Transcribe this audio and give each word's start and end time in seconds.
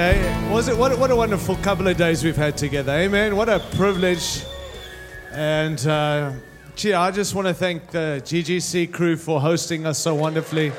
Hey, 0.00 0.50
was 0.50 0.66
it 0.66 0.78
what, 0.78 0.92
a- 0.92 0.96
what 0.96 1.10
a 1.10 1.14
wonderful 1.16 1.56
couple 1.56 1.86
of 1.86 1.94
days 1.98 2.24
we've 2.24 2.34
had 2.34 2.56
together. 2.56 2.90
Amen. 2.90 3.36
What 3.36 3.50
a 3.50 3.58
privilege. 3.76 4.44
And 5.30 5.78
uh, 5.86 6.32
gee, 6.74 6.94
I 6.94 7.10
just 7.10 7.34
want 7.34 7.48
to 7.48 7.52
thank 7.52 7.90
the 7.90 8.22
GGC 8.24 8.94
crew 8.94 9.18
for 9.18 9.42
hosting 9.42 9.84
us 9.84 9.98
so 9.98 10.14
wonderfully. 10.14 10.72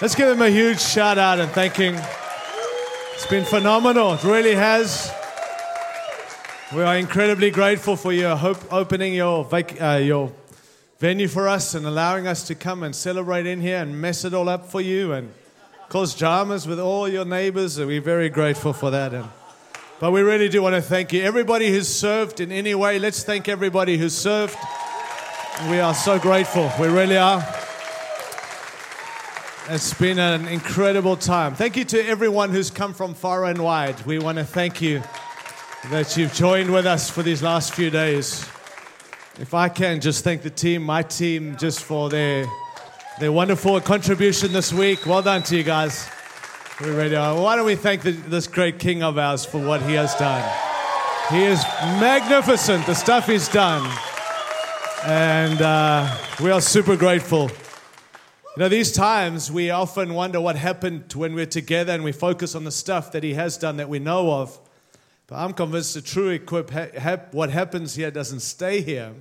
Let's 0.00 0.14
give 0.14 0.28
them 0.28 0.40
a 0.40 0.50
huge 0.50 0.80
shout 0.80 1.18
out 1.18 1.40
and 1.40 1.50
thanking. 1.50 1.96
It's 3.14 3.26
been 3.26 3.44
phenomenal. 3.44 4.12
It 4.12 4.22
really 4.22 4.54
has. 4.54 5.12
We 6.72 6.82
are 6.82 6.96
incredibly 6.96 7.50
grateful 7.50 7.96
for 7.96 8.12
your 8.12 8.36
hope, 8.36 8.72
opening 8.72 9.14
your, 9.14 9.44
vac- 9.46 9.82
uh, 9.82 9.96
your 10.00 10.30
venue 11.00 11.26
for 11.26 11.48
us 11.48 11.74
and 11.74 11.86
allowing 11.86 12.28
us 12.28 12.46
to 12.46 12.54
come 12.54 12.84
and 12.84 12.94
celebrate 12.94 13.46
in 13.46 13.60
here 13.60 13.78
and 13.78 14.00
mess 14.00 14.24
it 14.24 14.32
all 14.32 14.48
up 14.48 14.70
for 14.70 14.80
you 14.80 15.12
and 15.12 15.32
cause 15.90 16.14
dramas 16.14 16.68
with 16.68 16.78
all 16.78 17.08
your 17.08 17.24
neighbors. 17.24 17.76
And 17.76 17.88
we're 17.88 18.00
very 18.00 18.28
grateful 18.28 18.72
for 18.72 18.90
that. 18.92 19.12
And, 19.12 19.28
but 19.98 20.12
we 20.12 20.22
really 20.22 20.48
do 20.48 20.62
want 20.62 20.76
to 20.76 20.80
thank 20.80 21.12
you. 21.12 21.20
Everybody 21.22 21.68
who's 21.68 21.88
served 21.88 22.40
in 22.40 22.52
any 22.52 22.76
way, 22.76 23.00
let's 23.00 23.24
thank 23.24 23.48
everybody 23.48 23.98
who's 23.98 24.16
served. 24.16 24.56
We 25.68 25.80
are 25.80 25.92
so 25.92 26.18
grateful. 26.18 26.70
We 26.80 26.86
really 26.86 27.18
are. 27.18 27.44
It's 29.68 29.92
been 29.92 30.20
an 30.20 30.46
incredible 30.46 31.16
time. 31.16 31.54
Thank 31.54 31.76
you 31.76 31.84
to 31.86 32.06
everyone 32.06 32.50
who's 32.50 32.70
come 32.70 32.94
from 32.94 33.12
far 33.12 33.44
and 33.46 33.58
wide. 33.58 34.00
We 34.06 34.20
want 34.20 34.38
to 34.38 34.44
thank 34.44 34.80
you 34.80 35.02
that 35.90 36.16
you've 36.16 36.32
joined 36.34 36.72
with 36.72 36.86
us 36.86 37.10
for 37.10 37.24
these 37.24 37.42
last 37.42 37.74
few 37.74 37.90
days. 37.90 38.40
If 39.38 39.54
I 39.54 39.68
can 39.68 40.00
just 40.00 40.22
thank 40.22 40.42
the 40.42 40.50
team, 40.50 40.82
my 40.82 41.02
team, 41.02 41.56
just 41.56 41.82
for 41.82 42.08
their, 42.08 42.46
their 43.20 43.30
wonderful 43.30 43.78
contribution 43.82 44.50
this 44.50 44.72
week. 44.72 45.04
Well 45.04 45.20
done 45.20 45.42
to 45.42 45.54
you 45.54 45.62
guys. 45.62 46.08
Why 46.78 47.54
don't 47.54 47.66
we 47.66 47.74
thank 47.74 48.00
the, 48.00 48.12
this 48.12 48.46
great 48.46 48.78
king 48.78 49.02
of 49.02 49.18
ours 49.18 49.44
for 49.44 49.58
what 49.58 49.82
he 49.82 49.92
has 49.92 50.14
done? 50.14 50.42
He 51.30 51.44
is 51.44 51.62
magnificent, 52.00 52.86
the 52.86 52.94
stuff 52.94 53.26
he's 53.26 53.46
done. 53.48 53.86
And 55.04 55.60
uh, 55.60 56.16
we 56.42 56.50
are 56.50 56.62
super 56.62 56.96
grateful. 56.96 57.50
You 57.50 58.62
know, 58.62 58.68
these 58.70 58.90
times 58.90 59.52
we 59.52 59.68
often 59.68 60.14
wonder 60.14 60.40
what 60.40 60.56
happened 60.56 61.12
when 61.12 61.34
we're 61.34 61.44
together 61.44 61.92
and 61.92 62.02
we 62.02 62.12
focus 62.12 62.54
on 62.54 62.64
the 62.64 62.72
stuff 62.72 63.12
that 63.12 63.22
he 63.22 63.34
has 63.34 63.58
done 63.58 63.76
that 63.76 63.90
we 63.90 63.98
know 63.98 64.32
of. 64.32 64.58
But 65.26 65.40
I'm 65.40 65.52
convinced 65.52 65.92
the 65.92 66.00
true 66.00 66.30
equip, 66.30 66.70
ha- 66.70 66.98
hap- 66.98 67.34
what 67.34 67.50
happens 67.50 67.94
here 67.96 68.10
doesn't 68.10 68.40
stay 68.40 68.80
here. 68.80 69.12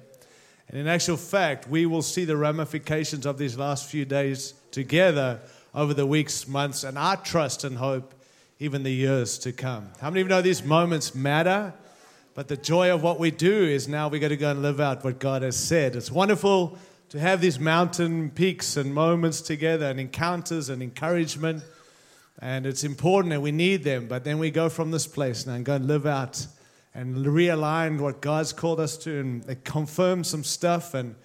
And 0.69 0.79
in 0.79 0.87
actual 0.87 1.17
fact, 1.17 1.67
we 1.67 1.87
will 1.87 2.03
see 2.03 2.25
the 2.25 2.37
ramifications 2.37 3.25
of 3.25 3.39
these 3.39 3.57
last 3.57 3.89
few 3.89 4.05
days 4.05 4.53
together 4.69 5.39
over 5.73 5.95
the 5.95 6.05
weeks, 6.05 6.47
months, 6.47 6.83
and 6.83 6.97
I 6.97 7.15
trust 7.15 7.63
and 7.63 7.77
hope 7.77 8.13
even 8.59 8.83
the 8.83 8.91
years 8.91 9.39
to 9.39 9.51
come. 9.51 9.89
How 9.99 10.09
many 10.09 10.21
of 10.21 10.27
you 10.27 10.29
know 10.29 10.41
these 10.41 10.63
moments 10.63 11.15
matter? 11.15 11.73
But 12.35 12.49
the 12.49 12.57
joy 12.57 12.93
of 12.93 13.01
what 13.01 13.19
we 13.19 13.31
do 13.31 13.63
is 13.63 13.87
now 13.87 14.09
we 14.09 14.19
got 14.19 14.27
to 14.27 14.37
go 14.37 14.51
and 14.51 14.61
live 14.61 14.79
out 14.79 15.03
what 15.03 15.19
God 15.19 15.41
has 15.41 15.57
said. 15.57 15.95
It's 15.95 16.11
wonderful 16.11 16.77
to 17.09 17.19
have 17.19 17.41
these 17.41 17.59
mountain 17.59 18.29
peaks 18.29 18.77
and 18.77 18.93
moments 18.93 19.41
together 19.41 19.87
and 19.87 19.99
encounters 19.99 20.69
and 20.69 20.83
encouragement. 20.83 21.63
And 22.41 22.67
it's 22.67 22.83
important 22.83 23.31
that 23.31 23.41
we 23.41 23.51
need 23.51 23.83
them. 23.83 24.07
But 24.07 24.23
then 24.23 24.37
we 24.37 24.51
go 24.51 24.69
from 24.69 24.91
this 24.91 25.07
place 25.07 25.47
now 25.47 25.53
and 25.53 25.65
go 25.65 25.75
and 25.75 25.87
live 25.87 26.05
out 26.05 26.45
and 26.93 27.17
realigned 27.25 27.99
what 27.99 28.21
God's 28.21 28.53
called 28.53 28.79
us 28.79 28.97
to 28.97 29.19
and 29.19 29.63
confirmed 29.63 30.25
some 30.25 30.43
stuff. 30.43 30.93
And 30.93 31.15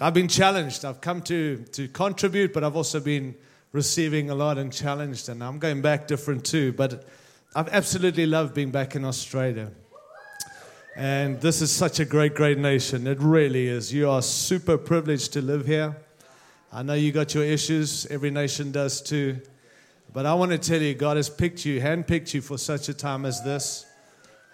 I've 0.00 0.14
been 0.14 0.28
challenged. 0.28 0.84
I've 0.84 1.00
come 1.00 1.22
to, 1.22 1.58
to 1.72 1.88
contribute, 1.88 2.52
but 2.52 2.64
I've 2.64 2.76
also 2.76 3.00
been 3.00 3.34
receiving 3.72 4.30
a 4.30 4.34
lot 4.34 4.58
and 4.58 4.72
challenged. 4.72 5.28
And 5.28 5.42
I'm 5.42 5.58
going 5.58 5.80
back 5.80 6.06
different 6.06 6.44
too. 6.44 6.72
But 6.72 7.06
I've 7.54 7.68
absolutely 7.68 8.26
loved 8.26 8.54
being 8.54 8.70
back 8.70 8.94
in 8.96 9.04
Australia. 9.04 9.70
And 10.96 11.40
this 11.40 11.62
is 11.62 11.70
such 11.70 12.00
a 12.00 12.04
great, 12.04 12.34
great 12.34 12.58
nation. 12.58 13.06
It 13.06 13.18
really 13.20 13.68
is. 13.68 13.92
You 13.92 14.10
are 14.10 14.22
super 14.22 14.76
privileged 14.76 15.32
to 15.34 15.42
live 15.42 15.66
here. 15.66 15.96
I 16.72 16.82
know 16.82 16.94
you 16.94 17.12
got 17.12 17.34
your 17.34 17.44
issues, 17.44 18.06
every 18.06 18.30
nation 18.30 18.72
does 18.72 19.00
too. 19.00 19.40
But 20.12 20.26
I 20.26 20.34
want 20.34 20.52
to 20.52 20.58
tell 20.58 20.80
you, 20.80 20.94
God 20.94 21.16
has 21.16 21.30
picked 21.30 21.64
you, 21.64 21.80
handpicked 21.80 22.34
you 22.34 22.42
for 22.42 22.58
such 22.58 22.88
a 22.88 22.94
time 22.94 23.24
as 23.24 23.42
this. 23.42 23.85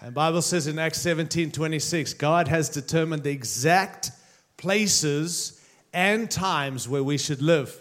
And 0.02 0.12
Bible 0.12 0.42
says 0.42 0.66
in 0.66 0.80
Acts 0.80 1.00
17 1.00 1.52
26, 1.52 2.14
God 2.14 2.48
has 2.48 2.68
determined 2.68 3.22
the 3.22 3.30
exact 3.30 4.10
places 4.56 5.64
and 5.92 6.28
times 6.28 6.88
where 6.88 7.04
we 7.04 7.16
should 7.16 7.40
live. 7.40 7.78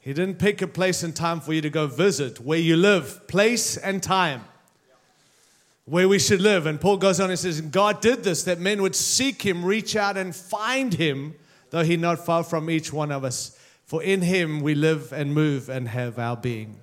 He 0.00 0.14
didn't 0.14 0.38
pick 0.38 0.62
a 0.62 0.66
place 0.66 1.02
and 1.02 1.14
time 1.14 1.40
for 1.40 1.52
you 1.52 1.60
to 1.60 1.68
go 1.68 1.86
visit, 1.86 2.40
where 2.40 2.58
you 2.58 2.76
live, 2.76 3.28
place 3.28 3.76
and 3.76 4.02
time 4.02 4.44
where 5.84 6.08
we 6.08 6.18
should 6.18 6.40
live. 6.40 6.66
And 6.66 6.80
Paul 6.80 6.98
goes 6.98 7.18
on 7.20 7.30
and 7.30 7.38
says, 7.38 7.60
God 7.60 8.00
did 8.00 8.24
this 8.24 8.44
that 8.44 8.58
men 8.58 8.80
would 8.82 8.94
seek 8.94 9.42
him, 9.42 9.64
reach 9.64 9.96
out 9.96 10.16
and 10.16 10.34
find 10.34 10.94
him, 10.94 11.34
though 11.70 11.84
he 11.84 11.96
not 11.96 12.24
far 12.24 12.42
from 12.42 12.70
each 12.70 12.92
one 12.92 13.10
of 13.10 13.24
us. 13.24 13.58
For 13.84 14.02
in 14.02 14.22
him 14.22 14.60
we 14.60 14.74
live 14.74 15.12
and 15.12 15.34
move 15.34 15.68
and 15.68 15.88
have 15.88 16.18
our 16.18 16.36
being. 16.36 16.80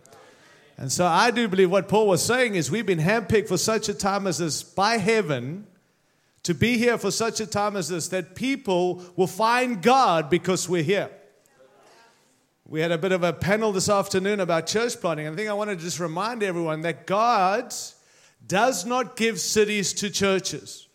And 0.78 0.92
so 0.92 1.06
I 1.06 1.32
do 1.32 1.48
believe 1.48 1.72
what 1.72 1.88
Paul 1.88 2.08
was 2.08 2.24
saying 2.24 2.56
is 2.56 2.70
we've 2.70 2.86
been 2.86 3.00
handpicked 3.00 3.48
for 3.48 3.58
such 3.58 3.88
a 3.88 3.94
time 3.94 4.28
as 4.28 4.40
this 4.40 4.62
by 4.62 4.98
heaven 4.98 5.68
to 6.44 6.54
be 6.54 6.78
here 6.78 6.98
for 6.98 7.12
such 7.12 7.40
a 7.40 7.46
time 7.46 7.76
as 7.76 7.90
this 7.90 8.10
that 8.10 8.36
people 8.36 9.02
will 9.16 9.28
find 9.28 9.82
God 9.82 10.30
because 10.30 10.68
we're 10.70 10.84
here. 10.84 11.10
We 12.68 12.82
had 12.82 12.92
a 12.92 12.98
bit 12.98 13.12
of 13.12 13.24
a 13.24 13.32
panel 13.32 13.72
this 13.72 13.90
afternoon 13.90 14.40
about 14.40 14.68
church 14.68 15.00
planting. 15.00 15.28
I 15.28 15.36
think 15.36 15.50
I 15.50 15.54
want 15.54 15.70
to 15.70 15.76
just 15.76 16.00
remind 16.00 16.44
everyone 16.44 16.82
that 16.82 17.06
God 17.06 17.74
does 18.46 18.86
not 18.86 19.16
give 19.16 19.40
cities 19.40 19.94
to 19.94 20.10
churches. 20.10 20.88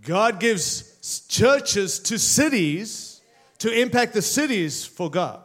God 0.00 0.38
gives 0.38 1.26
churches 1.28 1.98
to 2.00 2.18
cities 2.18 3.22
to 3.58 3.72
impact 3.72 4.12
the 4.12 4.22
cities 4.22 4.84
for 4.84 5.10
God. 5.10 5.43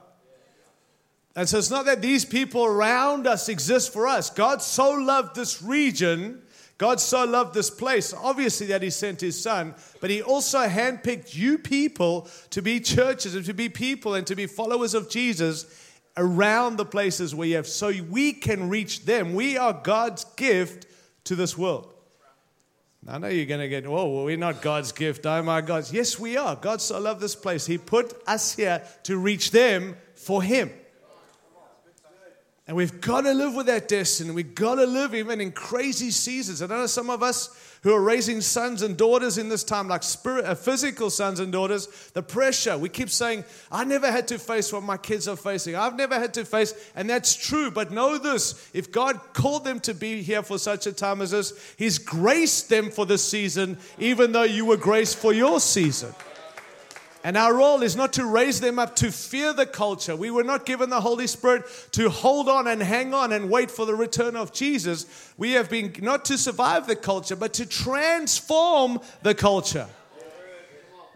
And 1.35 1.47
so 1.47 1.57
it's 1.57 1.69
not 1.69 1.85
that 1.85 2.01
these 2.01 2.25
people 2.25 2.65
around 2.65 3.27
us 3.27 3.49
exist 3.49 3.93
for 3.93 4.07
us. 4.07 4.29
God 4.29 4.61
so 4.61 4.91
loved 4.91 5.35
this 5.35 5.61
region, 5.61 6.41
God 6.77 6.99
so 6.99 7.25
loved 7.25 7.53
this 7.53 7.69
place, 7.69 8.13
obviously, 8.13 8.67
that 8.67 8.81
He 8.81 8.89
sent 8.89 9.21
His 9.21 9.39
Son, 9.39 9.75
but 10.01 10.09
He 10.09 10.21
also 10.21 10.67
handpicked 10.67 11.35
you 11.35 11.57
people 11.57 12.27
to 12.49 12.61
be 12.61 12.79
churches 12.79 13.35
and 13.35 13.45
to 13.45 13.53
be 13.53 13.69
people 13.69 14.15
and 14.15 14.25
to 14.27 14.35
be 14.35 14.47
followers 14.47 14.93
of 14.93 15.09
Jesus 15.09 15.65
around 16.17 16.77
the 16.77 16.85
places 16.85 17.35
where 17.35 17.47
you 17.47 17.55
have, 17.55 17.67
so 17.67 17.93
we 18.09 18.33
can 18.33 18.69
reach 18.69 19.05
them. 19.05 19.33
We 19.33 19.57
are 19.57 19.73
God's 19.73 20.23
gift 20.35 20.87
to 21.25 21.35
this 21.35 21.57
world. 21.57 21.93
I 23.07 23.17
know 23.17 23.27
you're 23.27 23.45
going 23.45 23.61
to 23.61 23.69
get, 23.69 23.85
oh, 23.85 23.91
well, 23.91 24.25
we're 24.25 24.37
not 24.37 24.61
God's 24.61 24.91
gift. 24.91 25.25
Oh, 25.25 25.41
my 25.41 25.61
God. 25.61 25.85
Yes, 25.91 26.19
we 26.19 26.35
are. 26.37 26.55
God 26.55 26.81
so 26.81 26.99
loved 26.99 27.21
this 27.21 27.35
place. 27.35 27.65
He 27.65 27.77
put 27.77 28.21
us 28.27 28.55
here 28.55 28.83
to 29.03 29.17
reach 29.17 29.51
them 29.51 29.95
for 30.15 30.43
Him. 30.43 30.69
And 32.69 32.77
we've 32.77 33.01
got 33.01 33.21
to 33.21 33.33
live 33.33 33.55
with 33.55 33.65
that 33.65 33.87
destiny. 33.87 34.29
We've 34.29 34.53
got 34.53 34.75
to 34.75 34.85
live 34.85 35.15
even 35.15 35.41
in 35.41 35.51
crazy 35.51 36.11
seasons. 36.11 36.61
And 36.61 36.71
I 36.71 36.77
know 36.77 36.85
some 36.85 37.09
of 37.09 37.23
us 37.23 37.49
who 37.81 37.91
are 37.91 37.99
raising 37.99 38.41
sons 38.41 38.83
and 38.83 38.95
daughters 38.95 39.39
in 39.39 39.49
this 39.49 39.63
time, 39.63 39.87
like 39.87 40.03
spirit, 40.03 40.45
uh, 40.45 40.53
physical 40.53 41.09
sons 41.09 41.39
and 41.39 41.51
daughters, 41.51 41.87
the 42.13 42.21
pressure. 42.21 42.77
We 42.77 42.87
keep 42.89 43.09
saying, 43.09 43.43
I 43.71 43.85
never 43.85 44.11
had 44.11 44.27
to 44.27 44.37
face 44.37 44.71
what 44.71 44.83
my 44.83 44.97
kids 44.97 45.27
are 45.27 45.35
facing. 45.35 45.75
I've 45.75 45.95
never 45.95 46.19
had 46.19 46.35
to 46.35 46.45
face, 46.45 46.91
and 46.95 47.09
that's 47.09 47.35
true. 47.35 47.71
But 47.71 47.89
know 47.89 48.19
this 48.19 48.69
if 48.75 48.91
God 48.91 49.19
called 49.33 49.65
them 49.65 49.79
to 49.79 49.95
be 49.95 50.21
here 50.21 50.43
for 50.43 50.59
such 50.59 50.85
a 50.85 50.93
time 50.93 51.23
as 51.23 51.31
this, 51.31 51.73
He's 51.75 51.97
graced 51.97 52.69
them 52.69 52.91
for 52.91 53.07
this 53.07 53.27
season, 53.27 53.79
even 53.97 54.31
though 54.31 54.43
you 54.43 54.65
were 54.65 54.77
graced 54.77 55.17
for 55.17 55.33
your 55.33 55.59
season. 55.59 56.13
And 57.23 57.35
our 57.35 57.53
role 57.53 57.83
is 57.83 57.97
not 57.97 58.13
to 58.13 58.25
raise 58.25 58.61
them 58.61 58.79
up 58.79 58.95
to 58.97 59.11
fear 59.11 59.51
the 59.51 59.65
culture. 59.65 60.15
We 60.15 60.31
were 60.31 60.43
not 60.43 60.65
given 60.65 60.89
the 60.89 61.01
Holy 61.01 61.27
Spirit 61.27 61.65
to 61.91 62.09
hold 62.09 62.47
on 62.47 62.65
and 62.67 62.81
hang 62.81 63.13
on 63.13 63.33
and 63.33 63.49
wait 63.49 63.69
for 63.69 63.85
the 63.85 63.95
return 63.95 64.37
of 64.37 64.53
Jesus. 64.53 65.33
We 65.37 65.51
have 65.51 65.69
been 65.69 65.93
not 66.01 66.23
to 66.25 66.37
survive 66.37 66.87
the 66.87 66.95
culture, 66.95 67.35
but 67.35 67.53
to 67.55 67.65
transform 67.65 69.01
the 69.21 69.35
culture. 69.35 69.87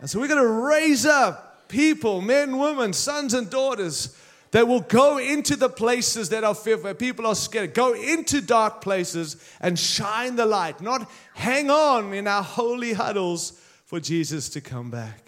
And 0.02 0.10
so 0.10 0.20
we're 0.20 0.28
going 0.28 0.44
to 0.44 0.68
raise 0.68 1.06
up 1.06 1.70
people, 1.70 2.20
men, 2.20 2.58
women, 2.58 2.92
sons, 2.92 3.34
and 3.34 3.50
daughters 3.50 4.18
that 4.52 4.68
will 4.68 4.82
go 4.82 5.18
into 5.18 5.56
the 5.56 5.70
places 5.70 6.30
that 6.30 6.44
are 6.44 6.54
fearful, 6.54 6.84
where 6.84 6.94
people 6.94 7.26
are 7.26 7.34
scared. 7.34 7.74
Go 7.74 7.94
into 7.94 8.42
dark 8.42 8.82
places 8.82 9.38
and 9.62 9.80
shine 9.80 10.36
the 10.36 10.46
light, 10.46 10.82
not 10.82 11.10
hang 11.34 11.72
on 11.72 12.14
in 12.14 12.28
our 12.28 12.44
holy 12.44 12.92
huddles 12.92 13.60
for 13.86 14.02
Jesus 14.02 14.50
to 14.50 14.60
come 14.60 14.92
back. 14.92 15.23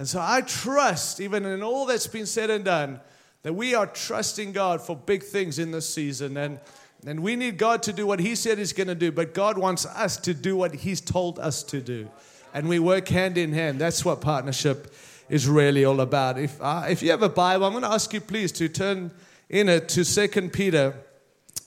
And 0.00 0.08
so 0.08 0.18
I 0.18 0.40
trust, 0.40 1.20
even 1.20 1.44
in 1.44 1.62
all 1.62 1.84
that's 1.84 2.06
been 2.06 2.24
said 2.24 2.48
and 2.48 2.64
done, 2.64 3.00
that 3.42 3.52
we 3.52 3.74
are 3.74 3.86
trusting 3.86 4.52
God 4.52 4.80
for 4.80 4.96
big 4.96 5.22
things 5.22 5.58
in 5.58 5.72
this 5.72 5.86
season. 5.86 6.38
And, 6.38 6.58
and 7.04 7.20
we 7.20 7.36
need 7.36 7.58
God 7.58 7.82
to 7.82 7.92
do 7.92 8.06
what 8.06 8.18
He 8.18 8.34
said 8.34 8.56
He's 8.56 8.72
going 8.72 8.86
to 8.86 8.94
do, 8.94 9.12
but 9.12 9.34
God 9.34 9.58
wants 9.58 9.84
us 9.84 10.16
to 10.16 10.32
do 10.32 10.56
what 10.56 10.74
He's 10.74 11.02
told 11.02 11.38
us 11.38 11.62
to 11.64 11.82
do. 11.82 12.08
And 12.54 12.66
we 12.66 12.78
work 12.78 13.08
hand 13.08 13.36
in 13.36 13.52
hand. 13.52 13.78
That's 13.78 14.02
what 14.02 14.22
partnership 14.22 14.90
is 15.28 15.46
really 15.46 15.84
all 15.84 16.00
about. 16.00 16.38
If, 16.38 16.58
uh, 16.62 16.86
if 16.88 17.02
you 17.02 17.10
have 17.10 17.22
a 17.22 17.28
Bible, 17.28 17.66
I'm 17.66 17.72
going 17.72 17.84
to 17.84 17.92
ask 17.92 18.10
you 18.14 18.22
please 18.22 18.52
to 18.52 18.70
turn 18.70 19.10
in 19.50 19.68
it 19.68 19.90
to 19.90 20.04
Second 20.06 20.54
Peter 20.54 20.94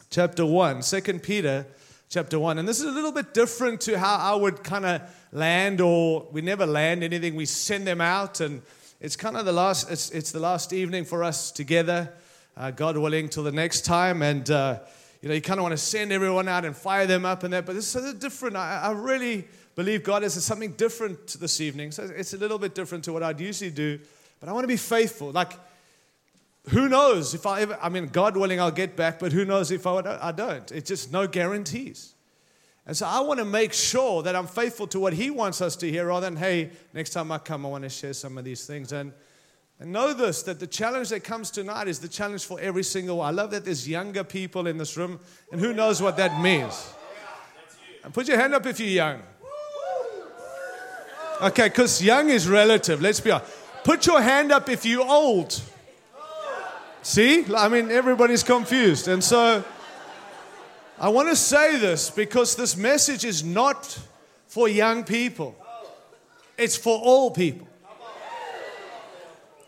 chapter 0.09 0.43
1. 0.43 0.81
2 0.81 1.01
Peter 1.19 1.67
chapter 2.13 2.37
1. 2.37 2.59
And 2.59 2.67
this 2.67 2.79
is 2.79 2.85
a 2.85 2.91
little 2.91 3.11
bit 3.11 3.33
different 3.33 3.81
to 3.81 3.97
how 3.97 4.17
I 4.17 4.35
would 4.35 4.63
kind 4.63 4.85
of 4.85 5.01
land, 5.31 5.81
or 5.81 6.27
we 6.31 6.41
never 6.41 6.63
land 6.63 7.03
anything, 7.03 7.33
we 7.33 7.47
send 7.47 7.87
them 7.87 8.01
out. 8.01 8.39
And 8.39 8.61
it's 9.01 9.15
kind 9.15 9.35
of 9.35 9.45
the 9.45 9.51
last, 9.51 9.89
it's, 9.89 10.11
it's 10.11 10.31
the 10.31 10.39
last 10.39 10.73
evening 10.73 11.05
for 11.05 11.23
us 11.23 11.49
together, 11.49 12.13
uh, 12.55 12.69
God 12.69 12.97
willing, 12.97 13.29
till 13.29 13.41
the 13.41 13.51
next 13.51 13.81
time. 13.81 14.21
And, 14.21 14.47
uh, 14.51 14.81
you 15.23 15.29
know, 15.29 15.33
you 15.33 15.41
kind 15.41 15.59
of 15.59 15.63
want 15.63 15.73
to 15.73 15.77
send 15.77 16.11
everyone 16.11 16.47
out 16.47 16.65
and 16.65 16.77
fire 16.77 17.07
them 17.07 17.25
up 17.25 17.41
and 17.41 17.51
that, 17.51 17.65
but 17.65 17.73
this 17.73 17.95
is 17.95 18.13
different. 18.13 18.57
I, 18.57 18.81
I 18.83 18.91
really 18.91 19.47
believe 19.73 20.03
God 20.03 20.23
is 20.23 20.41
something 20.43 20.73
different 20.73 21.25
this 21.39 21.59
evening. 21.59 21.91
So 21.91 22.03
it's 22.15 22.35
a 22.35 22.37
little 22.37 22.59
bit 22.59 22.75
different 22.75 23.05
to 23.05 23.13
what 23.13 23.23
I'd 23.23 23.39
usually 23.39 23.71
do, 23.71 23.99
but 24.39 24.49
I 24.49 24.51
want 24.51 24.65
to 24.65 24.67
be 24.67 24.77
faithful. 24.77 25.31
Like, 25.31 25.53
who 26.69 26.87
knows 26.87 27.33
if 27.33 27.45
I 27.45 27.61
ever, 27.61 27.77
I 27.81 27.89
mean, 27.89 28.07
God 28.07 28.37
willing, 28.37 28.59
I'll 28.59 28.71
get 28.71 28.95
back, 28.95 29.19
but 29.19 29.31
who 29.31 29.43
knows 29.43 29.71
if 29.71 29.85
I, 29.85 30.17
I 30.21 30.31
don't? 30.31 30.71
It's 30.71 30.87
just 30.87 31.11
no 31.11 31.27
guarantees. 31.27 32.13
And 32.85 32.95
so 32.95 33.05
I 33.05 33.21
want 33.21 33.39
to 33.39 33.45
make 33.45 33.73
sure 33.73 34.23
that 34.23 34.35
I'm 34.35 34.47
faithful 34.47 34.87
to 34.87 34.99
what 34.99 35.13
He 35.13 35.29
wants 35.29 35.61
us 35.61 35.75
to 35.77 35.89
hear 35.89 36.07
rather 36.07 36.29
than, 36.29 36.37
hey, 36.37 36.71
next 36.93 37.11
time 37.11 37.31
I 37.31 37.37
come, 37.37 37.65
I 37.65 37.69
want 37.69 37.83
to 37.83 37.89
share 37.89 38.13
some 38.13 38.37
of 38.37 38.43
these 38.43 38.65
things. 38.65 38.91
And, 38.91 39.13
and 39.79 39.91
know 39.91 40.13
this 40.13 40.43
that 40.43 40.59
the 40.59 40.67
challenge 40.67 41.09
that 41.09 41.23
comes 41.23 41.51
tonight 41.51 41.87
is 41.87 41.99
the 41.99 42.07
challenge 42.07 42.45
for 42.45 42.59
every 42.59 42.83
single 42.83 43.17
one. 43.17 43.27
I 43.27 43.31
love 43.31 43.51
that 43.51 43.65
there's 43.65 43.87
younger 43.87 44.23
people 44.23 44.67
in 44.67 44.77
this 44.77 44.97
room, 44.97 45.19
and 45.51 45.59
who 45.59 45.73
knows 45.73 46.01
what 46.01 46.17
that 46.17 46.41
means. 46.41 46.93
And 48.03 48.13
put 48.13 48.27
your 48.27 48.37
hand 48.37 48.53
up 48.53 48.65
if 48.65 48.79
you're 48.79 48.89
young. 48.89 49.21
Okay, 51.41 51.67
because 51.67 52.01
young 52.01 52.29
is 52.29 52.47
relative. 52.47 53.01
Let's 53.01 53.19
be 53.19 53.31
honest. 53.31 53.51
Put 53.83 54.05
your 54.05 54.21
hand 54.21 54.51
up 54.51 54.69
if 54.69 54.85
you're 54.85 55.05
old. 55.05 55.61
See? 57.03 57.45
I 57.53 57.67
mean, 57.67 57.91
everybody's 57.91 58.43
confused. 58.43 59.07
And 59.07 59.23
so 59.23 59.63
I 60.97 61.09
want 61.09 61.29
to 61.29 61.35
say 61.35 61.77
this 61.77 62.09
because 62.09 62.55
this 62.55 62.77
message 62.77 63.25
is 63.25 63.43
not 63.43 63.99
for 64.47 64.67
young 64.69 65.03
people, 65.03 65.55
it's 66.57 66.77
for 66.77 66.97
all 66.97 67.31
people. 67.31 67.67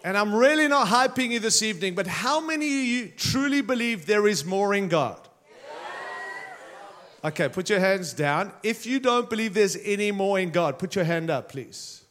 And 0.04 0.16
I'm 0.16 0.36
really 0.36 0.68
not 0.68 0.88
hyping 0.88 1.32
you 1.32 1.40
this 1.40 1.64
evening, 1.64 1.96
but 1.96 2.06
how 2.06 2.40
many 2.40 2.68
of 2.68 2.86
you 2.86 3.08
truly 3.18 3.62
believe 3.62 4.06
there 4.06 4.28
is 4.28 4.46
more 4.46 4.76
in 4.76 4.88
God? 4.88 5.20
Okay, 7.24 7.50
put 7.50 7.72
your 7.72 7.80
hands 7.80 8.14
down. 8.14 8.52
If 8.62 8.86
you 8.86 9.00
don't 9.00 9.28
believe 9.28 9.56
there's 9.56 9.76
any 9.84 10.12
more 10.12 10.38
in 10.38 10.52
God, 10.52 10.78
put 10.78 10.96
your 10.96 11.06
hand 11.06 11.32
up, 11.32 11.52
please. 11.52 12.04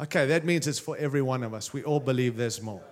Okay, 0.00 0.24
that 0.28 0.46
means 0.46 0.66
it's 0.66 0.78
for 0.78 0.96
every 0.96 1.20
one 1.20 1.42
of 1.42 1.52
us. 1.52 1.74
We 1.74 1.84
all 1.84 2.00
believe 2.00 2.38
there's 2.38 2.62
more. 2.62 2.82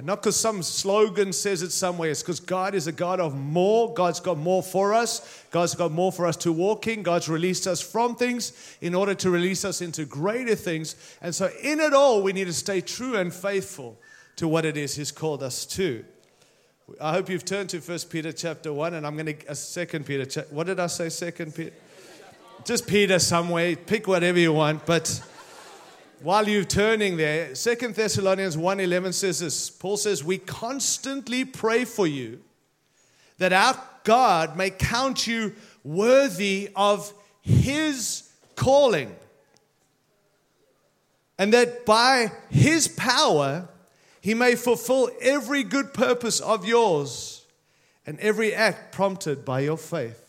Not 0.00 0.22
because 0.22 0.38
some 0.38 0.62
slogan 0.62 1.32
says 1.32 1.62
it 1.62 1.70
somewhere, 1.70 2.10
it's 2.10 2.22
because 2.22 2.38
God 2.38 2.74
is 2.74 2.86
a 2.86 2.92
God 2.92 3.18
of 3.18 3.36
more. 3.36 3.92
God's 3.94 4.20
got 4.20 4.38
more 4.38 4.62
for 4.62 4.94
us. 4.94 5.44
God's 5.50 5.74
got 5.74 5.90
more 5.90 6.12
for 6.12 6.26
us 6.26 6.36
to 6.38 6.52
walk 6.52 6.86
in. 6.86 7.02
God's 7.02 7.28
released 7.28 7.66
us 7.66 7.80
from 7.80 8.14
things 8.14 8.76
in 8.80 8.94
order 8.94 9.14
to 9.16 9.30
release 9.30 9.64
us 9.64 9.80
into 9.80 10.04
greater 10.04 10.54
things. 10.54 10.94
And 11.20 11.34
so, 11.34 11.50
in 11.62 11.80
it 11.80 11.92
all, 11.92 12.22
we 12.22 12.32
need 12.32 12.46
to 12.46 12.52
stay 12.52 12.80
true 12.80 13.16
and 13.16 13.34
faithful 13.34 13.98
to 14.36 14.46
what 14.46 14.64
it 14.64 14.76
is 14.76 14.94
He's 14.94 15.10
called 15.10 15.42
us 15.42 15.66
to. 15.66 16.04
I 17.00 17.12
hope 17.12 17.28
you've 17.28 17.44
turned 17.44 17.68
to 17.70 17.80
First 17.80 18.08
Peter 18.08 18.32
chapter 18.32 18.72
1, 18.72 18.94
and 18.94 19.06
I'm 19.06 19.14
going 19.14 19.36
to, 19.36 19.48
uh, 19.48 19.54
Second 19.54 20.06
Peter. 20.06 20.42
What 20.50 20.68
did 20.68 20.78
I 20.80 20.86
say, 20.86 21.08
Second 21.08 21.54
Peter? 21.54 21.72
Just 22.64 22.86
Peter 22.86 23.18
somewhere. 23.18 23.74
Pick 23.76 24.06
whatever 24.06 24.38
you 24.38 24.52
want, 24.52 24.86
but 24.86 25.22
while 26.20 26.48
you're 26.48 26.64
turning 26.64 27.16
there, 27.16 27.54
Second 27.54 27.94
Thessalonians 27.94 28.56
1:11 28.56 29.12
says 29.12 29.40
this. 29.40 29.70
Paul 29.70 29.96
says, 29.96 30.24
"We 30.24 30.38
constantly 30.38 31.44
pray 31.44 31.84
for 31.84 32.06
you 32.06 32.42
that 33.38 33.52
our 33.52 33.80
God 34.04 34.56
may 34.56 34.70
count 34.70 35.26
you 35.26 35.54
worthy 35.84 36.70
of 36.74 37.12
his 37.42 38.24
calling, 38.56 39.14
and 41.38 41.52
that 41.52 41.86
by 41.86 42.32
his 42.50 42.88
power 42.88 43.68
he 44.20 44.34
may 44.34 44.54
fulfill 44.56 45.10
every 45.20 45.62
good 45.62 45.94
purpose 45.94 46.40
of 46.40 46.64
yours 46.64 47.42
and 48.04 48.18
every 48.20 48.54
act 48.54 48.92
prompted 48.92 49.44
by 49.44 49.60
your 49.60 49.78
faith." 49.78 50.20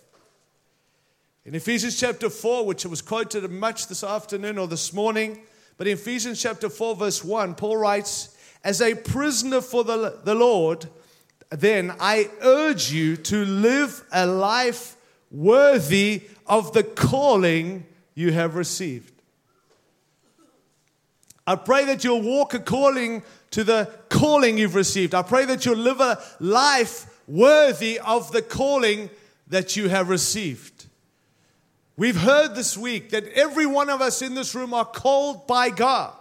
In 1.46 1.56
Ephesians 1.56 2.00
chapter 2.00 2.30
4, 2.30 2.66
which 2.66 2.86
was 2.86 3.02
quoted 3.02 3.50
much 3.50 3.88
this 3.88 4.04
afternoon 4.04 4.60
or 4.60 4.68
this 4.68 4.94
morning, 4.94 5.48
but 5.80 5.88
in 5.88 5.94
Ephesians 5.94 6.42
chapter 6.42 6.70
4, 6.70 6.98
verse 6.98 7.24
1, 7.24 7.56
Paul 7.56 7.78
writes, 7.78 8.36
As 8.66 8.82
a 8.82 8.96
prisoner 8.96 9.62
for 9.62 9.86
the, 9.86 10.20
the 10.26 10.36
Lord, 10.36 10.90
then 11.52 11.96
I 12.02 12.30
urge 12.42 12.92
you 12.92 13.16
to 13.16 13.46
live 13.46 14.04
a 14.12 14.26
life 14.26 14.98
worthy 15.32 16.24
of 16.46 16.74
the 16.74 16.84
calling 16.84 17.86
you 18.14 18.34
have 18.34 18.56
received. 18.56 19.14
I 21.48 21.56
pray 21.56 21.86
that 21.86 22.04
you'll 22.04 22.24
walk 22.24 22.54
according 22.54 23.24
to 23.52 23.64
the 23.64 23.90
calling 24.10 24.58
you've 24.58 24.76
received. 24.76 25.16
I 25.16 25.22
pray 25.22 25.46
that 25.46 25.66
you'll 25.66 25.78
live 25.78 26.02
a 26.02 26.22
life 26.42 27.22
worthy 27.26 28.00
of 28.00 28.34
the 28.34 28.42
calling 28.42 29.10
that 29.48 29.78
you 29.78 29.88
have 29.88 30.10
received. 30.10 30.79
We've 32.00 32.16
heard 32.16 32.56
this 32.56 32.78
week 32.78 33.10
that 33.10 33.28
every 33.34 33.66
one 33.66 33.90
of 33.90 34.00
us 34.00 34.22
in 34.22 34.34
this 34.34 34.56
room 34.56 34.74
are 34.74 34.86
called 34.86 35.46
by 35.48 35.70
God. 35.70 36.14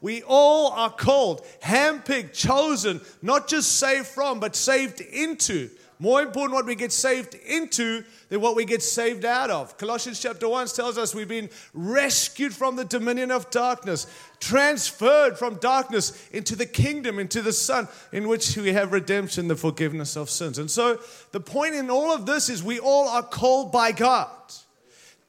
We 0.00 0.24
all 0.24 0.72
are 0.72 0.90
called, 0.90 1.46
handpicked, 1.62 2.32
chosen, 2.32 3.00
not 3.22 3.46
just 3.46 3.78
saved 3.78 4.08
from, 4.08 4.40
but 4.40 4.56
saved 4.56 5.00
into. 5.00 5.70
More 6.00 6.22
important 6.22 6.54
what 6.54 6.66
we 6.66 6.74
get 6.74 6.90
saved 6.90 7.36
into 7.36 8.02
than 8.30 8.40
what 8.40 8.56
we 8.56 8.64
get 8.64 8.82
saved 8.82 9.24
out 9.24 9.48
of. 9.48 9.78
Colossians 9.78 10.18
chapter 10.18 10.48
1 10.48 10.66
tells 10.66 10.98
us 10.98 11.14
we've 11.14 11.28
been 11.28 11.50
rescued 11.72 12.52
from 12.52 12.74
the 12.74 12.84
dominion 12.84 13.30
of 13.30 13.48
darkness, 13.52 14.08
transferred 14.40 15.38
from 15.38 15.54
darkness 15.58 16.28
into 16.32 16.56
the 16.56 16.66
kingdom, 16.66 17.20
into 17.20 17.42
the 17.42 17.52
Son, 17.52 17.86
in 18.10 18.26
which 18.26 18.56
we 18.56 18.72
have 18.72 18.90
redemption, 18.90 19.46
the 19.46 19.54
forgiveness 19.54 20.16
of 20.16 20.28
sins. 20.28 20.58
And 20.58 20.68
so 20.68 20.98
the 21.30 21.38
point 21.38 21.76
in 21.76 21.90
all 21.90 22.12
of 22.12 22.26
this 22.26 22.48
is 22.48 22.60
we 22.60 22.80
all 22.80 23.06
are 23.06 23.22
called 23.22 23.70
by 23.70 23.92
God 23.92 24.28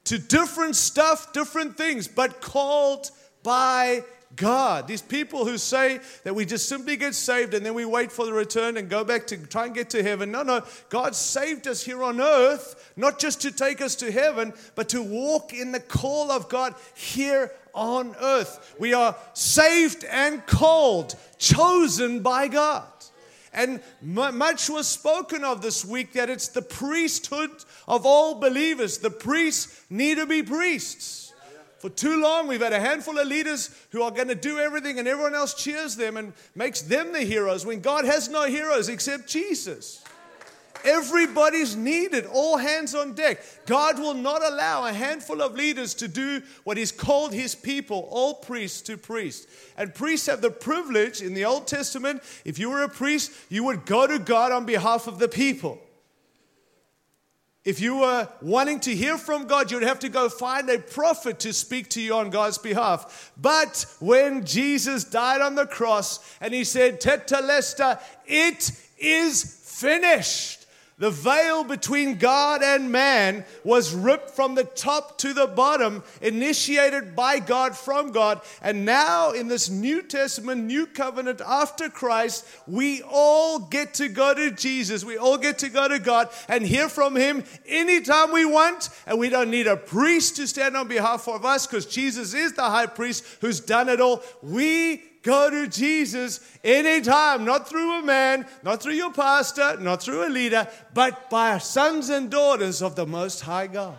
to 0.04 0.18
different 0.18 0.76
stuff, 0.76 1.32
different 1.32 1.76
things, 1.76 2.08
but 2.08 2.40
called 2.40 3.10
by 3.42 4.04
God. 4.36 4.88
These 4.88 5.02
people 5.02 5.44
who 5.44 5.58
say 5.58 6.00
that 6.24 6.34
we 6.34 6.44
just 6.44 6.68
simply 6.68 6.96
get 6.96 7.14
saved 7.14 7.54
and 7.54 7.64
then 7.64 7.74
we 7.74 7.84
wait 7.84 8.10
for 8.10 8.26
the 8.26 8.32
return 8.32 8.76
and 8.76 8.88
go 8.88 9.04
back 9.04 9.26
to 9.28 9.36
try 9.36 9.66
and 9.66 9.74
get 9.74 9.90
to 9.90 10.02
heaven. 10.02 10.30
No, 10.30 10.42
no. 10.42 10.62
God 10.88 11.14
saved 11.14 11.68
us 11.68 11.82
here 11.82 12.02
on 12.02 12.20
earth, 12.20 12.92
not 12.96 13.18
just 13.18 13.42
to 13.42 13.50
take 13.50 13.80
us 13.80 13.94
to 13.96 14.10
heaven, 14.10 14.52
but 14.74 14.88
to 14.90 15.02
walk 15.02 15.52
in 15.52 15.72
the 15.72 15.80
call 15.80 16.30
of 16.30 16.48
God 16.48 16.74
here 16.94 17.52
on 17.74 18.14
earth. 18.20 18.74
We 18.78 18.94
are 18.94 19.16
saved 19.34 20.04
and 20.04 20.44
called, 20.46 21.14
chosen 21.38 22.20
by 22.20 22.48
God. 22.48 22.84
And 23.52 23.80
much 24.02 24.68
was 24.68 24.88
spoken 24.88 25.44
of 25.44 25.62
this 25.62 25.84
week 25.84 26.14
that 26.14 26.28
it's 26.28 26.48
the 26.48 26.62
priesthood 26.62 27.50
of 27.86 28.06
all 28.06 28.36
believers. 28.36 28.98
The 28.98 29.10
priests 29.10 29.84
need 29.90 30.16
to 30.16 30.26
be 30.26 30.42
priests. 30.42 31.32
For 31.78 31.90
too 31.90 32.22
long, 32.22 32.48
we've 32.48 32.62
had 32.62 32.72
a 32.72 32.80
handful 32.80 33.18
of 33.18 33.26
leaders 33.26 33.68
who 33.90 34.00
are 34.00 34.10
going 34.10 34.28
to 34.28 34.34
do 34.34 34.58
everything, 34.58 34.98
and 34.98 35.06
everyone 35.06 35.34
else 35.34 35.52
cheers 35.52 35.96
them 35.96 36.16
and 36.16 36.32
makes 36.54 36.80
them 36.80 37.12
the 37.12 37.20
heroes 37.20 37.66
when 37.66 37.80
God 37.80 38.06
has 38.06 38.30
no 38.30 38.44
heroes 38.44 38.88
except 38.88 39.28
Jesus. 39.28 40.02
Everybody's 40.84 41.76
needed, 41.76 42.26
all 42.26 42.58
hands 42.58 42.94
on 42.94 43.14
deck. 43.14 43.42
God 43.64 43.98
will 43.98 44.14
not 44.14 44.42
allow 44.42 44.86
a 44.86 44.92
handful 44.92 45.40
of 45.40 45.54
leaders 45.54 45.94
to 45.94 46.08
do 46.08 46.42
what 46.64 46.76
He's 46.76 46.92
called 46.92 47.32
His 47.32 47.54
people, 47.54 48.08
all 48.10 48.34
priests 48.34 48.82
to 48.82 48.98
priests. 48.98 49.46
And 49.78 49.94
priests 49.94 50.26
have 50.26 50.42
the 50.42 50.50
privilege 50.50 51.22
in 51.22 51.32
the 51.32 51.46
Old 51.46 51.66
Testament, 51.66 52.22
if 52.44 52.58
you 52.58 52.70
were 52.70 52.82
a 52.82 52.88
priest, 52.88 53.30
you 53.48 53.64
would 53.64 53.86
go 53.86 54.06
to 54.06 54.18
God 54.18 54.52
on 54.52 54.66
behalf 54.66 55.06
of 55.06 55.18
the 55.18 55.28
people. 55.28 55.78
If 57.64 57.80
you 57.80 57.96
were 57.96 58.28
wanting 58.42 58.80
to 58.80 58.94
hear 58.94 59.16
from 59.16 59.46
God, 59.46 59.70
you'd 59.70 59.82
have 59.82 60.00
to 60.00 60.10
go 60.10 60.28
find 60.28 60.68
a 60.68 60.78
prophet 60.78 61.38
to 61.40 61.52
speak 61.52 61.88
to 61.90 62.00
you 62.00 62.14
on 62.14 62.28
God's 62.28 62.58
behalf. 62.58 63.32
But 63.40 63.86
when 64.00 64.44
Jesus 64.44 65.02
died 65.04 65.40
on 65.40 65.54
the 65.54 65.66
cross 65.66 66.20
and 66.42 66.52
he 66.52 66.64
said, 66.64 67.00
Tetelestai, 67.00 67.98
it 68.26 68.70
is 68.98 69.62
finished. 69.64 70.53
The 70.96 71.10
veil 71.10 71.64
between 71.64 72.18
God 72.18 72.62
and 72.62 72.92
man 72.92 73.44
was 73.64 73.92
ripped 73.92 74.30
from 74.30 74.54
the 74.54 74.62
top 74.62 75.18
to 75.18 75.34
the 75.34 75.48
bottom, 75.48 76.04
initiated 76.22 77.16
by 77.16 77.40
God 77.40 77.76
from 77.76 78.12
God. 78.12 78.40
And 78.62 78.84
now, 78.84 79.32
in 79.32 79.48
this 79.48 79.68
New 79.68 80.02
Testament, 80.02 80.64
New 80.64 80.86
Covenant 80.86 81.40
after 81.44 81.88
Christ, 81.88 82.46
we 82.68 83.02
all 83.02 83.58
get 83.58 83.94
to 83.94 84.08
go 84.08 84.34
to 84.34 84.52
Jesus. 84.52 85.04
We 85.04 85.18
all 85.18 85.36
get 85.36 85.58
to 85.58 85.68
go 85.68 85.88
to 85.88 85.98
God 85.98 86.28
and 86.48 86.64
hear 86.64 86.88
from 86.88 87.16
Him 87.16 87.42
anytime 87.66 88.32
we 88.32 88.44
want. 88.44 88.88
And 89.06 89.18
we 89.18 89.30
don't 89.30 89.50
need 89.50 89.66
a 89.66 89.76
priest 89.76 90.36
to 90.36 90.46
stand 90.46 90.76
on 90.76 90.86
behalf 90.86 91.26
of 91.26 91.44
us 91.44 91.66
because 91.66 91.86
Jesus 91.86 92.34
is 92.34 92.52
the 92.52 92.62
high 92.62 92.86
priest 92.86 93.24
who's 93.40 93.58
done 93.58 93.88
it 93.88 94.00
all. 94.00 94.22
We 94.42 95.02
Go 95.24 95.48
to 95.48 95.66
Jesus 95.66 96.40
anytime, 96.62 97.46
not 97.46 97.66
through 97.66 97.98
a 97.98 98.02
man, 98.02 98.46
not 98.62 98.82
through 98.82 98.92
your 98.92 99.10
pastor, 99.10 99.78
not 99.80 100.02
through 100.02 100.26
a 100.26 100.28
leader, 100.28 100.68
but 100.92 101.30
by 101.30 101.56
sons 101.56 102.10
and 102.10 102.30
daughters 102.30 102.82
of 102.82 102.94
the 102.94 103.06
Most 103.06 103.40
High 103.40 103.66
God. 103.66 103.96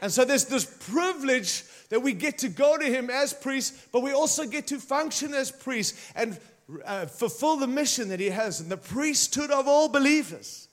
And 0.00 0.12
so 0.12 0.24
there's 0.24 0.44
this 0.44 0.64
privilege 0.64 1.64
that 1.88 2.00
we 2.00 2.12
get 2.12 2.38
to 2.38 2.48
go 2.48 2.78
to 2.78 2.84
Him 2.84 3.10
as 3.10 3.34
priests, 3.34 3.86
but 3.90 4.02
we 4.02 4.12
also 4.12 4.46
get 4.46 4.68
to 4.68 4.78
function 4.78 5.34
as 5.34 5.50
priests 5.50 6.12
and 6.14 6.38
uh, 6.84 7.06
fulfill 7.06 7.56
the 7.56 7.66
mission 7.66 8.08
that 8.10 8.20
He 8.20 8.30
has 8.30 8.60
in 8.60 8.68
the 8.68 8.76
priesthood 8.76 9.50
of 9.50 9.66
all 9.66 9.88
believers. 9.88 10.68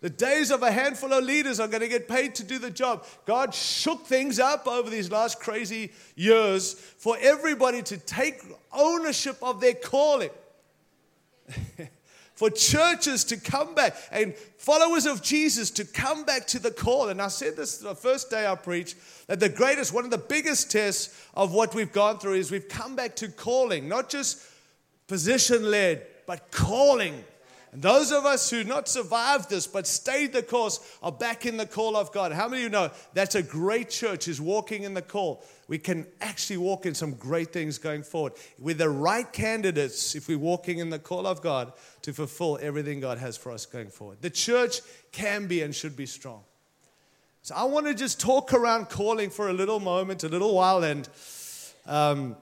The 0.00 0.10
days 0.10 0.50
of 0.50 0.62
a 0.62 0.72
handful 0.72 1.12
of 1.12 1.24
leaders 1.24 1.60
are 1.60 1.68
going 1.68 1.82
to 1.82 1.88
get 1.88 2.08
paid 2.08 2.34
to 2.36 2.44
do 2.44 2.58
the 2.58 2.70
job. 2.70 3.04
God 3.26 3.54
shook 3.54 4.06
things 4.06 4.38
up 4.38 4.66
over 4.66 4.88
these 4.88 5.10
last 5.10 5.40
crazy 5.40 5.92
years 6.16 6.72
for 6.72 7.16
everybody 7.20 7.82
to 7.82 7.98
take 7.98 8.40
ownership 8.72 9.36
of 9.42 9.60
their 9.60 9.74
calling. 9.74 10.30
for 12.40 12.48
churches 12.48 13.24
to 13.24 13.36
come 13.36 13.74
back 13.74 13.94
and 14.10 14.34
followers 14.56 15.04
of 15.04 15.22
Jesus 15.22 15.70
to 15.72 15.84
come 15.84 16.24
back 16.24 16.46
to 16.46 16.58
the 16.58 16.70
call. 16.70 17.10
And 17.10 17.20
I 17.20 17.28
said 17.28 17.54
this 17.54 17.76
the 17.76 17.94
first 17.94 18.30
day 18.30 18.46
I 18.46 18.54
preached 18.54 18.96
that 19.26 19.40
the 19.40 19.50
greatest, 19.50 19.92
one 19.92 20.06
of 20.06 20.10
the 20.10 20.16
biggest 20.16 20.70
tests 20.70 21.22
of 21.34 21.52
what 21.52 21.74
we've 21.74 21.92
gone 21.92 22.18
through 22.18 22.36
is 22.36 22.50
we've 22.50 22.66
come 22.66 22.96
back 22.96 23.14
to 23.16 23.28
calling, 23.28 23.90
not 23.90 24.08
just 24.08 24.42
position 25.06 25.70
led, 25.70 26.06
but 26.26 26.50
calling. 26.50 27.22
And 27.72 27.82
those 27.82 28.10
of 28.10 28.26
us 28.26 28.50
who 28.50 28.64
not 28.64 28.88
survived 28.88 29.50
this 29.50 29.66
but 29.66 29.86
stayed 29.86 30.32
the 30.32 30.42
course 30.42 30.80
are 31.02 31.12
back 31.12 31.46
in 31.46 31.56
the 31.56 31.66
call 31.66 31.96
of 31.96 32.12
God. 32.12 32.32
How 32.32 32.48
many 32.48 32.62
of 32.62 32.64
you 32.64 32.70
know 32.70 32.90
that's 33.14 33.34
a 33.34 33.42
great 33.42 33.90
church 33.90 34.26
is 34.28 34.40
walking 34.40 34.82
in 34.82 34.94
the 34.94 35.02
call? 35.02 35.44
we 35.70 35.78
can 35.78 36.04
actually 36.20 36.56
walk 36.56 36.84
in 36.84 36.96
some 36.96 37.12
great 37.12 37.52
things 37.52 37.78
going 37.78 38.02
forward. 38.02 38.32
With 38.58 38.78
the 38.78 38.90
right 38.90 39.32
candidates, 39.32 40.16
if 40.16 40.26
we're 40.26 40.36
walking 40.36 40.80
in 40.80 40.90
the 40.90 40.98
call 40.98 41.28
of 41.28 41.42
God 41.42 41.72
to 42.02 42.12
fulfill 42.12 42.58
everything 42.60 42.98
God 42.98 43.18
has 43.18 43.36
for 43.36 43.52
us 43.52 43.66
going 43.66 43.88
forward. 43.88 44.18
The 44.20 44.30
church 44.30 44.80
can 45.12 45.46
be 45.46 45.62
and 45.62 45.72
should 45.72 45.96
be 45.96 46.06
strong. 46.06 46.42
So 47.42 47.54
I 47.54 47.62
want 47.64 47.86
to 47.86 47.94
just 47.94 48.20
talk 48.20 48.52
around 48.52 48.90
calling 48.90 49.30
for 49.30 49.48
a 49.48 49.52
little 49.52 49.78
moment, 49.78 50.24
a 50.24 50.28
little 50.28 50.56
while, 50.56 50.82
and 50.82 51.08
um, 51.86 52.36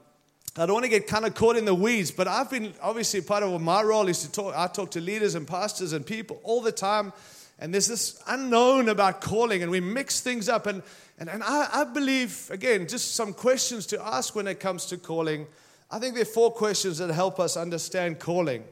I 0.59 0.65
don't 0.65 0.73
want 0.73 0.83
to 0.83 0.89
get 0.89 1.07
kind 1.07 1.25
of 1.25 1.35
caught 1.35 1.55
in 1.55 1.65
the 1.65 1.73
weeds, 1.73 2.11
but 2.11 2.27
I've 2.27 2.49
been 2.49 2.73
obviously 2.81 3.21
part 3.21 3.43
of 3.43 3.61
my 3.61 3.81
role 3.81 4.07
is 4.07 4.23
to 4.23 4.31
talk. 4.31 4.53
I 4.55 4.67
talk 4.67 4.91
to 4.91 5.01
leaders 5.01 5.35
and 5.35 5.47
pastors 5.47 5.93
and 5.93 6.05
people 6.05 6.41
all 6.43 6.61
the 6.61 6.71
time, 6.71 7.13
and 7.59 7.73
there's 7.73 7.87
this 7.87 8.21
unknown 8.27 8.89
about 8.89 9.21
calling, 9.21 9.63
and 9.63 9.71
we 9.71 9.79
mix 9.79 10.19
things 10.19 10.49
up. 10.49 10.67
And 10.67 10.83
and, 11.19 11.29
and 11.29 11.43
I, 11.43 11.67
I 11.73 11.83
believe, 11.83 12.49
again, 12.49 12.87
just 12.87 13.13
some 13.13 13.33
questions 13.33 13.85
to 13.87 14.01
ask 14.01 14.35
when 14.35 14.47
it 14.47 14.61
comes 14.61 14.85
to 14.87 14.97
calling. 14.97 15.47
I 15.91 15.99
think 15.99 16.13
there 16.13 16.23
are 16.23 16.25
four 16.25 16.51
questions 16.51 16.97
that 16.99 17.11
help 17.11 17.39
us 17.39 17.57
understand 17.57 18.19
calling. 18.19 18.63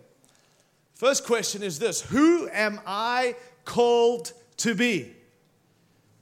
First 0.96 1.26
question 1.26 1.62
is 1.62 1.78
this 1.78 2.02
Who 2.02 2.50
am 2.50 2.80
I 2.88 3.36
called 3.66 4.32
to 4.58 4.74
be? 4.76 5.14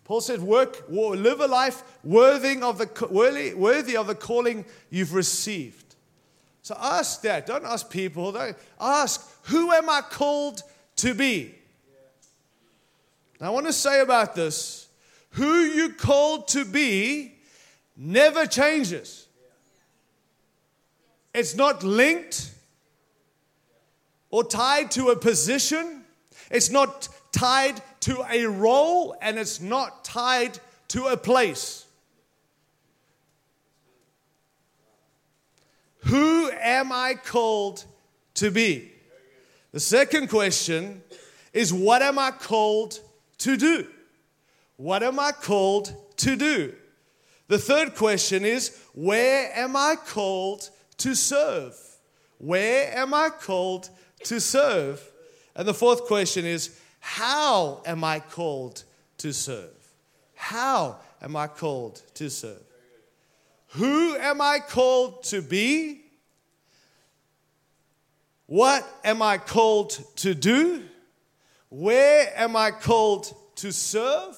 Paul 0.05 0.21
said, 0.21 0.41
Work, 0.41 0.85
live 0.87 1.41
a 1.41 1.47
life 1.47 1.83
worthy 2.03 2.61
of 2.61 2.77
the, 2.77 3.55
worthy 3.57 3.97
of 3.97 4.07
the 4.07 4.15
calling 4.15 4.63
you've 4.89 5.13
received. 5.13 5.95
So 6.61 6.77
ask 6.79 7.21
that. 7.21 7.45
Don't 7.45 7.65
ask 7.65 7.89
people. 7.89 8.31
Don't 8.31 8.55
ask, 8.79 9.27
Who 9.47 9.71
am 9.71 9.89
I 9.89 10.01
called 10.01 10.61
to 10.97 11.13
be? 11.13 11.55
Now, 13.41 13.47
I 13.47 13.49
want 13.49 13.65
to 13.65 13.73
say 13.73 13.99
about 13.99 14.35
this 14.35 14.87
who 15.31 15.63
you 15.63 15.89
called 15.89 16.47
to 16.49 16.63
be 16.63 17.33
never 17.97 18.45
changes. 18.45 19.27
It's 21.33 21.55
not 21.55 21.83
linked 21.83 22.51
or 24.29 24.43
tied 24.45 24.91
to 24.91 25.09
a 25.09 25.15
position. 25.17 26.03
It's 26.49 26.69
not 26.69 27.09
tied 27.33 27.81
to 28.05 28.23
a 28.29 28.45
role 28.45 29.17
and 29.19 29.39
it's 29.39 29.59
not 29.59 30.05
tied 30.05 30.59
to 30.89 31.05
a 31.07 31.17
place. 31.17 31.87
Who 36.01 36.51
am 36.51 36.91
I 36.91 37.15
called 37.15 37.83
to 38.35 38.51
be? 38.51 38.91
The 39.71 39.79
second 39.79 40.29
question 40.29 41.01
is 41.51 41.73
what 41.73 42.03
am 42.03 42.19
I 42.19 42.29
called 42.29 42.99
to 43.39 43.57
do? 43.57 43.87
What 44.77 45.01
am 45.01 45.19
I 45.19 45.31
called 45.31 45.91
to 46.17 46.35
do? 46.35 46.75
The 47.47 47.57
third 47.57 47.95
question 47.95 48.45
is, 48.45 48.79
where 48.93 49.51
am 49.55 49.75
I 49.75 49.95
called 49.95 50.69
to 50.97 51.15
serve? 51.15 51.75
Where 52.37 52.95
am 52.95 53.15
I 53.15 53.29
called 53.29 53.89
to 54.25 54.39
serve? 54.39 55.01
And 55.55 55.67
the 55.67 55.73
fourth 55.73 56.05
question 56.05 56.45
is, 56.45 56.79
how 57.07 57.83
am 57.85 58.03
I 58.03 58.19
called 58.19 58.83
to 59.19 59.31
serve? 59.31 59.77
How 60.33 60.97
am 61.21 61.35
I 61.35 61.45
called 61.45 62.01
to 62.15 62.31
serve? 62.31 62.63
Who 63.73 64.15
am 64.15 64.41
I 64.41 64.57
called 64.57 65.23
to 65.25 65.43
be? 65.43 66.01
What 68.47 68.83
am 69.03 69.21
I 69.21 69.37
called 69.37 69.91
to 70.15 70.33
do? 70.33 70.81
Where 71.69 72.33
am 72.35 72.55
I 72.55 72.71
called 72.71 73.31
to 73.57 73.71
serve? 73.71 74.35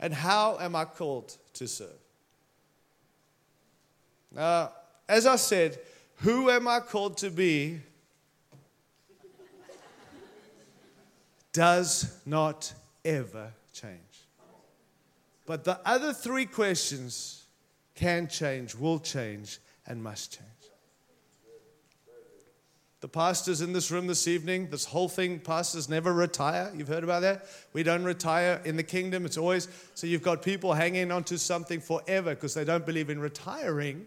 And 0.00 0.14
how 0.14 0.56
am 0.60 0.74
I 0.74 0.86
called 0.86 1.36
to 1.52 1.68
serve? 1.68 2.00
Now, 4.34 4.72
as 5.06 5.26
I 5.26 5.36
said, 5.36 5.78
who 6.16 6.48
am 6.48 6.66
I 6.66 6.80
called 6.80 7.18
to 7.18 7.28
be 7.28 7.80
does 11.54 12.14
not 12.26 12.74
ever 13.04 13.54
change. 13.72 13.98
But 15.46 15.64
the 15.64 15.80
other 15.86 16.12
three 16.12 16.44
questions 16.44 17.44
can 17.94 18.28
change, 18.28 18.74
will 18.74 18.98
change, 18.98 19.58
and 19.86 20.02
must 20.02 20.32
change. 20.32 20.50
The 23.00 23.08
pastors 23.08 23.60
in 23.60 23.74
this 23.74 23.90
room 23.90 24.06
this 24.06 24.26
evening, 24.26 24.70
this 24.70 24.86
whole 24.86 25.10
thing, 25.10 25.38
pastors 25.38 25.90
never 25.90 26.12
retire. 26.12 26.72
You've 26.74 26.88
heard 26.88 27.04
about 27.04 27.20
that? 27.20 27.44
We 27.74 27.82
don't 27.82 28.02
retire 28.02 28.62
in 28.64 28.76
the 28.76 28.82
kingdom. 28.82 29.26
It's 29.26 29.36
always, 29.36 29.68
so 29.94 30.06
you've 30.06 30.22
got 30.22 30.42
people 30.42 30.72
hanging 30.72 31.12
onto 31.12 31.36
something 31.36 31.80
forever 31.80 32.34
because 32.34 32.54
they 32.54 32.64
don't 32.64 32.86
believe 32.86 33.10
in 33.10 33.20
retiring. 33.20 34.06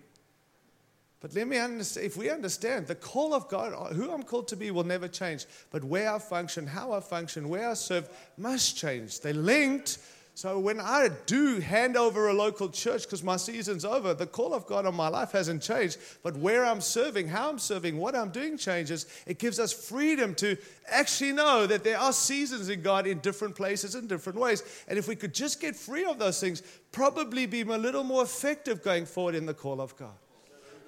But 1.19 1.33
let 1.33 1.47
me 1.47 1.57
understand, 1.57 2.05
if 2.05 2.15
we 2.15 2.29
understand 2.29 2.87
the 2.87 2.95
call 2.95 3.33
of 3.33 3.47
God, 3.47 3.73
uh, 3.73 3.93
who 3.93 4.11
I'm 4.11 4.23
called 4.23 4.47
to 4.49 4.55
be 4.55 4.69
will 4.69 4.83
never 4.83 5.07
change. 5.07 5.45
But 5.71 5.83
where 5.83 6.13
I 6.13 6.19
function, 6.19 6.67
how 6.67 6.91
I 6.91 6.99
function, 6.99 7.49
where 7.49 7.69
I 7.69 7.73
serve 7.73 8.09
must 8.37 8.77
change. 8.77 9.19
They're 9.21 9.33
linked 9.33 9.97
so 10.37 10.59
when 10.59 10.79
I 10.79 11.09
do 11.25 11.59
hand 11.59 11.97
over 11.97 12.27
a 12.27 12.33
local 12.33 12.69
church 12.69 13.05
because 13.05 13.23
my 13.23 13.37
season's 13.37 13.83
over, 13.83 14.13
the 14.13 14.27
call 14.27 14.53
of 14.53 14.67
God 14.67 14.85
on 14.85 14.93
my 14.93 15.07
life 15.07 15.31
hasn't 15.31 15.63
changed. 15.63 15.97
But 16.21 16.37
where 16.37 16.63
I'm 16.63 16.79
serving, 16.79 17.27
how 17.27 17.49
I'm 17.49 17.57
serving, 17.57 17.97
what 17.97 18.15
I'm 18.15 18.29
doing 18.29 18.55
changes. 18.55 19.07
It 19.25 19.39
gives 19.39 19.59
us 19.59 19.73
freedom 19.73 20.35
to 20.35 20.55
actually 20.89 21.31
know 21.31 21.65
that 21.65 21.83
there 21.83 21.97
are 21.97 22.13
seasons 22.13 22.69
in 22.69 22.83
God 22.83 23.07
in 23.07 23.17
different 23.17 23.55
places 23.55 23.95
in 23.95 24.05
different 24.05 24.37
ways. 24.37 24.61
And 24.87 24.99
if 24.99 25.07
we 25.07 25.15
could 25.15 25.33
just 25.33 25.59
get 25.59 25.75
free 25.75 26.05
of 26.05 26.19
those 26.19 26.39
things, 26.39 26.61
probably 26.91 27.47
be 27.47 27.61
a 27.61 27.75
little 27.75 28.03
more 28.03 28.21
effective 28.21 28.83
going 28.83 29.07
forward 29.07 29.33
in 29.33 29.47
the 29.47 29.55
call 29.55 29.81
of 29.81 29.97
God. 29.97 30.13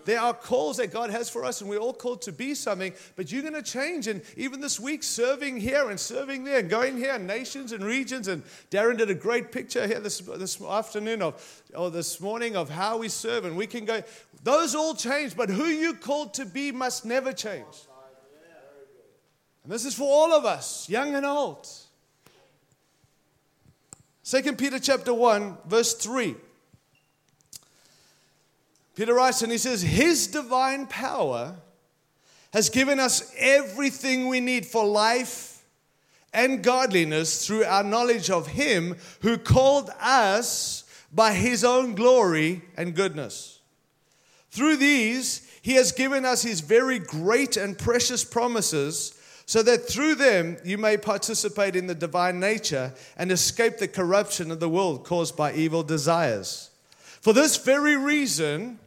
There 0.06 0.20
are 0.20 0.34
calls 0.34 0.78
that 0.78 0.92
God 0.92 1.10
has 1.10 1.30
for 1.30 1.46
us, 1.46 1.62
and 1.62 1.70
we're 1.70 1.80
all 1.80 1.94
called 1.94 2.22
to 2.24 2.32
be 2.32 2.56
something, 2.56 2.94
but 3.16 3.32
you're 3.32 3.42
going 3.42 3.54
to 3.54 3.62
change. 3.62 4.08
And 4.08 4.22
even 4.38 4.62
this 4.62 4.80
week, 4.80 5.04
serving 5.04 5.58
here 5.58 5.90
and 5.90 6.00
serving 6.00 6.44
there, 6.44 6.60
and 6.60 6.70
going 6.70 6.98
here, 6.98 7.20
nations 7.20 7.72
and 7.72 7.84
regions. 7.84 8.28
And 8.28 8.44
Darren 8.72 8.98
did 8.98 9.10
a 9.10 9.16
great 9.16 9.52
picture 9.52 9.86
here 9.86 10.00
this, 10.00 10.20
this 10.20 10.62
afternoon 10.62 11.22
of, 11.22 11.64
or 11.76 11.92
this 11.92 12.20
morning 12.20 12.56
of 12.56 12.70
how 12.70 12.98
we 12.98 13.10
serve. 13.10 13.46
And 13.46 13.56
we 13.58 13.68
can 13.68 13.86
go, 13.86 14.02
those 14.44 14.74
all 14.74 14.96
change, 14.96 15.36
but 15.36 15.50
who 15.50 15.66
you 15.66 15.94
called 15.94 16.34
to 16.36 16.46
be 16.46 16.72
must 16.72 17.06
never 17.06 17.34
change. 17.34 17.66
And 19.64 19.72
this 19.72 19.86
is 19.86 19.94
for 19.94 20.08
all 20.08 20.34
of 20.34 20.46
us, 20.46 20.90
young 20.90 21.14
and 21.16 21.26
old. 21.26 21.68
2 24.24 24.54
Peter 24.54 24.80
chapter 24.80 25.14
1, 25.14 25.58
verse 25.66 25.94
3. 25.96 26.36
Peter 29.00 29.14
writes 29.14 29.42
and 29.42 29.50
he 29.50 29.58
says, 29.58 29.82
His 29.82 30.28
divine 30.28 30.86
power 30.86 31.56
has 32.52 32.70
given 32.70 33.00
us 33.00 33.34
everything 33.38 34.28
we 34.28 34.42
need 34.42 34.66
for 34.66 34.86
life 34.86 35.64
and 36.34 36.62
godliness 36.62 37.48
through 37.48 37.64
our 37.64 37.82
knowledge 37.82 38.30
of 38.30 38.48
Him 38.48 38.98
who 39.22 39.38
called 39.38 39.90
us 40.02 40.84
by 41.14 41.32
His 41.32 41.64
own 41.64 41.96
glory 41.96 42.62
and 42.76 42.94
goodness. 42.94 43.62
Through 44.52 44.76
these, 44.76 45.50
He 45.62 45.76
has 45.76 45.94
given 45.94 46.26
us 46.26 46.42
His 46.42 46.60
very 46.60 47.00
great 47.00 47.56
and 47.56 47.78
precious 47.78 48.26
promises 48.26 49.18
so 49.46 49.64
that 49.64 49.88
through 49.88 50.16
them 50.16 50.58
you 50.66 50.78
may 50.78 50.98
participate 50.98 51.78
in 51.78 51.88
the 51.88 51.96
divine 51.96 52.42
nature 52.42 52.94
and 53.16 53.32
escape 53.32 53.78
the 53.78 53.88
corruption 53.88 54.52
of 54.52 54.60
the 54.60 54.68
world 54.68 55.06
caused 55.06 55.38
by 55.38 55.54
evil 55.54 55.84
desires. 55.84 56.70
For 57.22 57.32
this 57.32 57.56
very 57.56 57.96
reason, 57.96 58.78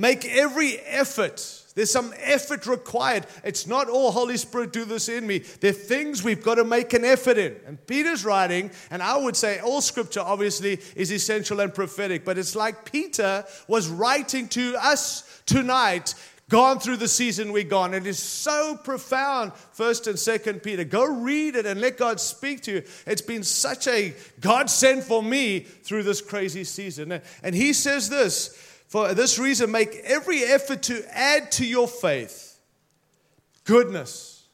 Make 0.00 0.24
every 0.24 0.78
effort. 0.78 1.62
There's 1.74 1.90
some 1.90 2.14
effort 2.20 2.66
required. 2.66 3.26
It's 3.44 3.66
not 3.66 3.90
all 3.90 4.12
Holy 4.12 4.38
Spirit 4.38 4.72
do 4.72 4.86
this 4.86 5.10
in 5.10 5.26
me. 5.26 5.40
There 5.40 5.72
are 5.72 5.74
things 5.74 6.24
we've 6.24 6.42
got 6.42 6.54
to 6.54 6.64
make 6.64 6.94
an 6.94 7.04
effort 7.04 7.36
in. 7.36 7.54
And 7.66 7.86
Peter's 7.86 8.24
writing, 8.24 8.70
and 8.90 9.02
I 9.02 9.18
would 9.18 9.36
say 9.36 9.58
all 9.58 9.82
scripture 9.82 10.20
obviously 10.20 10.80
is 10.96 11.12
essential 11.12 11.60
and 11.60 11.74
prophetic, 11.74 12.24
but 12.24 12.38
it's 12.38 12.56
like 12.56 12.90
Peter 12.90 13.44
was 13.68 13.90
writing 13.90 14.48
to 14.48 14.74
us 14.80 15.42
tonight 15.44 16.14
gone 16.48 16.80
through 16.80 16.96
the 16.96 17.06
season 17.06 17.52
we've 17.52 17.68
gone. 17.68 17.92
It 17.92 18.06
is 18.06 18.18
so 18.18 18.76
profound, 18.76 19.52
first 19.72 20.06
and 20.06 20.18
second 20.18 20.62
Peter. 20.62 20.82
Go 20.82 21.04
read 21.04 21.56
it 21.56 21.66
and 21.66 21.78
let 21.78 21.98
God 21.98 22.20
speak 22.20 22.62
to 22.62 22.72
you. 22.72 22.82
It's 23.06 23.22
been 23.22 23.42
such 23.44 23.86
a 23.86 24.14
God 24.40 24.70
sent 24.70 25.04
for 25.04 25.22
me 25.22 25.60
through 25.60 26.04
this 26.04 26.22
crazy 26.22 26.64
season. 26.64 27.20
And 27.42 27.54
he 27.54 27.74
says 27.74 28.08
this 28.08 28.69
for 28.90 29.14
this 29.14 29.38
reason, 29.38 29.70
make 29.70 29.94
every 30.02 30.42
effort 30.42 30.82
to 30.84 31.04
add 31.16 31.52
to 31.52 31.64
your 31.64 31.86
faith 31.86 32.58
goodness. 33.62 34.48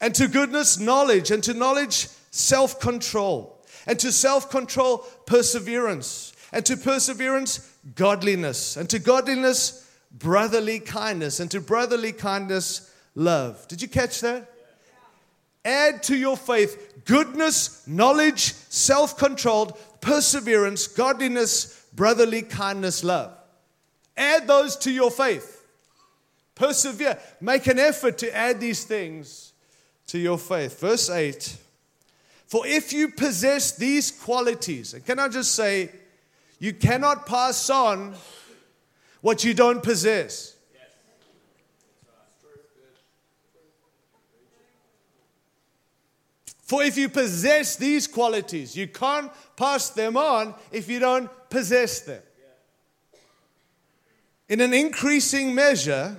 And 0.00 0.14
to 0.14 0.28
goodness, 0.28 0.78
knowledge. 0.78 1.32
And 1.32 1.42
to 1.42 1.52
knowledge, 1.52 2.06
self 2.30 2.78
control. 2.78 3.60
And 3.88 3.98
to 3.98 4.12
self 4.12 4.50
control, 4.50 4.98
perseverance. 5.26 6.32
And 6.52 6.64
to 6.66 6.76
perseverance, 6.76 7.58
godliness. 7.96 8.76
And 8.76 8.88
to 8.90 9.00
godliness, 9.00 9.90
brotherly 10.12 10.78
kindness, 10.78 11.40
and 11.40 11.50
to 11.50 11.60
brotherly 11.60 12.12
kindness, 12.12 12.94
love. 13.16 13.66
Did 13.66 13.82
you 13.82 13.88
catch 13.88 14.20
that? 14.20 14.48
Add 15.64 16.04
to 16.04 16.16
your 16.16 16.36
faith 16.36 17.02
goodness, 17.04 17.84
knowledge, 17.88 18.52
self 18.68 19.18
controlled, 19.18 19.76
perseverance, 20.00 20.86
godliness, 20.86 21.79
brotherly 21.92 22.42
kindness, 22.42 23.04
love. 23.04 23.32
Add 24.16 24.46
those 24.46 24.76
to 24.78 24.90
your 24.90 25.10
faith. 25.10 25.64
Persevere. 26.54 27.18
Make 27.40 27.66
an 27.66 27.78
effort 27.78 28.18
to 28.18 28.36
add 28.36 28.60
these 28.60 28.84
things 28.84 29.52
to 30.08 30.18
your 30.18 30.38
faith. 30.38 30.78
Verse 30.80 31.08
8 31.08 31.56
For 32.46 32.66
if 32.66 32.92
you 32.92 33.08
possess 33.08 33.72
these 33.72 34.10
qualities, 34.10 34.94
and 34.94 35.04
can 35.04 35.18
I 35.18 35.28
just 35.28 35.54
say, 35.54 35.90
you 36.58 36.74
cannot 36.74 37.26
pass 37.26 37.70
on 37.70 38.14
what 39.22 39.44
you 39.44 39.54
don't 39.54 39.82
possess. 39.82 40.56
For 46.70 46.84
if 46.84 46.96
you 46.96 47.08
possess 47.08 47.74
these 47.74 48.06
qualities, 48.06 48.76
you 48.76 48.86
can't 48.86 49.32
pass 49.56 49.90
them 49.90 50.16
on 50.16 50.54
if 50.70 50.88
you 50.88 51.00
don't 51.00 51.28
possess 51.50 52.00
them. 52.00 52.22
In 54.48 54.60
an 54.60 54.72
increasing 54.72 55.54
measure, 55.54 56.16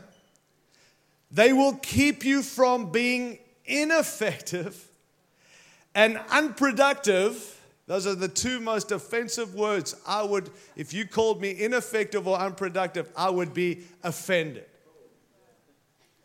they 1.31 1.51
will 1.53 1.73
keep 1.75 2.23
you 2.23 2.43
from 2.43 2.91
being 2.91 3.39
ineffective 3.65 4.87
and 5.95 6.19
unproductive 6.29 7.57
those 7.91 8.07
are 8.07 8.15
the 8.15 8.29
two 8.29 8.61
most 8.61 8.93
offensive 8.93 9.53
words. 9.53 9.97
I 10.07 10.23
would, 10.23 10.49
if 10.77 10.93
you 10.93 11.05
called 11.05 11.41
me 11.41 11.61
ineffective 11.61 12.25
or 12.25 12.39
unproductive, 12.39 13.11
I 13.17 13.29
would 13.29 13.53
be 13.53 13.81
offended. 14.01 14.63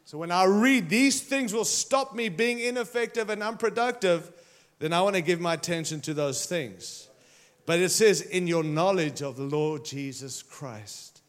So 0.04 0.16
when 0.16 0.30
I 0.30 0.44
read 0.44 0.88
these 0.88 1.20
things 1.20 1.52
will 1.52 1.64
stop 1.64 2.14
me 2.14 2.28
being 2.28 2.60
ineffective 2.60 3.30
and 3.30 3.42
unproductive, 3.42 4.30
then 4.78 4.92
I 4.92 5.00
want 5.02 5.16
to 5.16 5.22
give 5.22 5.40
my 5.40 5.54
attention 5.54 6.00
to 6.02 6.14
those 6.14 6.46
things. 6.46 7.05
But 7.66 7.80
it 7.80 7.90
says, 7.90 8.20
in 8.22 8.46
your 8.46 8.62
knowledge 8.62 9.22
of 9.22 9.36
the 9.36 9.42
Lord 9.42 9.84
Jesus 9.84 10.42
Christ. 10.42 11.20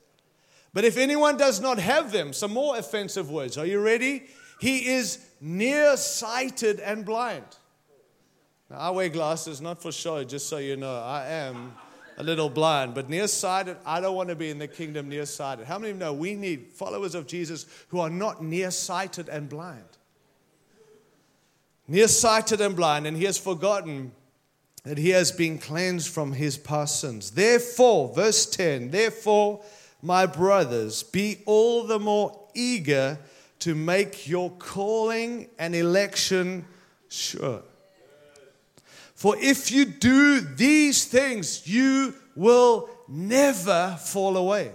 But 0.74 0.86
if 0.86 0.96
anyone 0.98 1.38
does 1.38 1.60
not 1.60 1.79
have 1.79 2.12
them, 2.12 2.32
some 2.32 2.53
more 2.53 2.77
offensive 2.77 3.32
words. 3.32 3.58
Are 3.58 3.65
you 3.65 3.79
ready? 3.79 4.27
He 4.60 4.88
is 4.88 5.25
nearsighted 5.41 6.79
and 6.79 7.03
blind. 7.03 7.46
Now, 8.70 8.77
I 8.77 8.90
wear 8.92 9.09
glasses 9.09 9.62
not 9.62 9.81
for 9.81 9.92
show, 9.92 10.24
just 10.24 10.48
so 10.48 10.57
you 10.57 10.77
know. 10.77 10.96
I 10.96 11.25
am 11.25 11.74
a 12.18 12.24
little 12.24 12.50
blind, 12.50 12.94
but 12.94 13.09
nearsighted, 13.09 13.77
I 13.85 14.01
don't 14.01 14.16
want 14.16 14.29
to 14.29 14.35
be 14.35 14.50
in 14.50 14.59
the 14.59 14.68
kingdom 14.68 15.07
nearsighted. 15.07 15.66
How 15.66 15.77
many 15.77 15.92
of 15.92 15.98
you 15.98 16.00
know 16.00 16.14
we 16.14 16.35
need 16.35 16.68
followers 16.74 17.16
of 17.16 17.27
Jesus 17.27 17.66
who 17.90 18.00
are 18.00 18.09
not 18.09 18.44
nearsighted 18.44 19.29
and 19.29 19.48
blind? 19.48 19.85
Nearsighted 21.88 22.59
and 22.59 22.75
blind, 22.75 23.07
and 23.07 23.16
he 23.16 23.24
has 23.25 23.38
forgotten 23.38 24.12
that 24.88 24.98
he 24.98 25.10
has 25.10 25.32
been 25.32 25.58
cleansed 25.58 26.08
from 26.08 26.32
his 26.32 26.58
past 26.58 27.02
sins. 27.02 27.32
Therefore, 27.32 28.14
verse 28.14 28.46
10, 28.46 28.92
therefore, 28.92 29.62
my 30.02 30.26
brothers, 30.26 31.04
be 31.04 31.42
all 31.46 31.84
the 31.84 32.00
more 32.00 32.48
eager 32.54 33.20
to 33.60 33.76
make 33.76 34.30
your 34.30 34.52
calling 34.52 35.50
and 35.60 35.76
election 35.76 36.66
sure. 37.10 37.64
For 39.14 39.36
if 39.40 39.72
you 39.72 39.86
do 39.86 40.40
these 40.40 41.06
things, 41.06 41.68
you 41.68 42.14
will 42.36 42.90
never 43.08 43.98
fall 44.00 44.38
away. 44.38 44.72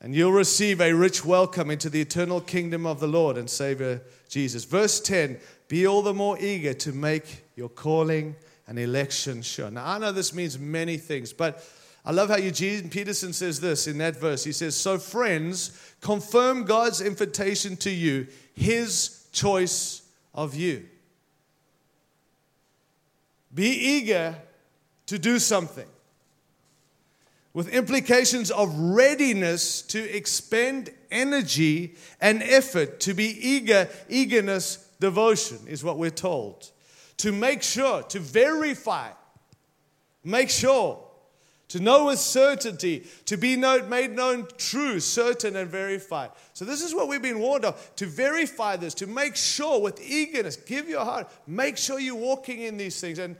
And 0.00 0.14
you'll 0.14 0.32
receive 0.32 0.80
a 0.80 0.92
rich 0.92 1.24
welcome 1.24 1.70
into 1.70 1.88
the 1.88 2.02
eternal 2.02 2.40
kingdom 2.40 2.86
of 2.86 3.00
the 3.00 3.08
Lord 3.08 3.36
and 3.36 3.48
Savior 3.50 4.02
Jesus. 4.28 4.64
Verse 4.64 5.00
10 5.00 5.40
Be 5.66 5.86
all 5.86 6.02
the 6.02 6.14
more 6.14 6.38
eager 6.38 6.74
to 6.74 6.92
make 6.92 7.45
your 7.56 7.70
calling 7.70 8.36
and 8.68 8.78
election 8.78 9.42
sure. 9.42 9.70
Now, 9.70 9.86
I 9.86 9.98
know 9.98 10.12
this 10.12 10.34
means 10.34 10.58
many 10.58 10.98
things, 10.98 11.32
but 11.32 11.64
I 12.04 12.12
love 12.12 12.28
how 12.28 12.36
Eugene 12.36 12.90
Peterson 12.90 13.32
says 13.32 13.60
this 13.60 13.88
in 13.88 13.98
that 13.98 14.16
verse. 14.16 14.44
He 14.44 14.52
says, 14.52 14.76
So, 14.76 14.98
friends, 14.98 15.94
confirm 16.00 16.64
God's 16.64 17.00
invitation 17.00 17.76
to 17.78 17.90
you, 17.90 18.28
his 18.54 19.26
choice 19.32 20.02
of 20.34 20.54
you. 20.54 20.86
Be 23.52 23.70
eager 23.70 24.36
to 25.06 25.18
do 25.18 25.38
something 25.38 25.86
with 27.54 27.68
implications 27.68 28.50
of 28.50 28.78
readiness 28.78 29.80
to 29.80 30.14
expend 30.14 30.90
energy 31.10 31.94
and 32.20 32.42
effort, 32.42 33.00
to 33.00 33.14
be 33.14 33.24
eager, 33.24 33.88
eagerness, 34.10 34.76
devotion 35.00 35.58
is 35.66 35.82
what 35.82 35.96
we're 35.96 36.10
told. 36.10 36.70
To 37.18 37.32
make 37.32 37.62
sure, 37.62 38.02
to 38.04 38.20
verify, 38.20 39.10
make 40.22 40.50
sure, 40.50 41.02
to 41.68 41.80
know 41.80 42.06
with 42.06 42.18
certainty, 42.18 43.06
to 43.24 43.36
be 43.36 43.56
made 43.56 44.10
known 44.10 44.46
true, 44.56 45.00
certain, 45.00 45.56
and 45.56 45.68
verified. 45.68 46.30
So, 46.52 46.64
this 46.64 46.82
is 46.82 46.94
what 46.94 47.08
we've 47.08 47.22
been 47.22 47.40
warned 47.40 47.64
of 47.64 47.96
to 47.96 48.06
verify 48.06 48.76
this, 48.76 48.94
to 48.94 49.06
make 49.06 49.34
sure 49.34 49.80
with 49.80 50.00
eagerness, 50.00 50.56
give 50.56 50.88
your 50.88 51.04
heart, 51.04 51.28
make 51.46 51.76
sure 51.76 51.98
you're 51.98 52.14
walking 52.14 52.60
in 52.60 52.76
these 52.76 53.00
things. 53.00 53.18
And 53.18 53.36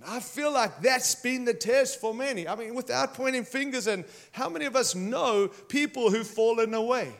and 0.00 0.10
I 0.10 0.20
feel 0.20 0.52
like 0.52 0.80
that's 0.80 1.14
been 1.14 1.44
the 1.44 1.54
test 1.54 2.00
for 2.00 2.14
many. 2.14 2.48
I 2.48 2.54
mean, 2.54 2.74
without 2.74 3.14
pointing 3.14 3.44
fingers, 3.44 3.86
and 3.86 4.04
how 4.32 4.48
many 4.48 4.64
of 4.64 4.74
us 4.74 4.94
know 4.94 5.48
people 5.68 6.10
who've 6.10 6.26
fallen 6.26 6.72
away? 6.74 7.12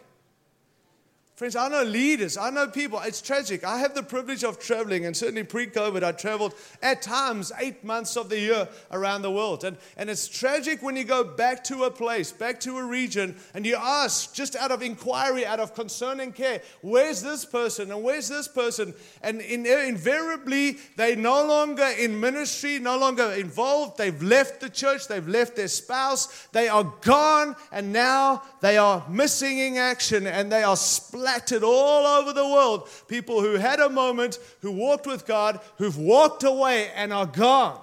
Friends, 1.41 1.57
I 1.57 1.69
know 1.69 1.85
leaders, 1.85 2.37
I 2.37 2.51
know 2.51 2.69
people. 2.69 3.01
It's 3.03 3.23
tragic. 3.23 3.65
I 3.65 3.79
have 3.79 3.95
the 3.95 4.03
privilege 4.03 4.45
of 4.45 4.59
traveling, 4.59 5.07
and 5.07 5.17
certainly 5.17 5.43
pre 5.43 5.69
COVID, 5.69 6.03
I 6.03 6.13
traveled 6.13 6.55
at 6.83 7.01
times 7.01 7.51
eight 7.59 7.83
months 7.83 8.19
of 8.19 8.29
the 8.29 8.39
year 8.39 8.69
around 8.93 9.23
the 9.23 9.31
world. 9.31 9.65
And, 9.65 9.79
and 9.97 10.11
it's 10.11 10.29
tragic 10.29 10.83
when 10.83 10.97
you 10.97 11.05
go 11.05 11.25
back 11.25 11.65
to 11.65 11.85
a 11.85 11.91
place, 11.91 12.31
back 12.31 12.61
to 12.61 12.77
a 12.77 12.85
region, 12.85 13.37
and 13.55 13.65
you 13.65 13.79
ask, 13.81 14.35
just 14.35 14.55
out 14.55 14.71
of 14.71 14.83
inquiry, 14.83 15.47
out 15.47 15.61
of 15.61 15.75
concern 15.75 16.21
and 16.21 16.35
care, 16.35 16.61
where's 16.83 17.23
this 17.23 17.47
person 17.47 17.91
and 17.91 18.03
where's 18.03 18.29
this 18.29 18.47
person? 18.47 18.93
And 19.23 19.41
in, 19.41 19.65
invariably, 19.65 20.77
they're 20.97 21.17
no 21.17 21.43
longer 21.47 21.89
in 21.99 22.21
ministry, 22.21 22.79
no 22.79 22.99
longer 22.99 23.33
involved. 23.33 23.97
They've 23.97 24.23
left 24.23 24.61
the 24.61 24.69
church, 24.69 25.09
they've 25.09 25.27
left 25.27 25.57
their 25.57 25.69
spouse, 25.69 26.49
they 26.53 26.69
are 26.69 26.93
gone, 27.01 27.57
and 27.73 27.95
now 27.95 28.43
they 28.61 28.77
are 28.77 29.09
missing 29.09 29.59
in 29.59 29.79
action 29.79 30.27
and 30.27 30.53
they 30.53 30.65
are 30.65 30.77
split 30.77 31.30
all 31.63 32.07
over 32.07 32.33
the 32.33 32.45
world. 32.47 32.89
People 33.09 33.41
who 33.41 33.55
had 33.55 33.81
a 33.81 33.89
moment, 33.89 34.39
who 34.61 34.73
walked 34.73 35.07
with 35.07 35.27
God, 35.27 35.61
who've 35.79 35.99
walked 35.99 36.45
away 36.45 36.91
and 36.95 37.13
are 37.13 37.27
gone. 37.27 37.81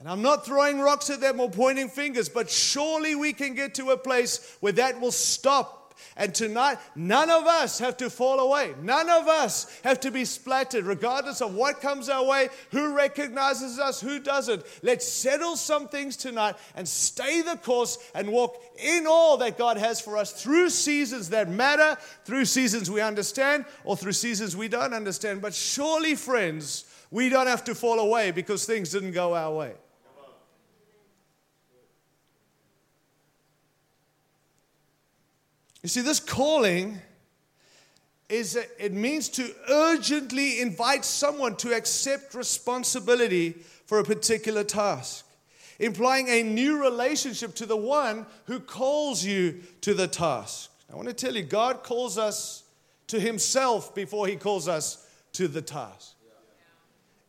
And 0.00 0.08
I'm 0.08 0.22
not 0.22 0.46
throwing 0.46 0.78
rocks 0.78 1.10
at 1.10 1.20
them 1.20 1.40
or 1.40 1.50
pointing 1.50 1.88
fingers, 1.88 2.28
but 2.28 2.48
surely 2.48 3.14
we 3.14 3.32
can 3.32 3.54
get 3.54 3.74
to 3.74 3.90
a 3.90 3.96
place 3.96 4.56
where 4.60 4.72
that 4.72 5.00
will 5.00 5.10
stop 5.10 5.77
and 6.16 6.34
tonight, 6.34 6.78
none 6.94 7.30
of 7.30 7.46
us 7.46 7.78
have 7.78 7.96
to 7.98 8.10
fall 8.10 8.40
away. 8.40 8.74
None 8.82 9.08
of 9.08 9.28
us 9.28 9.80
have 9.84 10.00
to 10.00 10.10
be 10.10 10.24
splattered, 10.24 10.84
regardless 10.84 11.40
of 11.40 11.54
what 11.54 11.80
comes 11.80 12.08
our 12.08 12.24
way, 12.24 12.48
who 12.70 12.94
recognizes 12.94 13.78
us, 13.78 14.00
who 14.00 14.18
doesn't. 14.18 14.64
Let's 14.82 15.06
settle 15.06 15.56
some 15.56 15.88
things 15.88 16.16
tonight 16.16 16.56
and 16.74 16.88
stay 16.88 17.42
the 17.42 17.56
course 17.56 17.98
and 18.14 18.30
walk 18.30 18.62
in 18.78 19.06
all 19.06 19.36
that 19.38 19.58
God 19.58 19.76
has 19.76 20.00
for 20.00 20.16
us 20.16 20.32
through 20.32 20.70
seasons 20.70 21.30
that 21.30 21.48
matter, 21.48 21.96
through 22.24 22.44
seasons 22.44 22.90
we 22.90 23.00
understand, 23.00 23.64
or 23.84 23.96
through 23.96 24.12
seasons 24.12 24.56
we 24.56 24.68
don't 24.68 24.94
understand. 24.94 25.42
But 25.42 25.54
surely, 25.54 26.14
friends, 26.14 26.84
we 27.10 27.28
don't 27.28 27.46
have 27.46 27.64
to 27.64 27.74
fall 27.74 27.98
away 28.00 28.30
because 28.30 28.64
things 28.64 28.90
didn't 28.90 29.12
go 29.12 29.34
our 29.34 29.54
way. 29.54 29.72
You 35.82 35.88
see, 35.88 36.00
this 36.00 36.20
calling 36.20 37.00
is 38.28 38.56
it 38.56 38.92
means 38.92 39.28
to 39.30 39.50
urgently 39.70 40.60
invite 40.60 41.04
someone 41.04 41.56
to 41.56 41.74
accept 41.74 42.34
responsibility 42.34 43.52
for 43.86 43.98
a 43.98 44.04
particular 44.04 44.64
task, 44.64 45.24
implying 45.78 46.28
a 46.28 46.42
new 46.42 46.82
relationship 46.82 47.54
to 47.54 47.64
the 47.64 47.76
one 47.76 48.26
who 48.46 48.60
calls 48.60 49.24
you 49.24 49.62
to 49.80 49.94
the 49.94 50.08
task. 50.08 50.70
I 50.92 50.96
want 50.96 51.08
to 51.08 51.14
tell 51.14 51.34
you, 51.34 51.42
God 51.42 51.82
calls 51.82 52.18
us 52.18 52.64
to 53.06 53.18
Himself 53.18 53.94
before 53.94 54.26
He 54.26 54.36
calls 54.36 54.68
us 54.68 55.06
to 55.34 55.48
the 55.48 55.62
task. 55.62 56.14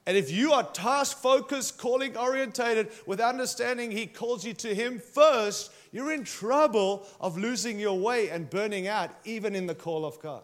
And 0.05 0.17
if 0.17 0.31
you 0.31 0.53
are 0.53 0.63
task 0.63 1.19
focused, 1.19 1.77
calling 1.77 2.17
orientated, 2.17 2.89
with 3.05 3.19
understanding 3.19 3.91
He 3.91 4.07
calls 4.07 4.43
you 4.43 4.53
to 4.55 4.73
Him 4.73 4.99
first, 4.99 5.71
you're 5.91 6.13
in 6.13 6.23
trouble 6.23 7.05
of 7.19 7.37
losing 7.37 7.79
your 7.79 7.97
way 7.97 8.29
and 8.29 8.49
burning 8.49 8.87
out, 8.87 9.09
even 9.25 9.55
in 9.55 9.65
the 9.65 9.75
call 9.75 10.05
of 10.05 10.19
God. 10.19 10.43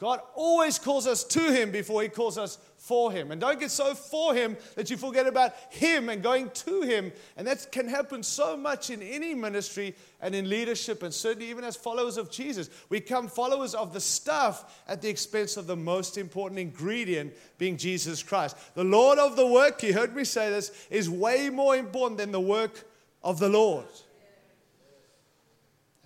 God 0.00 0.20
always 0.34 0.78
calls 0.78 1.06
us 1.06 1.22
to 1.24 1.52
Him 1.52 1.70
before 1.70 2.02
He 2.02 2.08
calls 2.08 2.38
us 2.38 2.56
for 2.78 3.12
Him. 3.12 3.30
And 3.30 3.38
don't 3.38 3.60
get 3.60 3.70
so 3.70 3.94
for 3.94 4.34
Him 4.34 4.56
that 4.74 4.88
you 4.88 4.96
forget 4.96 5.26
about 5.26 5.52
Him 5.68 6.08
and 6.08 6.22
going 6.22 6.48
to 6.48 6.80
Him. 6.80 7.12
And 7.36 7.46
that 7.46 7.70
can 7.70 7.86
happen 7.86 8.22
so 8.22 8.56
much 8.56 8.88
in 8.88 9.02
any 9.02 9.34
ministry 9.34 9.94
and 10.22 10.34
in 10.34 10.48
leadership, 10.48 11.02
and 11.02 11.12
certainly 11.12 11.50
even 11.50 11.64
as 11.64 11.76
followers 11.76 12.16
of 12.16 12.30
Jesus. 12.30 12.70
We 12.88 13.00
become 13.00 13.28
followers 13.28 13.74
of 13.74 13.92
the 13.92 14.00
stuff 14.00 14.82
at 14.88 15.02
the 15.02 15.10
expense 15.10 15.58
of 15.58 15.66
the 15.66 15.76
most 15.76 16.16
important 16.16 16.58
ingredient 16.58 17.34
being 17.58 17.76
Jesus 17.76 18.22
Christ. 18.22 18.56
The 18.74 18.84
Lord 18.84 19.18
of 19.18 19.36
the 19.36 19.46
work, 19.46 19.82
you 19.82 19.92
heard 19.92 20.16
me 20.16 20.24
say 20.24 20.48
this, 20.48 20.72
is 20.88 21.10
way 21.10 21.50
more 21.50 21.76
important 21.76 22.16
than 22.16 22.32
the 22.32 22.40
work 22.40 22.86
of 23.22 23.38
the 23.38 23.50
Lord. 23.50 23.84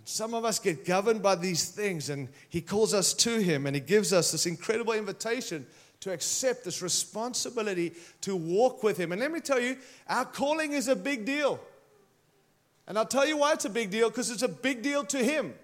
Some 0.05 0.35
of 0.35 0.45
us 0.45 0.59
get 0.59 0.85
governed 0.85 1.23
by 1.23 1.35
these 1.35 1.69
things, 1.71 2.11
and 2.11 2.29
He 2.49 2.61
calls 2.61 2.93
us 2.93 3.15
to 3.15 3.39
Him, 3.39 3.67
and 3.67 3.75
He 3.75 3.81
gives 3.81 4.13
us 4.13 4.33
this 4.33 4.47
incredible 4.47 4.93
invitation 4.93 5.67
to 6.01 6.13
accept 6.13 6.65
this 6.65 6.83
responsibility 6.83 7.93
to 8.21 8.37
walk 8.37 8.83
with 8.83 8.99
Him. 8.99 9.13
And 9.13 9.21
let 9.21 9.33
me 9.33 9.41
tell 9.41 9.61
you, 9.61 9.77
our 10.09 10.25
calling 10.25 10.73
is 10.73 10.89
a 10.89 10.97
big 10.97 11.25
deal. 11.25 11.59
And 12.87 12.99
I'll 12.99 13.07
tell 13.07 13.27
you 13.27 13.39
why 13.39 13.55
it's 13.55 13.65
a 13.65 13.71
big 13.71 13.91
deal 13.91 14.11
because 14.11 14.31
it's 14.31 14.43
a 14.43 14.49
big 14.49 14.83
deal 14.83 15.05
to 15.05 15.19
Him. 15.19 15.55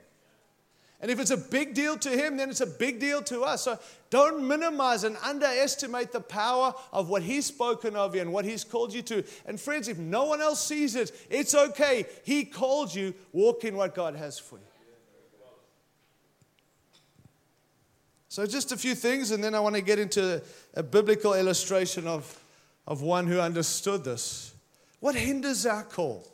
And 1.00 1.10
if 1.10 1.18
it's 1.18 1.30
a 1.30 1.36
big 1.36 1.74
deal 1.74 1.96
to 1.98 2.10
him, 2.10 2.36
then 2.36 2.50
it's 2.50 2.60
a 2.60 2.66
big 2.66 3.00
deal 3.00 3.22
to 3.22 3.42
us. 3.42 3.62
So 3.62 3.78
don't 4.10 4.46
minimize 4.46 5.04
and 5.04 5.16
underestimate 5.24 6.10
the 6.10 6.20
power 6.20 6.74
of 6.92 7.08
what 7.08 7.22
he's 7.22 7.46
spoken 7.46 7.94
of 7.94 8.14
you 8.14 8.20
and 8.20 8.32
what 8.32 8.44
he's 8.44 8.64
called 8.64 8.92
you 8.92 9.02
to. 9.02 9.24
And 9.46 9.58
friends, 9.58 9.86
if 9.86 9.98
no 9.98 10.24
one 10.24 10.40
else 10.40 10.64
sees 10.64 10.96
it, 10.96 11.12
it's 11.30 11.54
okay. 11.54 12.04
He 12.24 12.44
called 12.44 12.92
you. 12.92 13.14
Walk 13.32 13.64
in 13.64 13.76
what 13.76 13.94
God 13.94 14.16
has 14.16 14.38
for 14.38 14.56
you. 14.56 14.64
So, 18.28 18.46
just 18.46 18.70
a 18.70 18.76
few 18.76 18.94
things, 18.94 19.32
and 19.32 19.42
then 19.42 19.56
I 19.56 19.60
want 19.60 19.74
to 19.74 19.82
get 19.82 19.98
into 19.98 20.40
a 20.74 20.84
biblical 20.84 21.34
illustration 21.34 22.06
of, 22.06 22.40
of 22.86 23.02
one 23.02 23.26
who 23.26 23.40
understood 23.40 24.04
this. 24.04 24.54
What 25.00 25.16
hinders 25.16 25.66
our 25.66 25.82
call? 25.82 26.28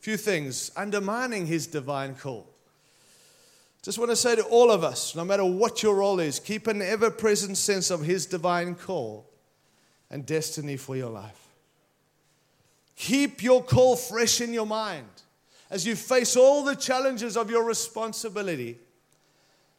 A 0.00 0.02
few 0.02 0.16
things 0.16 0.70
undermining 0.74 1.44
his 1.44 1.66
divine 1.66 2.14
call. 2.14 2.53
Just 3.84 3.98
want 3.98 4.10
to 4.10 4.16
say 4.16 4.34
to 4.34 4.42
all 4.44 4.70
of 4.70 4.82
us, 4.82 5.14
no 5.14 5.26
matter 5.26 5.44
what 5.44 5.82
your 5.82 5.96
role 5.96 6.18
is, 6.18 6.40
keep 6.40 6.68
an 6.68 6.80
ever 6.80 7.10
present 7.10 7.58
sense 7.58 7.90
of 7.90 8.00
His 8.00 8.24
divine 8.24 8.76
call 8.76 9.30
and 10.10 10.24
destiny 10.24 10.78
for 10.78 10.96
your 10.96 11.10
life. 11.10 11.48
Keep 12.96 13.42
your 13.42 13.62
call 13.62 13.94
fresh 13.94 14.40
in 14.40 14.54
your 14.54 14.64
mind 14.64 15.06
as 15.70 15.86
you 15.86 15.96
face 15.96 16.34
all 16.34 16.64
the 16.64 16.74
challenges 16.74 17.36
of 17.36 17.50
your 17.50 17.62
responsibility, 17.62 18.78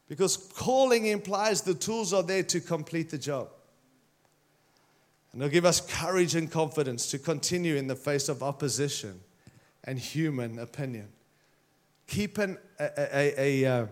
because 0.08 0.38
calling 0.38 1.08
implies 1.08 1.62
the 1.62 1.74
tools 1.74 2.13
are 2.13 2.22
there 2.22 2.44
to 2.44 2.60
complete 2.60 3.10
the 3.10 3.18
job. 3.18 3.48
And 5.34 5.41
they'll 5.41 5.50
give 5.50 5.65
us 5.65 5.82
courage 5.82 6.36
and 6.36 6.52
confidence 6.52 7.10
to 7.10 7.18
continue 7.18 7.76
in 7.76 7.88
the 7.88 7.96
face 7.96 8.30
of 8.30 8.44
opposition 8.44 9.22
and 9.84 9.98
human 9.98 10.60
opinion. 10.60 11.08
Keep 12.06 12.38
an, 12.38 12.60
a, 12.80 12.90
a, 12.98 13.64
a, 13.64 13.66
uh, 13.66 13.88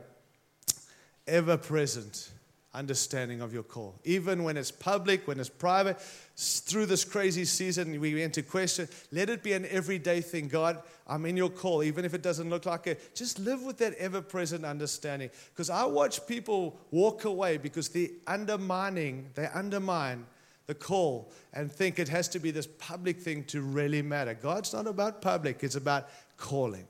ever 1.27 1.57
present 1.57 2.31
understanding 2.73 3.41
of 3.41 3.53
your 3.53 3.63
call. 3.63 3.93
Even 4.03 4.43
when 4.43 4.57
it's 4.57 4.71
public, 4.71 5.27
when 5.27 5.39
it's 5.39 5.49
private, 5.49 5.99
through 6.35 6.87
this 6.87 7.05
crazy 7.05 7.45
season, 7.45 7.99
we 7.99 8.15
went 8.15 8.33
to 8.33 8.41
question, 8.41 8.87
let 9.11 9.29
it 9.29 9.43
be 9.43 9.53
an 9.53 9.65
everyday 9.67 10.21
thing. 10.21 10.47
God, 10.47 10.81
I'm 11.05 11.25
in 11.25 11.37
your 11.37 11.49
call, 11.49 11.83
even 11.83 12.03
if 12.03 12.13
it 12.13 12.23
doesn't 12.23 12.49
look 12.49 12.65
like 12.65 12.87
it. 12.87 13.15
Just 13.15 13.37
live 13.37 13.61
with 13.61 13.77
that 13.77 13.93
ever 13.95 14.21
present 14.21 14.65
understanding. 14.65 15.29
Because 15.53 15.69
I 15.69 15.85
watch 15.85 16.25
people 16.25 16.79
walk 16.89 17.25
away 17.25 17.57
because 17.57 17.89
they're 17.89 18.07
undermining, 18.25 19.29
they 19.35 19.45
undermine 19.53 20.25
the 20.65 20.73
call 20.73 21.31
and 21.53 21.71
think 21.71 21.99
it 21.99 22.09
has 22.09 22.27
to 22.29 22.39
be 22.39 22.49
this 22.49 22.67
public 22.79 23.19
thing 23.19 23.43
to 23.45 23.61
really 23.61 24.01
matter. 24.01 24.33
God's 24.33 24.73
not 24.73 24.87
about 24.87 25.21
public, 25.21 25.63
it's 25.63 25.75
about 25.75 26.09
calling. 26.37 26.87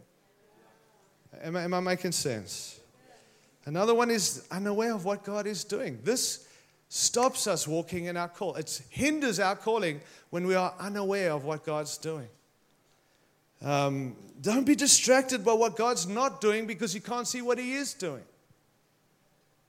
Am 1.42 1.56
I, 1.56 1.64
am 1.64 1.74
I 1.74 1.80
making 1.80 2.12
sense? 2.12 2.80
Another 3.66 3.96
one 3.96 4.12
is 4.12 4.46
unaware 4.52 4.94
of 4.94 5.06
what 5.06 5.24
God 5.24 5.48
is 5.48 5.64
doing. 5.64 6.00
This 6.04 6.48
stops 6.90 7.48
us 7.48 7.68
walking 7.68 8.06
in 8.06 8.18
our 8.18 8.28
call. 8.28 8.56
It 8.56 8.82
hinders 8.90 9.40
our 9.40 9.56
calling 9.56 10.02
when 10.30 10.46
we 10.46 10.56
are 10.56 10.74
unaware 10.80 11.32
of 11.32 11.44
what 11.46 11.66
God's 11.66 11.98
doing. 11.98 12.28
Um, 13.62 14.16
don't 14.42 14.66
be 14.66 14.76
distracted 14.76 15.46
by 15.46 15.54
what 15.54 15.78
God's 15.78 16.06
not 16.06 16.42
doing 16.42 16.68
because 16.68 16.94
you 16.94 17.02
can't 17.02 17.28
see 17.28 17.42
what 17.42 17.58
He 17.58 17.74
is 17.74 17.94
doing. 17.94 18.24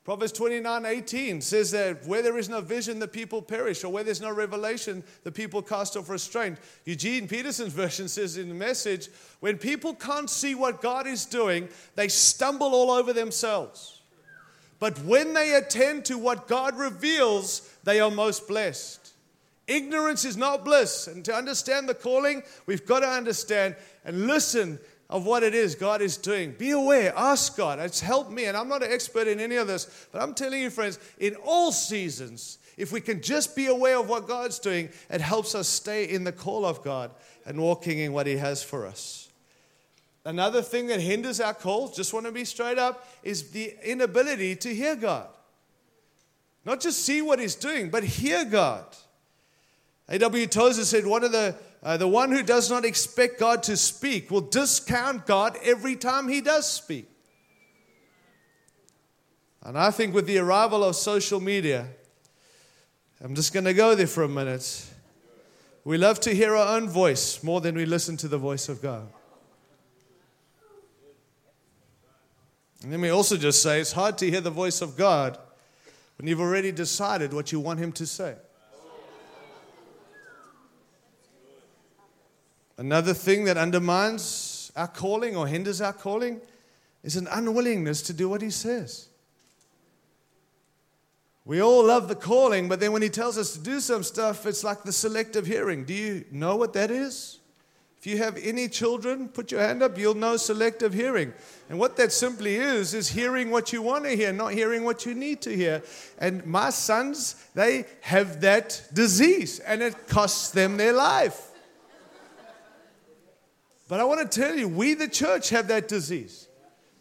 Proverbs 0.04 0.32
29 0.32 0.84
18 0.84 1.40
says 1.40 1.70
that 1.70 2.06
where 2.06 2.20
there 2.20 2.36
is 2.36 2.50
no 2.50 2.60
vision, 2.60 2.98
the 2.98 3.08
people 3.08 3.40
perish, 3.40 3.84
or 3.84 3.88
where 3.90 4.04
there's 4.04 4.20
no 4.20 4.32
revelation, 4.32 5.02
the 5.22 5.32
people 5.32 5.62
cast 5.62 5.96
off 5.96 6.10
restraint. 6.10 6.58
Eugene 6.84 7.26
Peterson's 7.26 7.72
version 7.72 8.08
says 8.08 8.36
in 8.36 8.48
the 8.48 8.54
message, 8.54 9.08
when 9.40 9.56
people 9.56 9.94
can't 9.94 10.28
see 10.28 10.54
what 10.54 10.82
God 10.82 11.06
is 11.06 11.24
doing, 11.24 11.68
they 11.94 12.08
stumble 12.08 12.74
all 12.74 12.90
over 12.90 13.14
themselves. 13.14 14.02
But 14.78 14.98
when 15.04 15.32
they 15.32 15.54
attend 15.54 16.04
to 16.06 16.18
what 16.18 16.48
God 16.48 16.76
reveals, 16.76 17.66
they 17.84 18.00
are 18.00 18.10
most 18.10 18.46
blessed. 18.46 19.12
Ignorance 19.66 20.26
is 20.26 20.36
not 20.36 20.64
bliss. 20.64 21.06
And 21.06 21.24
to 21.24 21.34
understand 21.34 21.88
the 21.88 21.94
calling, 21.94 22.42
we've 22.66 22.84
got 22.84 23.00
to 23.00 23.08
understand 23.08 23.76
and 24.04 24.26
listen 24.26 24.78
of 25.10 25.26
what 25.26 25.42
it 25.42 25.54
is 25.54 25.74
God 25.74 26.00
is 26.00 26.16
doing. 26.16 26.52
Be 26.52 26.70
aware, 26.70 27.12
ask 27.16 27.56
God. 27.56 27.78
It's 27.78 28.00
helped 28.00 28.30
me, 28.30 28.46
and 28.46 28.56
I'm 28.56 28.68
not 28.68 28.82
an 28.82 28.92
expert 28.92 29.28
in 29.28 29.40
any 29.40 29.56
of 29.56 29.66
this, 29.66 30.08
but 30.12 30.22
I'm 30.22 30.34
telling 30.34 30.62
you, 30.62 30.70
friends, 30.70 30.98
in 31.18 31.36
all 31.44 31.72
seasons, 31.72 32.58
if 32.76 32.90
we 32.90 33.00
can 33.00 33.22
just 33.22 33.54
be 33.54 33.66
aware 33.66 33.98
of 33.98 34.08
what 34.08 34.26
God's 34.26 34.58
doing, 34.58 34.88
it 35.10 35.20
helps 35.20 35.54
us 35.54 35.68
stay 35.68 36.04
in 36.04 36.24
the 36.24 36.32
call 36.32 36.64
of 36.64 36.82
God 36.82 37.10
and 37.46 37.60
walking 37.60 37.98
in 37.98 38.12
what 38.12 38.26
He 38.26 38.36
has 38.36 38.62
for 38.62 38.86
us. 38.86 39.28
Another 40.24 40.62
thing 40.62 40.86
that 40.86 41.00
hinders 41.00 41.38
our 41.38 41.52
call, 41.52 41.88
just 41.88 42.14
want 42.14 42.24
to 42.26 42.32
be 42.32 42.44
straight 42.44 42.78
up, 42.78 43.06
is 43.22 43.50
the 43.50 43.74
inability 43.84 44.56
to 44.56 44.74
hear 44.74 44.96
God. 44.96 45.28
Not 46.64 46.80
just 46.80 47.04
see 47.04 47.20
what 47.20 47.38
He's 47.38 47.54
doing, 47.54 47.90
but 47.90 48.04
hear 48.04 48.44
God. 48.44 48.84
A.W. 50.08 50.46
Tozer 50.46 50.84
said 50.84 51.06
one 51.06 51.24
of 51.24 51.32
the 51.32 51.54
uh, 51.84 51.98
the 51.98 52.08
one 52.08 52.32
who 52.32 52.42
does 52.42 52.70
not 52.70 52.84
expect 52.84 53.38
God 53.38 53.62
to 53.64 53.76
speak 53.76 54.30
will 54.30 54.40
discount 54.40 55.26
God 55.26 55.58
every 55.62 55.96
time 55.96 56.28
he 56.28 56.40
does 56.40 56.66
speak. 56.66 57.06
And 59.62 59.78
I 59.78 59.90
think 59.90 60.14
with 60.14 60.26
the 60.26 60.38
arrival 60.38 60.82
of 60.82 60.96
social 60.96 61.40
media, 61.40 61.86
I'm 63.22 63.34
just 63.34 63.52
going 63.52 63.64
to 63.64 63.74
go 63.74 63.94
there 63.94 64.06
for 64.06 64.22
a 64.22 64.28
minute. 64.28 64.86
We 65.84 65.98
love 65.98 66.20
to 66.20 66.34
hear 66.34 66.56
our 66.56 66.76
own 66.76 66.88
voice 66.88 67.42
more 67.42 67.60
than 67.60 67.74
we 67.74 67.84
listen 67.84 68.16
to 68.18 68.28
the 68.28 68.38
voice 68.38 68.70
of 68.70 68.80
God. 68.80 69.06
And 72.82 72.90
let 72.90 73.00
me 73.00 73.10
also 73.10 73.36
just 73.36 73.62
say 73.62 73.80
it's 73.80 73.92
hard 73.92 74.16
to 74.18 74.30
hear 74.30 74.40
the 74.40 74.50
voice 74.50 74.80
of 74.80 74.96
God 74.96 75.38
when 76.18 76.28
you've 76.28 76.40
already 76.40 76.72
decided 76.72 77.34
what 77.34 77.52
you 77.52 77.60
want 77.60 77.78
Him 77.78 77.92
to 77.92 78.06
say. 78.06 78.36
Another 82.76 83.14
thing 83.14 83.44
that 83.44 83.56
undermines 83.56 84.72
our 84.74 84.88
calling 84.88 85.36
or 85.36 85.46
hinders 85.46 85.80
our 85.80 85.92
calling 85.92 86.40
is 87.02 87.16
an 87.16 87.28
unwillingness 87.30 88.02
to 88.02 88.12
do 88.12 88.28
what 88.28 88.42
he 88.42 88.50
says. 88.50 89.08
We 91.44 91.60
all 91.60 91.84
love 91.84 92.08
the 92.08 92.14
calling, 92.14 92.68
but 92.68 92.80
then 92.80 92.92
when 92.92 93.02
he 93.02 93.10
tells 93.10 93.36
us 93.36 93.52
to 93.52 93.58
do 93.60 93.78
some 93.78 94.02
stuff, 94.02 94.46
it's 94.46 94.64
like 94.64 94.82
the 94.82 94.92
selective 94.92 95.46
hearing. 95.46 95.84
Do 95.84 95.92
you 95.92 96.24
know 96.30 96.56
what 96.56 96.72
that 96.72 96.90
is? 96.90 97.38
If 97.98 98.06
you 98.06 98.18
have 98.18 98.36
any 98.42 98.68
children, 98.68 99.28
put 99.28 99.50
your 99.50 99.60
hand 99.60 99.82
up, 99.82 99.96
you'll 99.96 100.14
know 100.14 100.36
selective 100.36 100.92
hearing. 100.92 101.32
And 101.70 101.78
what 101.78 101.96
that 101.96 102.12
simply 102.12 102.56
is, 102.56 102.92
is 102.92 103.08
hearing 103.08 103.50
what 103.50 103.72
you 103.72 103.82
want 103.82 104.04
to 104.04 104.10
hear, 104.10 104.32
not 104.32 104.52
hearing 104.52 104.84
what 104.84 105.06
you 105.06 105.14
need 105.14 105.40
to 105.42 105.54
hear. 105.54 105.82
And 106.18 106.44
my 106.44 106.70
sons, 106.70 107.36
they 107.54 107.86
have 108.02 108.40
that 108.40 108.82
disease, 108.92 109.58
and 109.60 109.82
it 109.82 110.08
costs 110.08 110.50
them 110.50 110.76
their 110.76 110.92
life. 110.92 111.50
But 113.88 114.00
I 114.00 114.04
want 114.04 114.30
to 114.30 114.40
tell 114.40 114.56
you, 114.56 114.68
we, 114.68 114.94
the 114.94 115.08
church, 115.08 115.50
have 115.50 115.68
that 115.68 115.88
disease. 115.88 116.48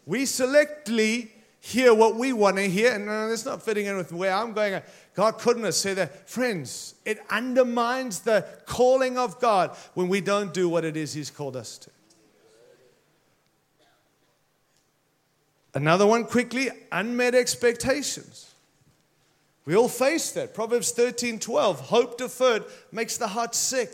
We 0.06 0.24
selectively 0.24 1.30
hear 1.60 1.94
what 1.94 2.16
we 2.16 2.34
want 2.34 2.56
to 2.56 2.68
hear, 2.68 2.92
and 2.92 3.08
uh, 3.08 3.28
that's 3.28 3.46
not 3.46 3.62
fitting 3.62 3.86
in 3.86 3.96
with 3.96 4.12
where 4.12 4.34
I'm 4.34 4.52
going. 4.52 4.82
God 5.14 5.38
couldn't 5.38 5.64
have 5.64 5.74
said 5.74 5.96
that. 5.96 6.28
Friends, 6.28 6.94
it 7.06 7.18
undermines 7.30 8.20
the 8.20 8.46
calling 8.66 9.16
of 9.16 9.40
God 9.40 9.74
when 9.94 10.08
we 10.08 10.20
don't 10.20 10.52
do 10.52 10.68
what 10.68 10.84
it 10.84 10.94
is 10.94 11.14
He's 11.14 11.30
called 11.30 11.56
us 11.56 11.78
to. 11.78 11.90
Another 15.72 16.06
one 16.06 16.24
quickly 16.24 16.68
unmet 16.92 17.34
expectations. 17.34 18.54
We 19.64 19.74
all 19.74 19.88
face 19.88 20.32
that. 20.32 20.54
Proverbs 20.54 20.92
13 20.92 21.38
12. 21.38 21.80
Hope 21.80 22.18
deferred 22.18 22.64
makes 22.92 23.16
the 23.16 23.28
heart 23.28 23.54
sick, 23.54 23.90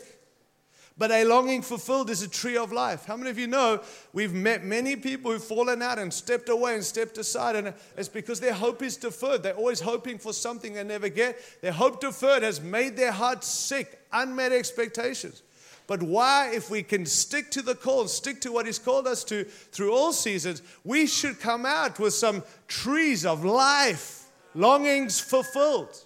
but 1.01 1.09
a 1.09 1.23
longing 1.23 1.63
fulfilled 1.63 2.11
is 2.11 2.21
a 2.21 2.27
tree 2.27 2.55
of 2.55 2.71
life. 2.71 3.05
How 3.05 3.17
many 3.17 3.31
of 3.31 3.39
you 3.39 3.47
know 3.47 3.81
we've 4.13 4.35
met 4.35 4.63
many 4.63 4.95
people 4.95 5.31
who've 5.31 5.43
fallen 5.43 5.81
out 5.81 5.97
and 5.97 6.13
stepped 6.13 6.47
away 6.47 6.75
and 6.75 6.83
stepped 6.83 7.17
aside? 7.17 7.55
And 7.55 7.73
it's 7.97 8.07
because 8.07 8.39
their 8.39 8.53
hope 8.53 8.83
is 8.83 8.97
deferred. 8.97 9.41
They're 9.41 9.55
always 9.55 9.79
hoping 9.79 10.19
for 10.19 10.31
something 10.31 10.75
they 10.75 10.83
never 10.83 11.09
get. 11.09 11.39
Their 11.63 11.71
hope 11.71 12.01
deferred 12.01 12.43
has 12.43 12.61
made 12.61 12.97
their 12.97 13.11
heart 13.11 13.43
sick, 13.43 13.99
unmet 14.13 14.51
expectations. 14.51 15.41
But 15.87 16.03
why, 16.03 16.51
if 16.53 16.69
we 16.69 16.83
can 16.83 17.07
stick 17.07 17.49
to 17.49 17.63
the 17.63 17.73
call, 17.73 18.07
stick 18.07 18.39
to 18.41 18.51
what 18.51 18.67
He's 18.67 18.77
called 18.77 19.07
us 19.07 19.23
to 19.23 19.45
through 19.45 19.91
all 19.95 20.13
seasons, 20.13 20.61
we 20.83 21.07
should 21.07 21.39
come 21.39 21.65
out 21.65 21.97
with 21.97 22.13
some 22.13 22.43
trees 22.67 23.25
of 23.25 23.43
life, 23.43 24.27
longings 24.53 25.19
fulfilled. 25.19 25.97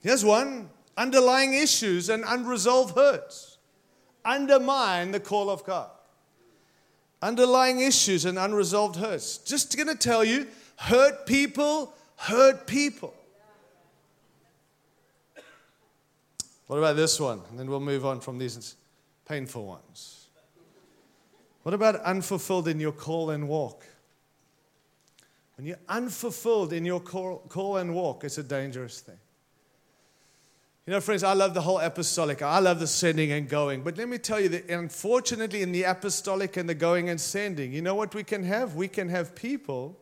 Here's 0.00 0.24
one 0.24 0.70
underlying 0.98 1.54
issues 1.54 2.10
and 2.10 2.24
unresolved 2.26 2.94
hurts 2.94 3.56
undermine 4.24 5.12
the 5.12 5.20
call 5.20 5.48
of 5.48 5.64
God. 5.64 5.88
Underlying 7.22 7.80
issues 7.80 8.26
and 8.26 8.38
unresolved 8.38 8.96
hurts. 8.96 9.38
Just 9.38 9.74
going 9.76 9.88
to 9.88 9.94
tell 9.94 10.22
you, 10.22 10.46
hurt 10.76 11.24
people 11.26 11.94
hurt 12.18 12.66
people. 12.66 13.14
What 16.66 16.76
about 16.76 16.96
this 16.96 17.18
one? 17.18 17.40
And 17.48 17.58
then 17.58 17.70
we'll 17.70 17.80
move 17.80 18.04
on 18.04 18.20
from 18.20 18.38
these 18.38 18.76
painful 19.26 19.64
ones. 19.64 20.26
What 21.62 21.74
about 21.74 21.96
unfulfilled 21.96 22.68
in 22.68 22.78
your 22.78 22.92
call 22.92 23.30
and 23.30 23.48
walk? 23.48 23.86
When 25.56 25.66
you're 25.66 25.78
unfulfilled 25.88 26.72
in 26.72 26.84
your 26.84 27.00
call, 27.00 27.38
call 27.48 27.78
and 27.78 27.94
walk, 27.94 28.24
it's 28.24 28.38
a 28.38 28.42
dangerous 28.42 29.00
thing. 29.00 29.18
You 30.88 30.94
know, 30.94 31.02
friends, 31.02 31.22
I 31.22 31.34
love 31.34 31.52
the 31.52 31.60
whole 31.60 31.80
apostolic. 31.80 32.40
I 32.40 32.60
love 32.60 32.80
the 32.80 32.86
sending 32.86 33.30
and 33.30 33.46
going. 33.46 33.82
But 33.82 33.98
let 33.98 34.08
me 34.08 34.16
tell 34.16 34.40
you 34.40 34.48
that 34.48 34.70
unfortunately, 34.70 35.60
in 35.60 35.70
the 35.70 35.82
apostolic 35.82 36.56
and 36.56 36.66
the 36.66 36.74
going 36.74 37.10
and 37.10 37.20
sending, 37.20 37.74
you 37.74 37.82
know 37.82 37.94
what 37.94 38.14
we 38.14 38.24
can 38.24 38.42
have? 38.42 38.74
We 38.74 38.88
can 38.88 39.10
have 39.10 39.34
people 39.34 39.98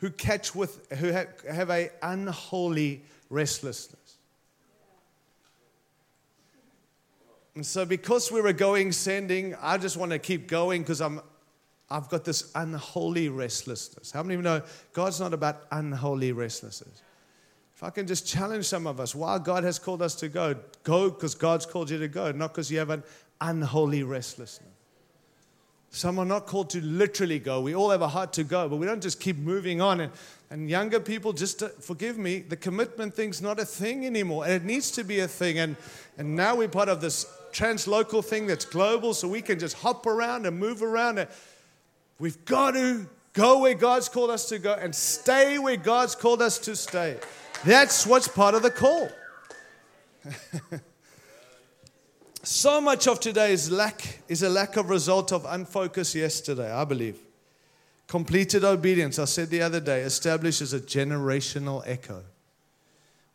who 0.00 0.10
catch 0.10 0.54
with, 0.54 0.86
who 0.98 1.06
have, 1.12 1.28
have 1.50 1.70
a 1.70 1.88
unholy 2.02 3.04
restlessness. 3.30 4.18
And 7.54 7.64
so, 7.64 7.86
because 7.86 8.30
we're 8.30 8.48
a 8.48 8.52
going 8.52 8.92
sending, 8.92 9.54
I 9.62 9.78
just 9.78 9.96
want 9.96 10.12
to 10.12 10.18
keep 10.18 10.46
going 10.46 10.82
because 10.82 11.00
I'm, 11.00 11.22
I've 11.88 12.10
got 12.10 12.26
this 12.26 12.52
unholy 12.54 13.30
restlessness. 13.30 14.10
How 14.10 14.22
many 14.22 14.34
of 14.34 14.40
you 14.40 14.44
know 14.44 14.60
God's 14.92 15.20
not 15.20 15.32
about 15.32 15.62
unholy 15.70 16.32
restlessness? 16.32 17.00
If 17.78 17.84
I 17.84 17.90
can 17.90 18.08
just 18.08 18.26
challenge 18.26 18.64
some 18.64 18.88
of 18.88 18.98
us, 18.98 19.14
while 19.14 19.38
God 19.38 19.62
has 19.62 19.78
called 19.78 20.02
us 20.02 20.16
to 20.16 20.28
go, 20.28 20.56
go 20.82 21.10
because 21.10 21.36
God's 21.36 21.64
called 21.64 21.90
you 21.90 21.98
to 22.00 22.08
go, 22.08 22.32
not 22.32 22.48
because 22.48 22.72
you 22.72 22.80
have 22.80 22.90
an 22.90 23.04
unholy 23.40 24.02
restlessness. 24.02 24.68
Some 25.90 26.18
are 26.18 26.24
not 26.24 26.46
called 26.46 26.70
to 26.70 26.80
literally 26.80 27.38
go. 27.38 27.60
We 27.60 27.76
all 27.76 27.90
have 27.90 28.02
a 28.02 28.08
heart 28.08 28.32
to 28.32 28.42
go, 28.42 28.68
but 28.68 28.78
we 28.78 28.86
don't 28.86 29.00
just 29.00 29.20
keep 29.20 29.36
moving 29.36 29.80
on. 29.80 30.00
And, 30.00 30.12
and 30.50 30.68
younger 30.68 30.98
people, 30.98 31.32
just 31.32 31.60
to, 31.60 31.68
forgive 31.68 32.18
me, 32.18 32.40
the 32.40 32.56
commitment 32.56 33.14
thing's 33.14 33.40
not 33.40 33.60
a 33.60 33.64
thing 33.64 34.04
anymore. 34.04 34.44
And 34.44 34.54
it 34.54 34.64
needs 34.64 34.90
to 34.90 35.04
be 35.04 35.20
a 35.20 35.28
thing. 35.28 35.60
And, 35.60 35.76
and 36.18 36.34
now 36.34 36.56
we're 36.56 36.66
part 36.66 36.88
of 36.88 37.00
this 37.00 37.26
translocal 37.52 38.24
thing 38.24 38.48
that's 38.48 38.64
global, 38.64 39.14
so 39.14 39.28
we 39.28 39.40
can 39.40 39.60
just 39.60 39.76
hop 39.76 40.04
around 40.04 40.46
and 40.46 40.58
move 40.58 40.82
around. 40.82 41.28
We've 42.18 42.44
got 42.44 42.72
to 42.72 43.06
go 43.34 43.60
where 43.60 43.74
God's 43.74 44.08
called 44.08 44.30
us 44.30 44.48
to 44.48 44.58
go 44.58 44.72
and 44.72 44.92
stay 44.92 45.60
where 45.60 45.76
God's 45.76 46.16
called 46.16 46.42
us 46.42 46.58
to 46.58 46.74
stay. 46.74 47.18
That's 47.64 48.06
what's 48.06 48.28
part 48.28 48.54
of 48.54 48.62
the 48.62 48.70
call. 48.70 49.08
so 52.42 52.80
much 52.80 53.08
of 53.08 53.20
today's 53.20 53.70
lack 53.70 54.20
is 54.28 54.42
a 54.42 54.48
lack 54.48 54.76
of 54.76 54.90
result 54.90 55.32
of 55.32 55.44
unfocus 55.44 56.14
yesterday, 56.14 56.70
I 56.72 56.84
believe. 56.84 57.18
Completed 58.06 58.64
obedience, 58.64 59.18
I 59.18 59.24
said 59.26 59.50
the 59.50 59.62
other 59.62 59.80
day, 59.80 60.00
establishes 60.02 60.72
a 60.72 60.80
generational 60.80 61.82
echo. 61.86 62.22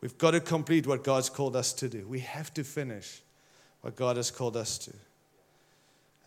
We've 0.01 0.17
got 0.17 0.31
to 0.31 0.39
complete 0.39 0.87
what 0.87 1.03
God's 1.03 1.29
called 1.29 1.55
us 1.55 1.73
to 1.73 1.87
do. 1.87 2.07
We 2.07 2.19
have 2.19 2.53
to 2.55 2.63
finish 2.63 3.21
what 3.81 3.95
God 3.95 4.17
has 4.17 4.31
called 4.31 4.57
us 4.57 4.77
to. 4.79 4.93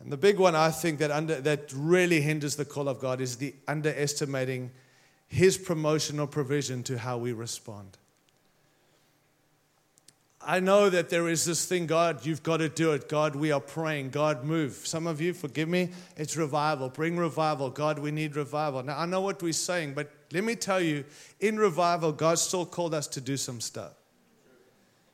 And 0.00 0.12
the 0.12 0.16
big 0.16 0.38
one 0.38 0.54
I 0.54 0.70
think 0.70 0.98
that, 0.98 1.10
under, 1.10 1.40
that 1.40 1.72
really 1.74 2.20
hinders 2.20 2.56
the 2.56 2.64
call 2.64 2.88
of 2.88 3.00
God 3.00 3.20
is 3.20 3.36
the 3.36 3.54
underestimating 3.66 4.70
His 5.28 5.58
promotional 5.58 6.26
provision 6.26 6.82
to 6.84 6.98
how 6.98 7.18
we 7.18 7.32
respond. 7.32 7.98
I 10.48 10.60
know 10.60 10.88
that 10.90 11.10
there 11.10 11.28
is 11.28 11.44
this 11.44 11.64
thing, 11.64 11.86
God, 11.86 12.24
you've 12.24 12.44
got 12.44 12.58
to 12.58 12.68
do 12.68 12.92
it. 12.92 13.08
God, 13.08 13.34
we 13.34 13.50
are 13.50 13.60
praying. 13.60 14.10
God, 14.10 14.44
move. 14.44 14.74
Some 14.84 15.08
of 15.08 15.20
you, 15.20 15.34
forgive 15.34 15.68
me, 15.68 15.90
it's 16.16 16.36
revival. 16.36 16.88
Bring 16.88 17.16
revival. 17.16 17.68
God, 17.68 17.98
we 17.98 18.12
need 18.12 18.36
revival. 18.36 18.84
Now, 18.84 18.96
I 18.96 19.06
know 19.06 19.20
what 19.20 19.42
we're 19.42 19.52
saying, 19.52 19.94
but 19.94 20.08
let 20.32 20.44
me 20.44 20.54
tell 20.54 20.80
you, 20.80 21.04
in 21.40 21.58
revival, 21.58 22.12
God 22.12 22.38
still 22.38 22.64
called 22.64 22.94
us 22.94 23.08
to 23.08 23.20
do 23.20 23.36
some 23.36 23.60
stuff. 23.60 23.94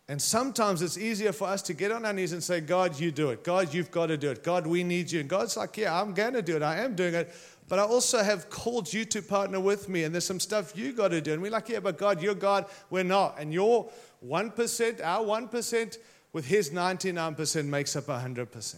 And 0.08 0.20
sometimes 0.20 0.82
it's 0.82 0.98
easier 0.98 1.32
for 1.32 1.48
us 1.48 1.62
to 1.62 1.72
get 1.72 1.90
on 1.90 2.04
our 2.04 2.12
knees 2.12 2.32
and 2.32 2.44
say, 2.44 2.60
God, 2.60 3.00
you 3.00 3.10
do 3.10 3.30
it. 3.30 3.42
God, 3.44 3.72
you've 3.72 3.90
got 3.90 4.06
to 4.06 4.18
do 4.18 4.30
it. 4.30 4.42
God, 4.42 4.66
we 4.66 4.84
need 4.84 5.10
you. 5.10 5.20
And 5.20 5.28
God's 5.30 5.56
like, 5.56 5.78
Yeah, 5.78 5.98
I'm 5.98 6.12
going 6.12 6.34
to 6.34 6.42
do 6.42 6.56
it. 6.56 6.62
I 6.62 6.80
am 6.80 6.94
doing 6.94 7.14
it. 7.14 7.34
But 7.68 7.78
I 7.78 7.82
also 7.82 8.22
have 8.22 8.50
called 8.50 8.92
you 8.92 9.04
to 9.06 9.22
partner 9.22 9.60
with 9.60 9.88
me. 9.88 10.04
And 10.04 10.14
there's 10.14 10.26
some 10.26 10.40
stuff 10.40 10.76
you 10.76 10.92
got 10.92 11.08
to 11.08 11.20
do. 11.20 11.32
And 11.32 11.42
we're 11.42 11.50
like, 11.50 11.68
Yeah, 11.68 11.80
but 11.80 11.98
God, 11.98 12.22
you're 12.22 12.34
God. 12.34 12.66
We're 12.90 13.04
not. 13.04 13.36
And 13.38 13.52
your 13.52 13.90
1%, 14.26 15.04
our 15.04 15.24
1%, 15.24 15.98
with 16.32 16.46
his 16.46 16.70
99% 16.70 17.66
makes 17.66 17.94
up 17.96 18.04
100%. 18.06 18.76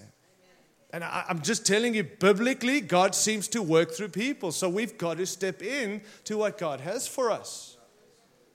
And 0.93 1.03
I, 1.03 1.25
am 1.29 1.43
just 1.43 1.67
telling 1.67 1.95
you, 1.95 2.05
biblically, 2.05 2.81
God 2.81 3.15
seems 3.15 3.49
to 3.49 3.63
work 3.63 3.93
through 3.93 4.11
people. 4.11 4.53
So 4.53 4.69
we've 4.69 4.97
got 4.97 5.17
to 5.17 5.27
step 5.27 5.63
in 5.63 6.03
to 6.25 6.39
what 6.39 6.57
God 6.57 6.81
has 6.81 7.09
for 7.09 7.31
us. 7.31 7.77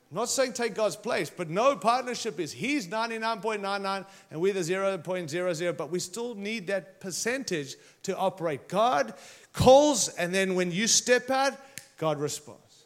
I'm 0.10 0.15
not 0.15 0.30
saying 0.30 0.54
take 0.54 0.74
God's 0.74 0.96
place, 0.96 1.30
but 1.30 1.50
no 1.50 1.76
partnership 1.76 2.39
is 2.39 2.52
He's 2.52 2.88
99.99 2.88 4.06
and 4.32 4.42
we're 4.42 4.54
the 4.54 4.62
0.00, 4.62 5.78
but 5.78 5.92
we 5.92 6.00
still 6.00 6.34
need 6.34 6.65
that 6.68 7.00
percentage 7.00 7.76
to 8.04 8.18
operate. 8.18 8.68
God 8.68 9.13
calls, 9.60 10.08
and 10.08 10.34
then 10.34 10.56
when 10.56 10.72
you 10.72 10.88
step 10.88 11.30
out, 11.30 11.54
God 11.98 12.17
responds. 12.17 12.86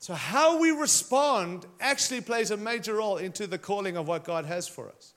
So, 0.00 0.14
how 0.14 0.58
we 0.58 0.72
respond 0.72 1.64
actually 1.78 2.22
plays 2.22 2.50
a 2.50 2.56
major 2.56 2.94
role 2.94 3.18
into 3.18 3.46
the 3.46 3.58
calling 3.58 3.96
of 3.96 4.08
what 4.08 4.24
God 4.24 4.46
has 4.46 4.66
for 4.66 4.88
us. 4.88 5.12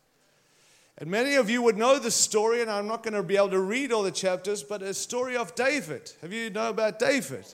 And 0.99 1.09
many 1.09 1.36
of 1.36 1.49
you 1.49 1.63
would 1.63 1.75
know 1.75 1.97
the 1.97 2.12
story, 2.12 2.62
and 2.62 2.69
I'm 2.69 2.88
not 2.88 3.01
going 3.01 3.15
to 3.15 3.23
be 3.23 3.36
able 3.36 3.49
to 3.49 3.62
read 3.62 3.91
all 3.91 4.03
the 4.03 4.12
chapters, 4.12 4.62
but 4.62 4.83
a 4.83 4.93
story 4.93 5.36
of 5.36 5.55
David. 5.55 6.12
Have 6.21 6.31
you 6.31 6.51
know 6.51 6.69
about 6.69 6.99
David? 6.99 7.45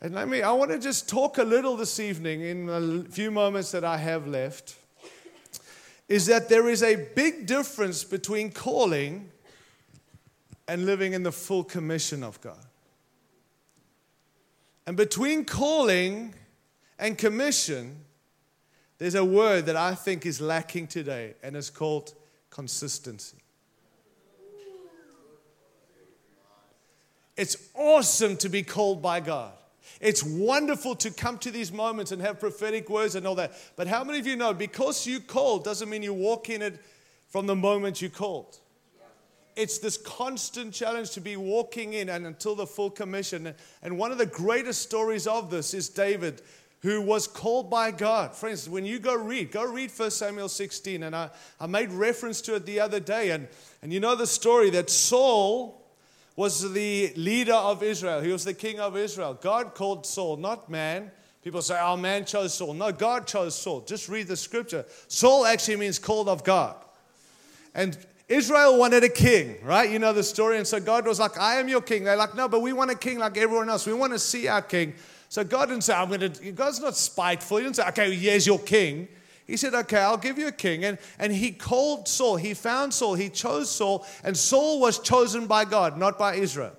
And 0.00 0.14
let 0.14 0.28
me, 0.28 0.42
I 0.42 0.50
want 0.50 0.72
to 0.72 0.78
just 0.80 1.08
talk 1.08 1.38
a 1.38 1.44
little 1.44 1.76
this 1.76 2.00
evening 2.00 2.40
in 2.40 2.68
a 2.68 3.04
few 3.04 3.30
moments 3.30 3.70
that 3.70 3.84
I 3.84 3.98
have 3.98 4.26
left. 4.26 4.74
Is 6.08 6.26
that 6.26 6.48
there 6.48 6.68
is 6.68 6.82
a 6.82 6.96
big 7.14 7.46
difference 7.46 8.02
between 8.02 8.50
calling 8.50 9.29
and 10.70 10.86
living 10.86 11.14
in 11.14 11.24
the 11.24 11.32
full 11.32 11.64
commission 11.64 12.22
of 12.22 12.40
God. 12.40 12.64
And 14.86 14.96
between 14.96 15.44
calling 15.44 16.32
and 16.96 17.18
commission, 17.18 17.96
there's 18.98 19.16
a 19.16 19.24
word 19.24 19.66
that 19.66 19.74
I 19.74 19.96
think 19.96 20.24
is 20.24 20.40
lacking 20.40 20.86
today, 20.86 21.34
and 21.42 21.56
it's 21.56 21.70
called 21.70 22.14
consistency. 22.50 23.38
It's 27.36 27.56
awesome 27.74 28.36
to 28.36 28.48
be 28.48 28.62
called 28.62 29.02
by 29.02 29.18
God. 29.18 29.50
It's 30.00 30.22
wonderful 30.22 30.94
to 30.96 31.10
come 31.10 31.38
to 31.38 31.50
these 31.50 31.72
moments 31.72 32.12
and 32.12 32.22
have 32.22 32.38
prophetic 32.38 32.88
words 32.88 33.16
and 33.16 33.26
all 33.26 33.34
that. 33.34 33.54
But 33.74 33.88
how 33.88 34.04
many 34.04 34.20
of 34.20 34.26
you 34.28 34.36
know 34.36 34.54
because 34.54 35.04
you 35.04 35.18
called 35.18 35.64
doesn't 35.64 35.90
mean 35.90 36.04
you 36.04 36.14
walk 36.14 36.48
in 36.48 36.62
it 36.62 36.78
from 37.28 37.48
the 37.48 37.56
moment 37.56 38.00
you 38.00 38.08
called? 38.08 38.60
It's 39.60 39.76
this 39.76 39.98
constant 39.98 40.72
challenge 40.72 41.10
to 41.10 41.20
be 41.20 41.36
walking 41.36 41.92
in 41.92 42.08
and 42.08 42.26
until 42.26 42.54
the 42.54 42.66
full 42.66 42.90
commission. 42.90 43.54
And 43.82 43.98
one 43.98 44.10
of 44.10 44.16
the 44.16 44.24
greatest 44.24 44.80
stories 44.80 45.26
of 45.26 45.50
this 45.50 45.74
is 45.74 45.90
David 45.90 46.40
who 46.80 47.02
was 47.02 47.26
called 47.26 47.68
by 47.68 47.90
God. 47.90 48.34
Friends, 48.34 48.70
when 48.70 48.86
you 48.86 48.98
go 48.98 49.14
read, 49.14 49.52
go 49.52 49.62
read 49.62 49.90
1 49.94 50.10
Samuel 50.12 50.48
16. 50.48 51.02
And 51.02 51.14
I, 51.14 51.28
I 51.60 51.66
made 51.66 51.92
reference 51.92 52.40
to 52.42 52.54
it 52.54 52.64
the 52.64 52.80
other 52.80 53.00
day. 53.00 53.32
And, 53.32 53.48
and 53.82 53.92
you 53.92 54.00
know 54.00 54.16
the 54.16 54.26
story 54.26 54.70
that 54.70 54.88
Saul 54.88 55.86
was 56.36 56.72
the 56.72 57.12
leader 57.16 57.52
of 57.52 57.82
Israel, 57.82 58.22
he 58.22 58.32
was 58.32 58.46
the 58.46 58.54
king 58.54 58.80
of 58.80 58.96
Israel. 58.96 59.34
God 59.38 59.74
called 59.74 60.06
Saul, 60.06 60.38
not 60.38 60.70
man. 60.70 61.10
People 61.44 61.60
say, 61.60 61.78
oh, 61.82 61.98
man 61.98 62.24
chose 62.24 62.54
Saul. 62.54 62.72
No, 62.72 62.92
God 62.92 63.26
chose 63.26 63.54
Saul. 63.54 63.82
Just 63.82 64.08
read 64.08 64.26
the 64.26 64.36
scripture. 64.36 64.86
Saul 65.08 65.44
actually 65.44 65.76
means 65.76 65.98
called 65.98 66.30
of 66.30 66.44
God. 66.44 66.76
And 67.74 67.98
Israel 68.30 68.78
wanted 68.78 69.02
a 69.02 69.08
king, 69.08 69.56
right? 69.64 69.90
You 69.90 69.98
know 69.98 70.12
the 70.12 70.22
story. 70.22 70.56
And 70.56 70.64
so 70.64 70.78
God 70.78 71.04
was 71.04 71.18
like, 71.18 71.36
I 71.36 71.56
am 71.56 71.66
your 71.66 71.80
king. 71.80 72.04
They're 72.04 72.14
like, 72.14 72.36
no, 72.36 72.48
but 72.48 72.62
we 72.62 72.72
want 72.72 72.92
a 72.92 72.94
king 72.94 73.18
like 73.18 73.36
everyone 73.36 73.68
else. 73.68 73.84
We 73.86 73.92
want 73.92 74.12
to 74.12 74.20
see 74.20 74.46
our 74.46 74.62
king. 74.62 74.94
So 75.28 75.42
God 75.42 75.66
didn't 75.68 75.82
say, 75.82 75.94
I'm 75.94 76.08
going 76.08 76.32
to, 76.32 76.52
God's 76.52 76.78
not 76.78 76.96
spiteful. 76.96 77.56
He 77.56 77.64
didn't 77.64 77.74
say, 77.76 77.88
okay, 77.88 78.14
here's 78.14 78.46
your 78.46 78.60
king. 78.60 79.08
He 79.48 79.56
said, 79.56 79.74
okay, 79.74 79.98
I'll 79.98 80.16
give 80.16 80.38
you 80.38 80.46
a 80.46 80.52
king. 80.52 80.84
And, 80.84 80.98
and 81.18 81.32
he 81.32 81.50
called 81.50 82.06
Saul. 82.06 82.36
He 82.36 82.54
found 82.54 82.94
Saul. 82.94 83.14
He 83.14 83.30
chose 83.30 83.68
Saul. 83.68 84.06
And 84.22 84.36
Saul 84.36 84.78
was 84.78 85.00
chosen 85.00 85.48
by 85.48 85.64
God, 85.64 85.98
not 85.98 86.16
by 86.16 86.36
Israel. 86.36 86.76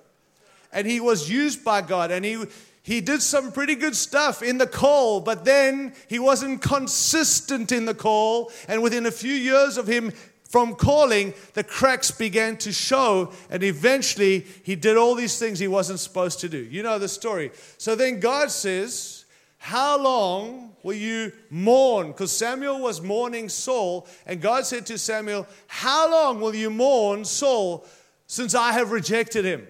And 0.72 0.86
he 0.86 1.00
was 1.00 1.28
used 1.28 1.62
by 1.62 1.82
God. 1.82 2.10
And 2.10 2.24
he, 2.24 2.46
he 2.82 3.02
did 3.02 3.20
some 3.20 3.52
pretty 3.52 3.74
good 3.74 3.94
stuff 3.94 4.42
in 4.42 4.56
the 4.56 4.66
call, 4.66 5.20
but 5.20 5.44
then 5.44 5.92
he 6.08 6.18
wasn't 6.18 6.62
consistent 6.62 7.72
in 7.72 7.84
the 7.84 7.94
call. 7.94 8.50
And 8.68 8.82
within 8.82 9.04
a 9.04 9.10
few 9.10 9.34
years 9.34 9.76
of 9.76 9.86
him 9.86 10.12
from 10.52 10.74
calling, 10.74 11.32
the 11.54 11.64
cracks 11.64 12.10
began 12.10 12.58
to 12.58 12.72
show, 12.72 13.32
and 13.48 13.62
eventually 13.62 14.40
he 14.62 14.76
did 14.76 14.98
all 14.98 15.14
these 15.14 15.38
things 15.38 15.58
he 15.58 15.66
wasn't 15.66 15.98
supposed 15.98 16.40
to 16.40 16.48
do. 16.48 16.58
You 16.58 16.82
know 16.82 16.98
the 16.98 17.08
story. 17.08 17.52
So 17.78 17.94
then 17.94 18.20
God 18.20 18.50
says, 18.50 19.24
How 19.56 19.98
long 19.98 20.76
will 20.82 20.92
you 20.92 21.32
mourn? 21.48 22.08
Because 22.08 22.36
Samuel 22.36 22.80
was 22.80 23.00
mourning 23.00 23.48
Saul, 23.48 24.06
and 24.26 24.42
God 24.42 24.66
said 24.66 24.84
to 24.86 24.98
Samuel, 24.98 25.46
How 25.68 26.10
long 26.10 26.38
will 26.38 26.54
you 26.54 26.68
mourn 26.68 27.24
Saul 27.24 27.86
since 28.26 28.54
I 28.54 28.72
have 28.72 28.92
rejected 28.92 29.46
him? 29.46 29.66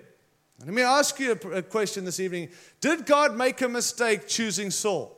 Let 0.64 0.74
me 0.74 0.82
ask 0.82 1.20
you 1.20 1.30
a 1.30 1.62
question 1.62 2.04
this 2.04 2.18
evening. 2.18 2.48
Did 2.80 3.06
God 3.06 3.36
make 3.36 3.60
a 3.60 3.68
mistake 3.68 4.26
choosing 4.26 4.72
Saul? 4.72 5.16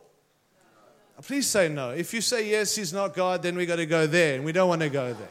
Please 1.23 1.47
say 1.47 1.71
no. 1.71 1.89
If 1.89 2.13
you 2.13 2.21
say 2.21 2.51
yes, 2.51 2.77
he's 2.77 2.93
not 2.93 3.15
God, 3.15 3.43
then 3.43 3.57
we 3.57 3.65
got 3.65 3.77
to 3.77 3.87
go 3.87 4.07
there, 4.07 4.35
and 4.35 4.45
we 4.45 4.53
don't 4.53 4.69
want 4.69 4.83
to 4.83 4.91
go 4.91 5.15
there. 5.15 5.29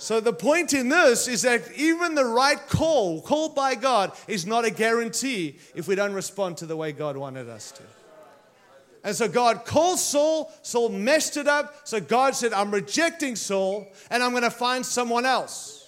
So 0.00 0.18
the 0.18 0.32
point 0.32 0.72
in 0.72 0.88
this 0.88 1.28
is 1.28 1.42
that 1.42 1.60
even 1.76 2.14
the 2.14 2.24
right 2.24 2.58
call, 2.70 3.20
called 3.20 3.54
by 3.54 3.74
God, 3.74 4.12
is 4.26 4.46
not 4.46 4.64
a 4.64 4.70
guarantee 4.70 5.58
if 5.74 5.86
we 5.86 5.94
don't 5.94 6.14
respond 6.14 6.56
to 6.56 6.66
the 6.66 6.74
way 6.74 6.92
God 6.92 7.18
wanted 7.18 7.50
us 7.50 7.70
to. 7.72 7.82
And 9.04 9.14
so 9.14 9.28
God 9.28 9.66
called 9.66 9.98
Saul, 9.98 10.50
Saul 10.62 10.88
messed 10.88 11.36
it 11.36 11.46
up. 11.46 11.86
So 11.86 12.00
God 12.00 12.34
said, 12.34 12.54
I'm 12.54 12.70
rejecting 12.70 13.36
Saul 13.36 13.92
and 14.10 14.22
I'm 14.22 14.30
going 14.30 14.42
to 14.42 14.50
find 14.50 14.86
someone 14.86 15.26
else. 15.26 15.80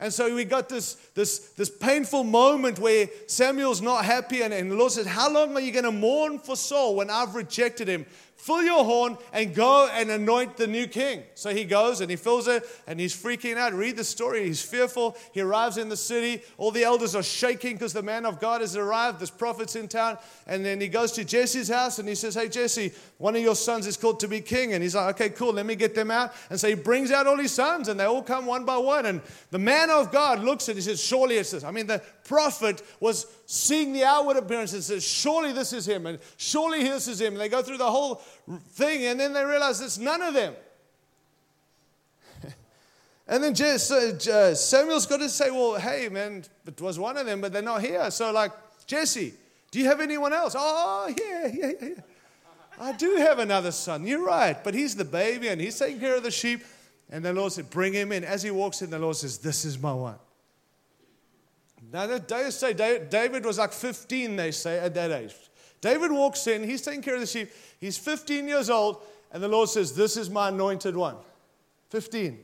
And 0.00 0.12
so 0.12 0.34
we 0.34 0.44
got 0.44 0.70
this, 0.70 0.94
this, 1.14 1.50
this 1.50 1.68
painful 1.68 2.24
moment 2.24 2.78
where 2.78 3.08
Samuel's 3.26 3.80
not 3.80 4.04
happy, 4.04 4.42
and, 4.42 4.52
and 4.52 4.70
the 4.70 4.74
Lord 4.74 4.92
said, 4.92 5.06
How 5.06 5.30
long 5.30 5.56
are 5.56 5.60
you 5.60 5.70
going 5.70 5.84
to 5.84 5.92
mourn 5.92 6.38
for 6.38 6.56
Saul 6.56 6.96
when 6.96 7.10
I've 7.10 7.34
rejected 7.34 7.88
him? 7.88 8.04
Fill 8.44 8.62
your 8.62 8.84
horn 8.84 9.16
and 9.32 9.54
go 9.54 9.88
and 9.90 10.10
anoint 10.10 10.58
the 10.58 10.66
new 10.66 10.86
king. 10.86 11.22
So 11.34 11.54
he 11.54 11.64
goes 11.64 12.02
and 12.02 12.10
he 12.10 12.16
fills 12.16 12.46
it 12.46 12.62
and 12.86 13.00
he's 13.00 13.16
freaking 13.16 13.56
out. 13.56 13.72
Read 13.72 13.96
the 13.96 14.04
story. 14.04 14.44
He's 14.44 14.60
fearful. 14.60 15.16
He 15.32 15.40
arrives 15.40 15.78
in 15.78 15.88
the 15.88 15.96
city. 15.96 16.42
All 16.58 16.70
the 16.70 16.84
elders 16.84 17.14
are 17.14 17.22
shaking 17.22 17.72
because 17.72 17.94
the 17.94 18.02
man 18.02 18.26
of 18.26 18.40
God 18.40 18.60
has 18.60 18.76
arrived. 18.76 19.20
There's 19.20 19.30
prophets 19.30 19.76
in 19.76 19.88
town. 19.88 20.18
And 20.46 20.62
then 20.62 20.78
he 20.78 20.88
goes 20.88 21.12
to 21.12 21.24
Jesse's 21.24 21.68
house 21.68 21.98
and 21.98 22.06
he 22.06 22.14
says, 22.14 22.34
Hey, 22.34 22.50
Jesse, 22.50 22.92
one 23.16 23.34
of 23.34 23.40
your 23.40 23.56
sons 23.56 23.86
is 23.86 23.96
called 23.96 24.20
to 24.20 24.28
be 24.28 24.42
king. 24.42 24.74
And 24.74 24.82
he's 24.82 24.94
like, 24.94 25.14
Okay, 25.14 25.30
cool. 25.30 25.54
Let 25.54 25.64
me 25.64 25.74
get 25.74 25.94
them 25.94 26.10
out. 26.10 26.34
And 26.50 26.60
so 26.60 26.68
he 26.68 26.74
brings 26.74 27.10
out 27.12 27.26
all 27.26 27.38
his 27.38 27.52
sons 27.52 27.88
and 27.88 27.98
they 27.98 28.04
all 28.04 28.22
come 28.22 28.44
one 28.44 28.66
by 28.66 28.76
one. 28.76 29.06
And 29.06 29.22
the 29.52 29.58
man 29.58 29.88
of 29.88 30.12
God 30.12 30.40
looks 30.40 30.68
at 30.68 30.72
it. 30.72 30.76
He 30.76 30.82
says, 30.82 31.02
Surely 31.02 31.36
it's 31.36 31.52
this. 31.52 31.64
I 31.64 31.70
mean, 31.70 31.86
the 31.86 32.02
prophet 32.24 32.82
was 33.00 33.26
seeing 33.46 33.92
the 33.92 34.04
outward 34.04 34.36
appearance 34.36 34.72
and 34.72 34.82
says, 34.82 35.06
Surely 35.06 35.52
this 35.52 35.72
is 35.72 35.86
him, 35.86 36.06
and 36.06 36.18
surely 36.36 36.82
this 36.82 37.06
is 37.08 37.20
him. 37.20 37.34
And 37.34 37.40
they 37.40 37.48
go 37.48 37.62
through 37.62 37.78
the 37.78 37.90
whole 37.90 38.16
thing, 38.70 39.04
and 39.06 39.20
then 39.20 39.32
they 39.32 39.44
realize 39.44 39.80
it's 39.80 39.98
none 39.98 40.22
of 40.22 40.34
them. 40.34 40.54
and 43.28 43.44
then 43.44 43.52
uh, 43.52 44.54
Samuel's 44.54 45.06
got 45.06 45.18
to 45.18 45.28
say, 45.28 45.50
Well, 45.50 45.76
hey, 45.76 46.08
man, 46.08 46.44
it 46.66 46.80
was 46.80 46.98
one 46.98 47.16
of 47.16 47.26
them, 47.26 47.40
but 47.40 47.52
they're 47.52 47.62
not 47.62 47.82
here. 47.82 48.10
So, 48.10 48.32
like, 48.32 48.52
Jesse, 48.86 49.34
do 49.70 49.78
you 49.78 49.86
have 49.86 50.00
anyone 50.00 50.32
else? 50.32 50.54
Oh, 50.56 51.12
yeah, 51.18 51.50
yeah, 51.52 51.72
yeah. 51.80 51.88
I 52.78 52.92
do 52.92 53.16
have 53.16 53.38
another 53.38 53.70
son. 53.70 54.06
You're 54.06 54.24
right, 54.24 54.62
but 54.62 54.74
he's 54.74 54.96
the 54.96 55.04
baby 55.04 55.48
and 55.48 55.60
he's 55.60 55.78
taking 55.78 56.00
care 56.00 56.16
of 56.16 56.22
the 56.22 56.30
sheep. 56.30 56.64
And 57.10 57.24
the 57.24 57.32
Lord 57.32 57.52
said, 57.52 57.70
Bring 57.70 57.92
him 57.92 58.12
in. 58.12 58.24
As 58.24 58.42
he 58.42 58.50
walks 58.50 58.82
in, 58.82 58.90
the 58.90 58.98
Lord 58.98 59.16
says, 59.16 59.38
This 59.38 59.64
is 59.64 59.78
my 59.78 59.92
one. 59.92 60.16
Now, 61.94 62.08
they 62.08 62.50
say 62.50 62.72
David 62.72 63.46
was 63.46 63.58
like 63.58 63.72
15, 63.72 64.34
they 64.34 64.50
say, 64.50 64.80
at 64.80 64.94
that 64.94 65.12
age. 65.12 65.32
David 65.80 66.10
walks 66.10 66.44
in, 66.48 66.64
he's 66.64 66.82
taking 66.82 67.02
care 67.02 67.14
of 67.14 67.20
the 67.20 67.26
sheep. 67.26 67.52
He's 67.78 67.96
15 67.96 68.48
years 68.48 68.68
old, 68.68 69.00
and 69.30 69.40
the 69.40 69.46
Lord 69.46 69.68
says, 69.68 69.94
This 69.94 70.16
is 70.16 70.28
my 70.28 70.48
anointed 70.48 70.96
one. 70.96 71.14
15. 71.90 72.40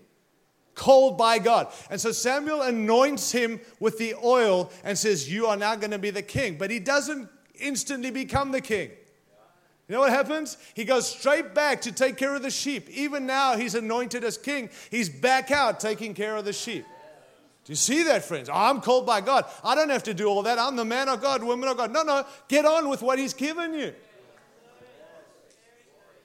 Called 0.77 1.19
by 1.19 1.41
God. 1.41 1.67
And 1.91 2.01
so 2.01 2.13
Samuel 2.13 2.63
anoints 2.63 3.33
him 3.33 3.61
with 3.81 3.99
the 3.99 4.15
oil 4.23 4.71
and 4.85 4.97
says, 4.97 5.29
You 5.29 5.47
are 5.47 5.57
now 5.57 5.75
going 5.75 5.91
to 5.91 5.99
be 5.99 6.11
the 6.11 6.23
king. 6.23 6.57
But 6.57 6.71
he 6.71 6.79
doesn't 6.79 7.29
instantly 7.59 8.13
become 8.13 8.53
the 8.53 8.61
king. 8.61 8.91
You 9.89 9.97
know 9.97 10.01
what 10.03 10.11
happens? 10.11 10.59
He 10.75 10.85
goes 10.85 11.11
straight 11.11 11.55
back 11.55 11.81
to 11.81 11.91
take 11.91 12.17
care 12.17 12.37
of 12.37 12.43
the 12.43 12.53
sheep. 12.53 12.89
Even 12.89 13.27
now, 13.27 13.57
he's 13.57 13.75
anointed 13.75 14.23
as 14.23 14.39
king. 14.39 14.71
He's 14.93 15.09
back 15.09 15.51
out 15.51 15.81
taking 15.81 16.15
care 16.15 16.37
of 16.37 16.45
the 16.45 16.53
sheep. 16.53 16.85
Do 17.65 17.73
you 17.73 17.77
see 17.77 18.05
that, 18.05 18.25
friends? 18.25 18.49
I'm 18.53 18.81
called 18.81 19.07
by 19.07 19.21
God. 19.21 19.45
I 19.63 19.75
don't 19.75 19.91
have 19.91 20.03
to 20.05 20.15
do 20.15 20.27
all 20.27 20.43
that. 20.43 20.59
I'm 20.59 20.77
the 20.77 20.85
man 20.85 21.09
of 21.09 21.21
God, 21.21 21.43
woman 21.43 21.69
of 21.69 21.77
God. 21.77 21.93
No, 21.93 22.03
no, 22.03 22.25
get 22.49 22.65
on 22.65 22.89
with 22.89 23.03
what 23.03 23.19
He's 23.19 23.35
given 23.35 23.75
you. 23.75 23.95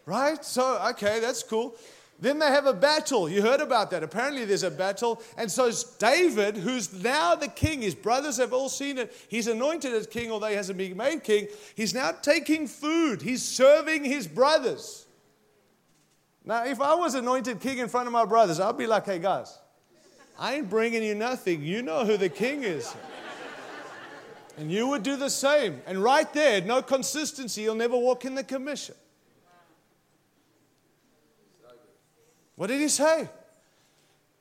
Right? 0.06 0.44
So, 0.46 0.80
okay, 0.92 1.20
that's 1.20 1.44
cool. 1.44 1.76
Then 2.20 2.40
they 2.40 2.46
have 2.46 2.66
a 2.66 2.74
battle. 2.74 3.28
You 3.28 3.42
heard 3.42 3.60
about 3.60 3.92
that. 3.92 4.02
Apparently, 4.02 4.46
there's 4.46 4.64
a 4.64 4.72
battle. 4.72 5.22
And 5.38 5.52
so 5.52 5.70
David, 6.00 6.56
who's 6.56 6.94
now 7.04 7.36
the 7.36 7.50
king, 7.50 7.82
his 7.82 7.96
brothers 7.96 8.38
have 8.38 8.54
all 8.54 8.70
seen 8.70 8.98
it. 8.98 9.14
He's 9.28 9.48
anointed 9.48 9.92
as 9.94 10.08
king, 10.08 10.32
although 10.32 10.48
he 10.48 10.56
hasn't 10.56 10.78
been 10.78 10.96
made 10.96 11.24
king. 11.24 11.48
He's 11.76 11.94
now 11.94 12.12
taking 12.12 12.68
food, 12.68 13.22
he's 13.22 13.44
serving 13.44 14.06
his 14.06 14.28
brothers. 14.28 15.06
Now, 16.46 16.66
if 16.66 16.80
I 16.80 16.94
was 16.94 17.16
anointed 17.16 17.60
king 17.60 17.80
in 17.80 17.90
front 17.90 18.08
of 18.08 18.14
my 18.14 18.24
brothers, 18.24 18.60
I'd 18.60 18.78
be 18.78 18.88
like, 18.88 19.06
hey, 19.06 19.20
guys, 19.20 19.58
I 20.38 20.56
ain't 20.56 20.70
bringing 20.70 21.04
you 21.04 21.16
nothing. 21.16 21.64
You 21.64 21.82
know 21.82 22.06
who 22.06 22.18
the 22.18 22.30
king 22.30 22.64
is. 22.64 22.94
And 24.58 24.72
you 24.72 24.88
would 24.88 25.04
do 25.04 25.18
the 25.18 25.30
same. 25.30 25.82
And 25.86 26.04
right 26.04 26.32
there, 26.34 26.62
no 26.62 26.82
consistency, 26.82 27.62
you'll 27.62 27.76
never 27.76 27.98
walk 27.98 28.26
in 28.26 28.36
the 28.36 28.44
commission. 28.44 28.96
What 32.56 32.68
did 32.68 32.80
he 32.80 32.88
say? 32.88 33.28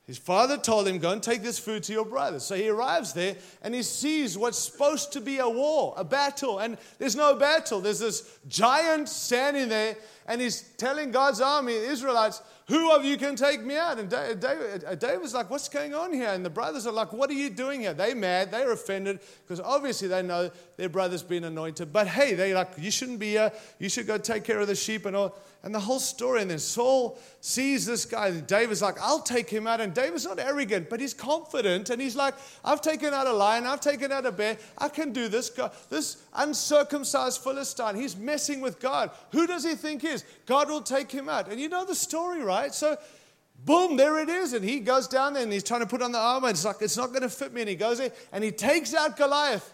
His 0.07 0.19
father 0.19 0.59
told 0.59 0.87
him, 0.87 0.99
Go 0.99 1.13
and 1.13 1.23
take 1.23 1.43
this 1.43 1.59
food 1.59 1.83
to 1.85 1.93
your 1.93 2.05
brother. 2.05 2.39
So 2.39 2.55
he 2.55 2.69
arrives 2.69 3.13
there 3.15 3.37
and 3.63 3.75
he 3.75 3.83
sees 3.83 4.37
what's 4.37 4.59
supposed 4.59 5.13
to 5.15 5.21
be 5.21 5.39
a 5.39 5.49
war, 5.49 5.95
a 5.97 6.05
battle. 6.05 6.59
And 6.59 6.77
there's 6.99 7.17
no 7.17 7.35
battle. 7.35 7.81
There's 7.81 8.01
this 8.01 8.39
giant 8.47 9.09
standing 9.09 9.69
there 9.69 9.97
and 10.27 10.41
he's 10.41 10.63
telling 10.79 11.11
God's 11.11 11.41
army, 11.41 11.75
the 11.75 11.87
Israelites, 11.87 12.43
who 12.67 12.93
of 12.93 13.05
you 13.05 13.19
can 13.19 13.37
take 13.37 13.63
me 13.63 13.77
out? 13.77 13.99
And 13.99 14.09
David, 14.09 14.85
uh, 14.87 14.95
David's 14.95 15.35
like, 15.35 15.51
What's 15.51 15.69
going 15.69 15.95
on 15.95 16.15
here? 16.15 16.31
And 16.31 16.43
the 16.43 16.51
brothers 16.51 16.87
are 16.87 16.93
like, 16.93 17.13
What 17.13 17.29
are 17.29 17.35
you 17.35 17.51
doing 17.51 17.83
here? 17.83 17.93
They're 17.93 18.15
mad. 18.15 18.51
They're 18.51 18.73
offended 18.73 19.21
because 19.43 19.61
obviously 19.61 20.09
they 20.09 20.23
know 20.23 20.51
their 20.79 20.89
brother's 20.89 21.23
been 21.23 21.45
anointed. 21.45 21.93
But 21.93 22.09
hey, 22.09 22.33
they're 22.33 22.55
like, 22.55 22.71
You 22.79 22.91
shouldn't 22.91 23.19
be 23.19 23.33
here. 23.33 23.53
You 23.79 23.91
should 23.91 24.07
go 24.07 24.17
take 24.17 24.45
care 24.45 24.61
of 24.61 24.67
the 24.67 24.75
sheep 24.75 25.05
and 25.05 25.15
all. 25.15 25.37
And 25.63 25.75
the 25.75 25.81
whole 25.81 26.01
story. 26.01 26.41
And 26.43 26.51
then 26.51 26.59
Saul 26.59 27.19
sees 27.41 27.85
this 27.85 28.07
guy. 28.07 28.29
And 28.29 28.47
David's 28.47 28.83
like, 28.83 28.97
I'll 29.01 29.23
take 29.23 29.49
him 29.49 29.67
out. 29.67 29.81
And 29.81 29.95
David's 29.95 30.27
not 30.27 30.39
arrogant, 30.39 30.91
but 30.91 31.01
he's 31.01 31.15
confident. 31.15 31.89
And 31.89 32.01
he's 32.01 32.17
like, 32.17 32.35
I've 32.65 32.83
taken 32.83 33.15
out 33.15 33.27
a 33.27 33.33
lion. 33.33 33.65
I've 33.65 33.81
taken 33.81 34.13
out 34.13 34.27
a 34.27 34.33
bear. 34.33 34.59
I 34.77 34.89
can 34.89 35.13
do 35.13 35.29
this. 35.29 35.51
This 35.89 36.23
uncircumcised 36.35 37.43
Philistine, 37.43 37.97
he's 37.97 38.15
messing 38.15 38.61
with 38.61 38.79
God. 38.79 39.11
Who 39.33 39.47
does 39.47 39.65
he 39.65 39.75
think 39.75 40.03
he 40.03 40.14
is? 40.15 40.25
God 40.47 40.71
will 40.71 40.81
take 40.81 41.11
him 41.11 41.29
out. 41.29 41.51
And 41.51 41.61
you 41.61 41.69
know 41.69 41.85
the 41.85 41.95
story, 41.95 42.43
right? 42.43 42.75
So, 42.75 42.97
boom, 43.65 43.97
there 43.97 44.19
it 44.21 44.29
is. 44.29 44.53
And 44.55 44.65
he 44.65 44.81
goes 44.81 45.07
down 45.09 45.35
there 45.35 45.43
and 45.43 45.53
he's 45.53 45.65
trying 45.65 45.81
to 45.81 45.87
put 45.87 46.01
on 46.01 46.13
the 46.13 46.19
armor. 46.19 46.49
And 46.49 46.55
it's 46.55 46.65
like, 46.65 46.77
it's 46.81 46.97
not 46.97 47.09
going 47.09 47.23
to 47.23 47.29
fit 47.29 47.53
me. 47.53 47.61
And 47.61 47.69
he 47.69 47.77
goes 47.77 47.99
there 47.99 48.13
and 48.33 48.43
he 48.43 48.51
takes 48.51 48.95
out 48.95 49.17
Goliath. 49.17 49.74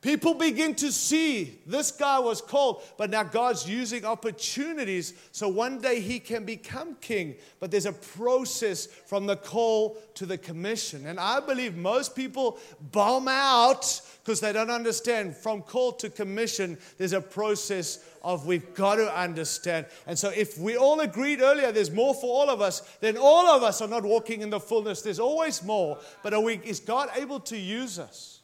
People 0.00 0.32
begin 0.32 0.74
to 0.76 0.90
see 0.90 1.58
this 1.66 1.92
guy 1.92 2.18
was 2.18 2.40
called, 2.40 2.82
but 2.96 3.10
now 3.10 3.22
God's 3.22 3.68
using 3.68 4.06
opportunities 4.06 5.12
so 5.30 5.46
one 5.46 5.78
day 5.78 6.00
he 6.00 6.18
can 6.18 6.46
become 6.46 6.94
king. 7.02 7.34
But 7.58 7.70
there's 7.70 7.84
a 7.84 7.92
process 7.92 8.86
from 8.86 9.26
the 9.26 9.36
call 9.36 9.98
to 10.14 10.24
the 10.24 10.38
commission. 10.38 11.06
And 11.06 11.20
I 11.20 11.40
believe 11.40 11.76
most 11.76 12.16
people 12.16 12.58
bomb 12.92 13.28
out 13.28 14.00
because 14.24 14.40
they 14.40 14.54
don't 14.54 14.70
understand 14.70 15.36
from 15.36 15.60
call 15.60 15.92
to 15.92 16.08
commission, 16.08 16.78
there's 16.96 17.12
a 17.12 17.20
process 17.20 18.02
of 18.22 18.46
we've 18.46 18.72
got 18.74 18.96
to 18.96 19.14
understand. 19.14 19.84
And 20.06 20.18
so 20.18 20.30
if 20.30 20.56
we 20.56 20.78
all 20.78 21.00
agreed 21.00 21.42
earlier 21.42 21.72
there's 21.72 21.90
more 21.90 22.14
for 22.14 22.26
all 22.26 22.48
of 22.48 22.62
us, 22.62 22.80
then 23.00 23.18
all 23.18 23.46
of 23.48 23.62
us 23.62 23.82
are 23.82 23.88
not 23.88 24.04
walking 24.04 24.40
in 24.40 24.48
the 24.48 24.60
fullness. 24.60 25.02
There's 25.02 25.20
always 25.20 25.62
more. 25.62 25.98
But 26.22 26.32
are 26.32 26.40
we, 26.40 26.54
is 26.64 26.80
God 26.80 27.10
able 27.16 27.40
to 27.40 27.58
use 27.58 27.98
us? 27.98 28.39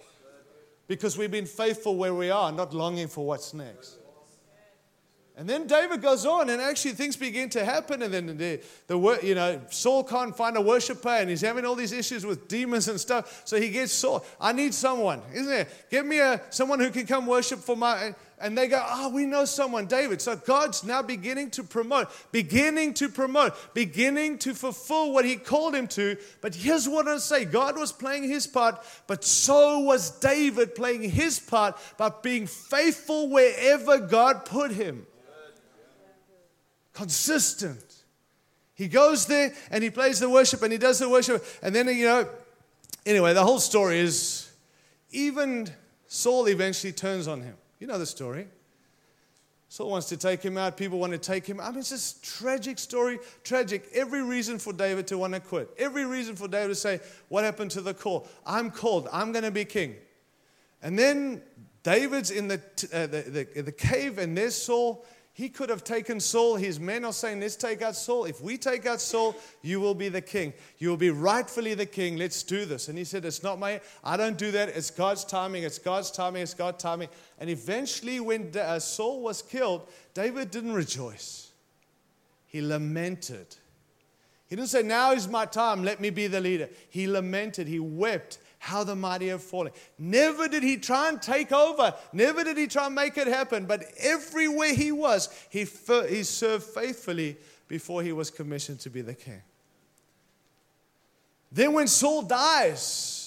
Because 0.88 1.18
we've 1.18 1.30
been 1.30 1.46
faithful 1.46 1.96
where 1.96 2.14
we 2.14 2.30
are, 2.30 2.52
not 2.52 2.72
longing 2.72 3.08
for 3.08 3.26
what's 3.26 3.52
next. 3.54 3.98
And 5.38 5.46
then 5.46 5.66
David 5.66 6.00
goes 6.00 6.24
on, 6.24 6.48
and 6.48 6.62
actually 6.62 6.92
things 6.92 7.14
begin 7.14 7.50
to 7.50 7.62
happen. 7.62 8.00
And 8.00 8.14
then 8.14 8.38
the, 8.38 8.60
the 8.86 9.20
you 9.22 9.34
know 9.34 9.60
Saul 9.68 10.02
can't 10.02 10.34
find 10.34 10.56
a 10.56 10.62
worshiper, 10.62 11.10
and 11.10 11.28
he's 11.28 11.42
having 11.42 11.66
all 11.66 11.74
these 11.74 11.92
issues 11.92 12.24
with 12.24 12.48
demons 12.48 12.88
and 12.88 12.98
stuff. 12.98 13.42
So 13.44 13.60
he 13.60 13.68
gets 13.68 13.92
Saul. 13.92 14.24
I 14.40 14.52
need 14.52 14.72
someone, 14.72 15.20
isn't 15.34 15.52
it? 15.52 15.68
Give 15.90 16.06
me 16.06 16.20
a 16.20 16.40
someone 16.48 16.80
who 16.80 16.90
can 16.90 17.06
come 17.06 17.26
worship 17.26 17.58
for 17.58 17.76
my. 17.76 18.14
And 18.38 18.56
they 18.56 18.68
go, 18.68 18.84
oh, 18.86 19.08
we 19.08 19.24
know 19.24 19.46
someone, 19.46 19.86
David. 19.86 20.20
So 20.20 20.36
God's 20.36 20.84
now 20.84 21.00
beginning 21.00 21.50
to 21.52 21.64
promote, 21.64 22.08
beginning 22.32 22.92
to 22.94 23.08
promote, 23.08 23.54
beginning 23.72 24.38
to 24.40 24.52
fulfill 24.54 25.12
what 25.12 25.24
He 25.24 25.36
called 25.36 25.74
him 25.74 25.88
to. 25.88 26.18
But 26.42 26.54
here's 26.54 26.86
what 26.86 27.08
I 27.08 27.16
say 27.16 27.46
God 27.46 27.78
was 27.78 27.92
playing 27.92 28.24
His 28.24 28.46
part, 28.46 28.84
but 29.06 29.24
so 29.24 29.78
was 29.78 30.10
David 30.20 30.74
playing 30.74 31.02
his 31.10 31.38
part 31.38 31.76
by 31.96 32.10
being 32.22 32.46
faithful 32.46 33.28
wherever 33.28 33.98
God 33.98 34.44
put 34.44 34.70
him. 34.70 35.06
Consistent. 36.92 37.82
He 38.74 38.88
goes 38.88 39.26
there 39.26 39.52
and 39.70 39.82
he 39.82 39.90
plays 39.90 40.20
the 40.20 40.28
worship 40.28 40.62
and 40.62 40.72
he 40.72 40.78
does 40.78 40.98
the 40.98 41.08
worship. 41.08 41.44
And 41.62 41.74
then, 41.74 41.88
you 41.88 42.04
know, 42.04 42.28
anyway, 43.04 43.32
the 43.32 43.44
whole 43.44 43.58
story 43.58 43.98
is 43.98 44.50
even 45.10 45.70
Saul 46.06 46.46
eventually 46.46 46.92
turns 46.92 47.28
on 47.28 47.42
him. 47.42 47.56
You 47.78 47.86
know 47.86 47.98
the 47.98 48.06
story. 48.06 48.46
Saul 49.68 49.90
wants 49.90 50.08
to 50.10 50.16
take 50.16 50.42
him 50.42 50.56
out. 50.56 50.76
People 50.76 50.98
want 50.98 51.12
to 51.12 51.18
take 51.18 51.44
him. 51.44 51.60
I 51.60 51.70
mean, 51.70 51.80
it's 51.80 51.90
just 51.90 52.24
tragic 52.24 52.78
story. 52.78 53.18
Tragic. 53.42 53.88
Every 53.92 54.22
reason 54.22 54.58
for 54.58 54.72
David 54.72 55.08
to 55.08 55.18
want 55.18 55.34
to 55.34 55.40
quit. 55.40 55.68
Every 55.76 56.04
reason 56.04 56.36
for 56.36 56.46
David 56.46 56.68
to 56.68 56.74
say, 56.74 57.00
What 57.28 57.44
happened 57.44 57.72
to 57.72 57.80
the 57.80 57.92
call? 57.92 58.28
I'm 58.46 58.70
called. 58.70 59.08
I'm 59.12 59.32
going 59.32 59.44
to 59.44 59.50
be 59.50 59.64
king. 59.64 59.96
And 60.82 60.98
then 60.98 61.42
David's 61.82 62.30
in 62.30 62.48
the, 62.48 62.60
uh, 62.92 63.06
the, 63.06 63.46
the, 63.54 63.62
the 63.62 63.72
cave, 63.72 64.18
and 64.18 64.36
there's 64.36 64.54
Saul. 64.54 65.04
He 65.36 65.50
could 65.50 65.68
have 65.68 65.84
taken 65.84 66.18
Saul. 66.18 66.56
His 66.56 66.80
men 66.80 67.04
are 67.04 67.12
saying, 67.12 67.40
Let's 67.40 67.56
take 67.56 67.82
out 67.82 67.94
Saul. 67.94 68.24
If 68.24 68.40
we 68.40 68.56
take 68.56 68.86
out 68.86 69.02
Saul, 69.02 69.36
you 69.60 69.80
will 69.80 69.94
be 69.94 70.08
the 70.08 70.22
king. 70.22 70.54
You 70.78 70.88
will 70.88 70.96
be 70.96 71.10
rightfully 71.10 71.74
the 71.74 71.84
king. 71.84 72.16
Let's 72.16 72.42
do 72.42 72.64
this. 72.64 72.88
And 72.88 72.96
he 72.96 73.04
said, 73.04 73.22
It's 73.26 73.42
not 73.42 73.58
my, 73.58 73.82
I 74.02 74.16
don't 74.16 74.38
do 74.38 74.50
that. 74.52 74.70
It's 74.70 74.90
God's 74.90 75.26
timing. 75.26 75.64
It's 75.64 75.78
God's 75.78 76.10
timing. 76.10 76.40
It's 76.40 76.54
God's 76.54 76.82
timing. 76.82 77.10
And 77.38 77.50
eventually, 77.50 78.18
when 78.18 78.50
uh, 78.56 78.78
Saul 78.78 79.20
was 79.20 79.42
killed, 79.42 79.86
David 80.14 80.50
didn't 80.50 80.72
rejoice. 80.72 81.50
He 82.46 82.62
lamented. 82.62 83.56
He 84.48 84.56
didn't 84.56 84.70
say, 84.70 84.82
Now 84.82 85.12
is 85.12 85.28
my 85.28 85.44
time. 85.44 85.84
Let 85.84 86.00
me 86.00 86.08
be 86.08 86.28
the 86.28 86.40
leader. 86.40 86.70
He 86.88 87.06
lamented. 87.06 87.68
He 87.68 87.78
wept 87.78 88.38
how 88.66 88.82
the 88.82 88.96
mighty 88.96 89.28
have 89.28 89.42
fallen. 89.42 89.72
Never 89.96 90.48
did 90.48 90.64
he 90.64 90.76
try 90.76 91.08
and 91.08 91.22
take 91.22 91.52
over. 91.52 91.94
Never 92.12 92.42
did 92.42 92.58
he 92.58 92.66
try 92.66 92.86
and 92.86 92.94
make 92.96 93.16
it 93.16 93.28
happen. 93.28 93.64
But 93.64 93.84
everywhere 93.98 94.74
he 94.74 94.90
was, 94.90 95.28
he, 95.50 95.66
he 96.08 96.24
served 96.24 96.64
faithfully 96.64 97.36
before 97.68 98.02
he 98.02 98.12
was 98.12 98.28
commissioned 98.28 98.80
to 98.80 98.90
be 98.90 99.02
the 99.02 99.14
king. 99.14 99.40
Then 101.52 101.72
when 101.74 101.86
Saul 101.86 102.22
dies, 102.22 103.25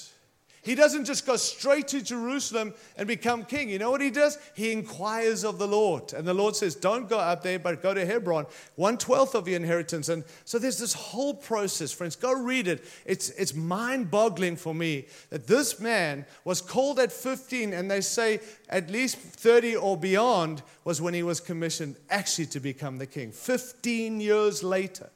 he 0.61 0.75
doesn't 0.75 1.05
just 1.05 1.25
go 1.25 1.37
straight 1.37 1.87
to 1.89 2.01
Jerusalem 2.01 2.73
and 2.97 3.07
become 3.07 3.45
king. 3.45 3.69
You 3.69 3.79
know 3.79 3.91
what 3.91 4.01
he 4.01 4.09
does? 4.09 4.37
He 4.55 4.71
inquires 4.71 5.45
of 5.45 5.57
the 5.57 5.67
Lord. 5.67 6.11
And 6.13 6.27
the 6.27 6.33
Lord 6.33 6.55
says, 6.55 6.75
Don't 6.75 7.07
go 7.07 7.17
up 7.17 7.43
there, 7.43 7.59
but 7.59 7.81
go 7.81 7.93
to 7.93 8.05
Hebron, 8.05 8.45
one 8.75 8.97
twelfth 8.97 9.35
of 9.35 9.47
your 9.47 9.55
inheritance. 9.57 10.09
And 10.09 10.23
so 10.43 10.59
there's 10.59 10.77
this 10.77 10.93
whole 10.93 11.33
process, 11.33 11.91
friends. 11.91 12.15
Go 12.15 12.33
read 12.33 12.67
it. 12.67 12.83
It's, 13.05 13.29
it's 13.31 13.53
mind 13.55 14.11
boggling 14.11 14.57
for 14.57 14.75
me 14.75 15.07
that 15.29 15.47
this 15.47 15.79
man 15.79 16.25
was 16.43 16.61
called 16.61 16.99
at 16.99 17.11
15, 17.11 17.73
and 17.73 17.89
they 17.89 18.01
say 18.01 18.41
at 18.69 18.89
least 18.89 19.17
30 19.17 19.77
or 19.77 19.95
beyond 19.95 20.61
was 20.83 21.01
when 21.01 21.13
he 21.13 21.23
was 21.23 21.39
commissioned 21.39 21.95
actually 22.09 22.47
to 22.47 22.59
become 22.59 22.97
the 22.97 23.07
king. 23.07 23.31
15 23.31 24.19
years 24.19 24.61
later. 24.63 25.09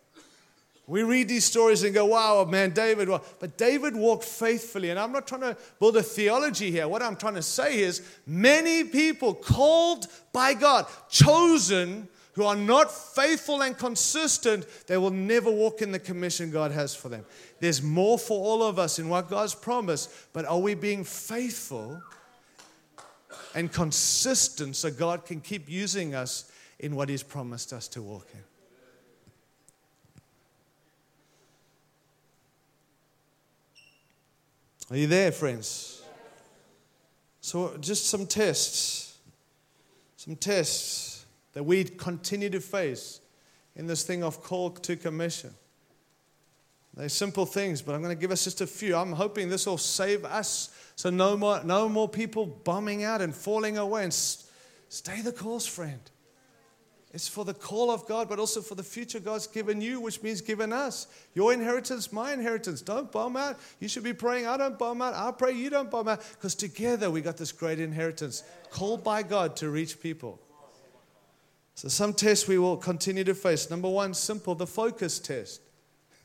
We 0.85 1.03
read 1.03 1.29
these 1.29 1.45
stories 1.45 1.83
and 1.83 1.93
go, 1.93 2.05
wow, 2.05 2.43
man, 2.43 2.71
David. 2.71 3.07
But 3.39 3.57
David 3.57 3.95
walked 3.95 4.25
faithfully. 4.25 4.89
And 4.89 4.99
I'm 4.99 5.13
not 5.13 5.27
trying 5.27 5.41
to 5.41 5.57
build 5.79 5.95
a 5.95 6.03
theology 6.03 6.71
here. 6.71 6.87
What 6.87 7.01
I'm 7.01 7.15
trying 7.15 7.35
to 7.35 7.41
say 7.41 7.79
is 7.79 8.01
many 8.27 8.83
people 8.83 9.33
called 9.33 10.07
by 10.33 10.53
God, 10.53 10.85
chosen, 11.09 12.09
who 12.33 12.43
are 12.43 12.55
not 12.55 12.91
faithful 12.91 13.61
and 13.61 13.77
consistent, 13.77 14.65
they 14.87 14.97
will 14.97 15.11
never 15.11 15.51
walk 15.51 15.81
in 15.81 15.91
the 15.91 15.99
commission 15.99 16.51
God 16.51 16.71
has 16.71 16.95
for 16.95 17.07
them. 17.07 17.25
There's 17.59 17.81
more 17.81 18.17
for 18.17 18.43
all 18.43 18.63
of 18.63 18.79
us 18.79 18.99
in 18.99 19.07
what 19.07 19.29
God's 19.29 19.55
promised, 19.55 20.11
but 20.33 20.45
are 20.45 20.59
we 20.59 20.73
being 20.73 21.03
faithful 21.03 22.01
and 23.55 23.71
consistent 23.71 24.75
so 24.75 24.89
God 24.89 25.25
can 25.25 25.41
keep 25.41 25.69
using 25.69 26.15
us 26.15 26.51
in 26.79 26.95
what 26.95 27.07
He's 27.07 27.23
promised 27.23 27.71
us 27.71 27.87
to 27.89 28.01
walk 28.01 28.27
in? 28.33 28.41
Are 34.93 34.97
you 34.97 35.07
there, 35.07 35.31
friends? 35.31 36.03
So, 37.41 37.77
just 37.77 38.05
some 38.05 38.27
tests, 38.27 39.17
some 40.17 40.35
tests 40.35 41.25
that 41.53 41.63
we 41.63 41.83
continue 41.83 42.51
to 42.51 42.59
face 42.59 43.19
in 43.75 43.87
this 43.87 44.03
thing 44.03 44.23
of 44.23 44.43
call 44.43 44.69
to 44.69 44.95
commission. 44.95 45.49
They're 46.95 47.09
simple 47.09 47.47
things, 47.47 47.81
but 47.81 47.95
I'm 47.95 48.03
going 48.03 48.15
to 48.15 48.21
give 48.21 48.29
us 48.29 48.43
just 48.43 48.61
a 48.61 48.67
few. 48.67 48.95
I'm 48.95 49.13
hoping 49.13 49.49
this 49.49 49.65
will 49.65 49.79
save 49.79 50.25
us 50.25 50.69
so 50.95 51.09
no 51.09 51.35
more, 51.37 51.63
no 51.63 51.89
more 51.89 52.07
people 52.07 52.45
bombing 52.45 53.03
out 53.03 53.19
and 53.19 53.33
falling 53.33 53.79
away. 53.79 54.03
And 54.03 54.13
stay 54.13 55.21
the 55.21 55.31
course, 55.31 55.65
friend. 55.65 56.01
It's 57.13 57.27
for 57.27 57.45
the 57.45 57.53
call 57.53 57.91
of 57.91 58.07
God, 58.07 58.27
but 58.27 58.39
also 58.39 58.59
for 58.59 58.73
the 58.73 58.83
future 58.83 59.19
God's 59.19 59.45
given 59.45 59.79
you, 59.81 59.99
which 59.99 60.23
means 60.23 60.41
given 60.41 60.73
us. 60.73 61.05
Your 61.35 61.53
inheritance, 61.53 62.11
my 62.11 62.33
inheritance. 62.33 62.81
Don't 62.81 63.11
bomb 63.11 63.37
out. 63.37 63.59
You 63.79 63.87
should 63.87 64.03
be 64.03 64.13
praying, 64.13 64.47
I 64.47 64.57
don't 64.57 64.79
bomb 64.79 64.99
out. 65.03 65.13
I 65.13 65.31
pray 65.31 65.51
you 65.51 65.69
don't 65.69 65.91
bomb 65.91 66.07
out. 66.07 66.23
Because 66.31 66.55
together 66.55 67.11
we 67.11 67.21
got 67.21 67.37
this 67.37 67.51
great 67.51 67.79
inheritance 67.79 68.43
called 68.71 69.03
by 69.03 69.21
God 69.21 69.55
to 69.57 69.69
reach 69.69 70.01
people. 70.01 70.39
So, 71.75 71.87
some 71.87 72.13
tests 72.13 72.47
we 72.47 72.57
will 72.57 72.77
continue 72.77 73.23
to 73.23 73.35
face. 73.35 73.69
Number 73.69 73.89
one, 73.89 74.15
simple, 74.15 74.55
the 74.55 74.67
focus 74.67 75.19
test. 75.19 75.61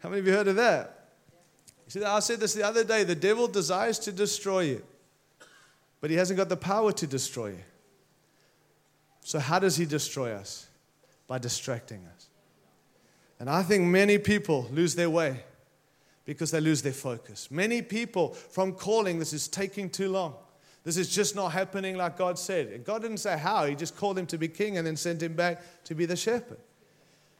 How 0.00 0.10
many 0.10 0.20
of 0.20 0.26
you 0.26 0.32
heard 0.32 0.48
of 0.48 0.56
that? 0.56 1.08
You 1.86 1.90
see, 1.90 2.04
I 2.04 2.20
said 2.20 2.40
this 2.40 2.52
the 2.52 2.66
other 2.66 2.84
day 2.84 3.04
the 3.04 3.14
devil 3.14 3.48
desires 3.48 3.98
to 4.00 4.12
destroy 4.12 4.60
you, 4.60 4.82
but 6.02 6.10
he 6.10 6.16
hasn't 6.16 6.36
got 6.36 6.50
the 6.50 6.56
power 6.56 6.92
to 6.92 7.06
destroy 7.06 7.48
you. 7.48 7.62
So, 9.24 9.38
how 9.38 9.58
does 9.58 9.76
he 9.76 9.86
destroy 9.86 10.32
us? 10.32 10.68
By 11.26 11.38
distracting 11.38 12.06
us. 12.14 12.28
And 13.40 13.48
I 13.48 13.62
think 13.62 13.84
many 13.84 14.18
people 14.18 14.68
lose 14.70 14.94
their 14.94 15.08
way 15.08 15.40
because 16.26 16.50
they 16.50 16.60
lose 16.60 16.82
their 16.82 16.92
focus. 16.92 17.50
Many 17.50 17.80
people 17.80 18.34
from 18.34 18.74
calling, 18.74 19.18
this 19.18 19.32
is 19.32 19.48
taking 19.48 19.88
too 19.88 20.10
long. 20.10 20.34
This 20.84 20.98
is 20.98 21.08
just 21.08 21.34
not 21.34 21.52
happening 21.52 21.96
like 21.96 22.18
God 22.18 22.38
said. 22.38 22.68
And 22.68 22.84
God 22.84 23.00
didn't 23.00 23.16
say 23.16 23.38
how, 23.38 23.64
He 23.64 23.74
just 23.74 23.96
called 23.96 24.18
him 24.18 24.26
to 24.26 24.36
be 24.36 24.46
king 24.46 24.76
and 24.76 24.86
then 24.86 24.96
sent 24.96 25.22
him 25.22 25.32
back 25.32 25.62
to 25.84 25.94
be 25.94 26.04
the 26.04 26.16
shepherd. 26.16 26.58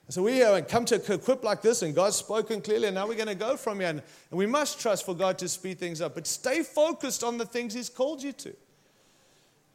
So 0.09 0.23
we 0.23 0.43
uh, 0.43 0.63
come 0.63 0.87
to 0.87 0.97
equip 1.13 1.45
like 1.45 1.61
this, 1.63 1.83
and 1.83 1.95
God's 1.95 2.17
spoken 2.17 2.61
clearly, 2.63 2.89
and 2.89 2.95
now 2.95 3.07
we're 3.07 3.15
going 3.15 3.27
to 3.27 3.35
go 3.35 3.57
from 3.57 3.81
here. 3.81 3.89
And 3.89 4.03
we 4.31 4.47
must 4.47 4.81
trust 4.81 5.05
for 5.05 5.15
God 5.15 5.39
to 5.39 5.49
speed 5.49 5.79
things 5.79 6.01
up. 6.01 6.15
But 6.15 6.27
stay 6.27 6.63
focused 6.63 7.23
on 7.23 7.37
the 7.37 7.47
things 7.47 7.75
He's 7.75 7.91
called 7.91 8.23
you 8.23 8.33
to. 8.33 8.55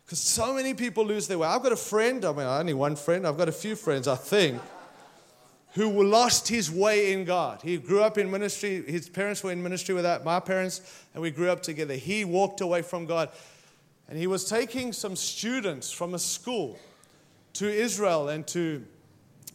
Because 0.10 0.22
so 0.22 0.56
many 0.56 0.74
people 0.74 1.06
lose 1.06 1.28
their 1.28 1.38
way. 1.38 1.48
I've 1.48 1.62
got 1.62 1.72
a 1.72 1.76
friend, 1.76 2.26
I 2.26 2.32
mean, 2.32 2.48
only 2.48 2.74
one 2.74 2.96
friend, 2.96 3.28
I've 3.28 3.38
got 3.38 3.48
a 3.48 3.52
few 3.52 3.76
friends, 3.76 4.08
I 4.08 4.16
think, 4.16 4.60
who 5.76 6.02
lost 6.02 6.48
his 6.48 6.72
way 6.72 7.14
in 7.14 7.26
God. 7.26 7.62
He 7.62 7.78
grew 7.78 8.02
up 8.02 8.18
in 8.18 8.32
ministry, 8.32 8.84
his 8.88 9.08
parents 9.08 9.44
were 9.44 9.52
in 9.52 9.62
ministry 9.62 9.94
with 9.94 10.06
my 10.26 10.40
parents, 10.40 10.82
and 11.14 11.22
we 11.22 11.30
grew 11.30 11.52
up 11.52 11.62
together. 11.62 11.94
He 11.94 12.26
walked 12.26 12.60
away 12.60 12.82
from 12.82 13.06
God. 13.06 13.30
And 14.08 14.18
he 14.18 14.26
was 14.26 14.46
taking 14.46 14.94
some 14.94 15.16
students 15.16 15.92
from 15.92 16.16
a 16.16 16.20
school 16.20 16.80
to 17.54 17.70
Israel 17.70 18.30
and 18.30 18.48
to 18.48 18.84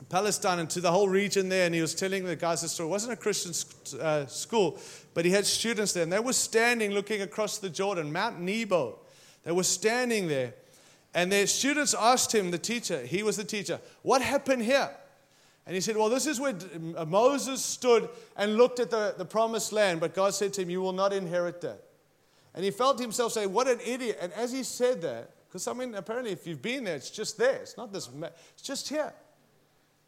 Palestine 0.09 0.61
and 0.61 0.71
to 0.71 0.81
the 0.81 0.93
whole 0.93 1.09
region 1.09 1.49
there. 1.49 1.67
And 1.67 1.75
he 1.75 1.81
was 1.81 1.97
telling 1.97 2.27
the 2.27 2.37
guys 2.37 2.63
the 2.63 2.69
story. 2.69 2.89
It 2.89 2.93
wasn't 2.93 3.15
a 3.15 3.17
Christian 3.17 4.01
uh, 4.01 4.27
school, 4.27 4.79
but 5.15 5.25
he 5.25 5.33
had 5.33 5.47
students 5.47 5.95
there. 5.95 6.05
And 6.05 6.13
they 6.13 6.21
were 6.21 6.33
standing 6.33 6.93
looking 6.93 7.23
across 7.23 7.59
the 7.59 7.71
Jordan, 7.71 8.13
Mount 8.13 8.39
Nebo 8.39 9.01
They 9.45 9.53
were 9.53 9.63
standing 9.63 10.29
there, 10.29 10.55
and 11.15 11.31
their 11.31 11.47
students 11.47 11.95
asked 11.95 12.35
him, 12.35 12.51
the 12.51 12.59
teacher, 12.59 13.05
he 13.05 13.23
was 13.23 13.37
the 13.37 13.45
teacher, 13.45 13.81
what 14.03 14.23
happened 14.23 14.63
here? 14.63 14.91
And 15.67 15.75
he 15.75 15.81
said, 15.81 15.97
Well, 15.97 16.09
this 16.09 16.27
is 16.27 16.41
where 16.41 16.55
uh, 16.97 17.05
Moses 17.05 17.65
stood 17.65 18.09
and 18.37 18.57
looked 18.57 18.81
at 18.81 18.91
the, 18.91 19.15
the 19.17 19.25
promised 19.25 19.73
land, 19.73 20.01
but 20.01 20.15
God 20.15 20.35
said 20.35 20.53
to 20.55 20.63
him, 20.63 20.71
You 20.71 20.83
will 20.83 20.93
not 20.93 21.13
inherit 21.13 21.61
that. 21.63 21.83
And 22.55 22.65
he 22.65 22.71
felt 22.71 23.01
himself 23.01 23.33
say, 23.33 23.47
What 23.47 23.69
an 23.69 23.81
idiot. 23.85 24.19
And 24.21 24.33
as 24.35 24.53
he 24.53 24.63
said 24.63 25.01
that, 25.03 25.31
because 25.49 25.67
I 25.67 25.73
mean, 25.73 25.95
apparently, 25.95 26.33
if 26.33 26.47
you've 26.47 26.61
been 26.61 26.85
there, 26.85 26.97
it's 26.97 27.11
just 27.11 27.39
there. 27.39 27.57
It's 27.57 27.77
not 27.77 27.93
this, 27.93 28.11
it's 28.53 28.63
just 28.63 28.89
here. 28.89 29.13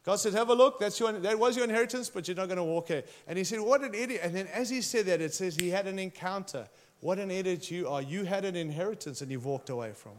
God 0.04 0.16
said, 0.16 0.34
Have 0.34 0.50
a 0.50 0.54
look. 0.54 0.78
That's 0.78 1.00
your, 1.00 1.12
that 1.12 1.38
was 1.38 1.56
your 1.56 1.64
inheritance, 1.64 2.10
but 2.10 2.28
you're 2.28 2.36
not 2.36 2.48
going 2.48 2.58
to 2.58 2.64
walk 2.64 2.88
here. 2.88 3.04
And 3.26 3.38
he 3.38 3.44
said, 3.44 3.60
What 3.60 3.82
an 3.82 3.94
idiot. 3.94 4.20
And 4.24 4.34
then 4.34 4.48
as 4.48 4.68
he 4.68 4.82
said 4.82 5.06
that, 5.06 5.22
it 5.22 5.32
says 5.32 5.56
he 5.56 5.70
had 5.70 5.86
an 5.86 5.98
encounter. 5.98 6.68
What 7.06 7.20
an 7.20 7.30
idiot 7.30 7.70
you 7.70 7.86
are. 7.86 8.02
You 8.02 8.24
had 8.24 8.44
an 8.44 8.56
inheritance 8.56 9.20
and 9.20 9.30
you've 9.30 9.44
walked 9.44 9.70
away 9.70 9.92
from 9.92 10.10
it. 10.10 10.18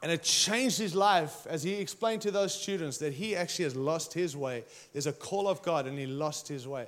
And 0.00 0.12
it 0.12 0.22
changed 0.22 0.78
his 0.78 0.94
life 0.94 1.44
as 1.48 1.64
he 1.64 1.74
explained 1.74 2.22
to 2.22 2.30
those 2.30 2.54
students 2.54 2.98
that 2.98 3.14
he 3.14 3.34
actually 3.34 3.64
has 3.64 3.74
lost 3.74 4.14
his 4.14 4.36
way. 4.36 4.62
There's 4.92 5.08
a 5.08 5.12
call 5.12 5.48
of 5.48 5.60
God 5.62 5.88
and 5.88 5.98
he 5.98 6.06
lost 6.06 6.46
his 6.46 6.68
way. 6.68 6.86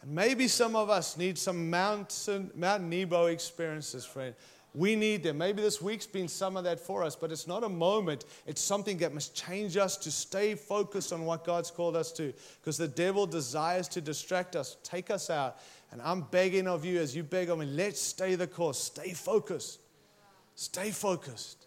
And 0.00 0.14
maybe 0.14 0.48
some 0.48 0.74
of 0.74 0.88
us 0.88 1.18
need 1.18 1.36
some 1.36 1.68
mountain, 1.68 2.50
Mount 2.54 2.84
Nebo 2.84 3.26
experiences, 3.26 4.06
friend. 4.06 4.34
We 4.74 4.96
need 4.96 5.22
them. 5.22 5.38
Maybe 5.38 5.60
this 5.60 5.82
week's 5.82 6.06
been 6.06 6.26
some 6.26 6.56
of 6.56 6.64
that 6.64 6.80
for 6.80 7.04
us, 7.04 7.14
but 7.14 7.30
it's 7.30 7.46
not 7.46 7.64
a 7.64 7.68
moment. 7.68 8.24
It's 8.46 8.60
something 8.60 8.96
that 8.98 9.12
must 9.12 9.34
change 9.36 9.76
us 9.76 9.96
to 9.98 10.10
stay 10.10 10.54
focused 10.54 11.12
on 11.12 11.26
what 11.26 11.44
God's 11.44 11.70
called 11.70 11.96
us 11.96 12.10
to. 12.12 12.32
Because 12.60 12.78
the 12.78 12.88
devil 12.88 13.26
desires 13.26 13.88
to 13.88 14.00
distract 14.00 14.56
us, 14.56 14.76
take 14.82 15.10
us 15.10 15.28
out. 15.28 15.58
And 15.94 16.02
I'm 16.02 16.22
begging 16.22 16.66
of 16.66 16.84
you, 16.84 16.98
as 16.98 17.14
you 17.14 17.22
beg 17.22 17.50
of 17.50 17.60
me, 17.60 17.66
let's 17.66 18.00
stay 18.00 18.34
the 18.34 18.48
course. 18.48 18.78
Stay 18.82 19.12
focused. 19.12 19.78
Stay 20.56 20.90
focused. 20.90 21.66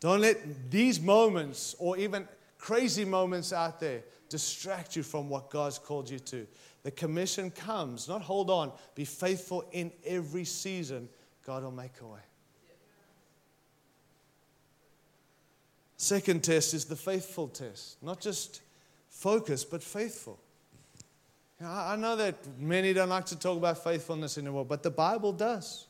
Don't 0.00 0.20
let 0.20 0.68
these 0.68 1.00
moments 1.00 1.76
or 1.78 1.96
even 1.98 2.26
crazy 2.58 3.04
moments 3.04 3.52
out 3.52 3.78
there 3.78 4.02
distract 4.28 4.96
you 4.96 5.04
from 5.04 5.28
what 5.28 5.50
God's 5.50 5.78
called 5.78 6.10
you 6.10 6.18
to. 6.18 6.48
The 6.82 6.90
commission 6.90 7.52
comes, 7.52 8.08
not 8.08 8.22
hold 8.22 8.50
on, 8.50 8.72
be 8.96 9.04
faithful 9.04 9.64
in 9.70 9.92
every 10.04 10.44
season. 10.44 11.08
God 11.46 11.62
will 11.62 11.70
make 11.70 12.00
a 12.02 12.06
way. 12.08 12.18
Second 15.96 16.42
test 16.42 16.74
is 16.74 16.86
the 16.86 16.96
faithful 16.96 17.46
test, 17.46 18.02
not 18.02 18.18
just 18.18 18.62
focus, 19.10 19.64
but 19.64 19.80
faithful. 19.80 20.40
I 21.64 21.96
know 21.96 22.14
that 22.16 22.36
many 22.58 22.92
don't 22.92 23.08
like 23.08 23.26
to 23.26 23.38
talk 23.38 23.58
about 23.58 23.82
faithfulness 23.82 24.38
anymore, 24.38 24.64
but 24.64 24.82
the 24.82 24.90
Bible 24.90 25.32
does. 25.32 25.86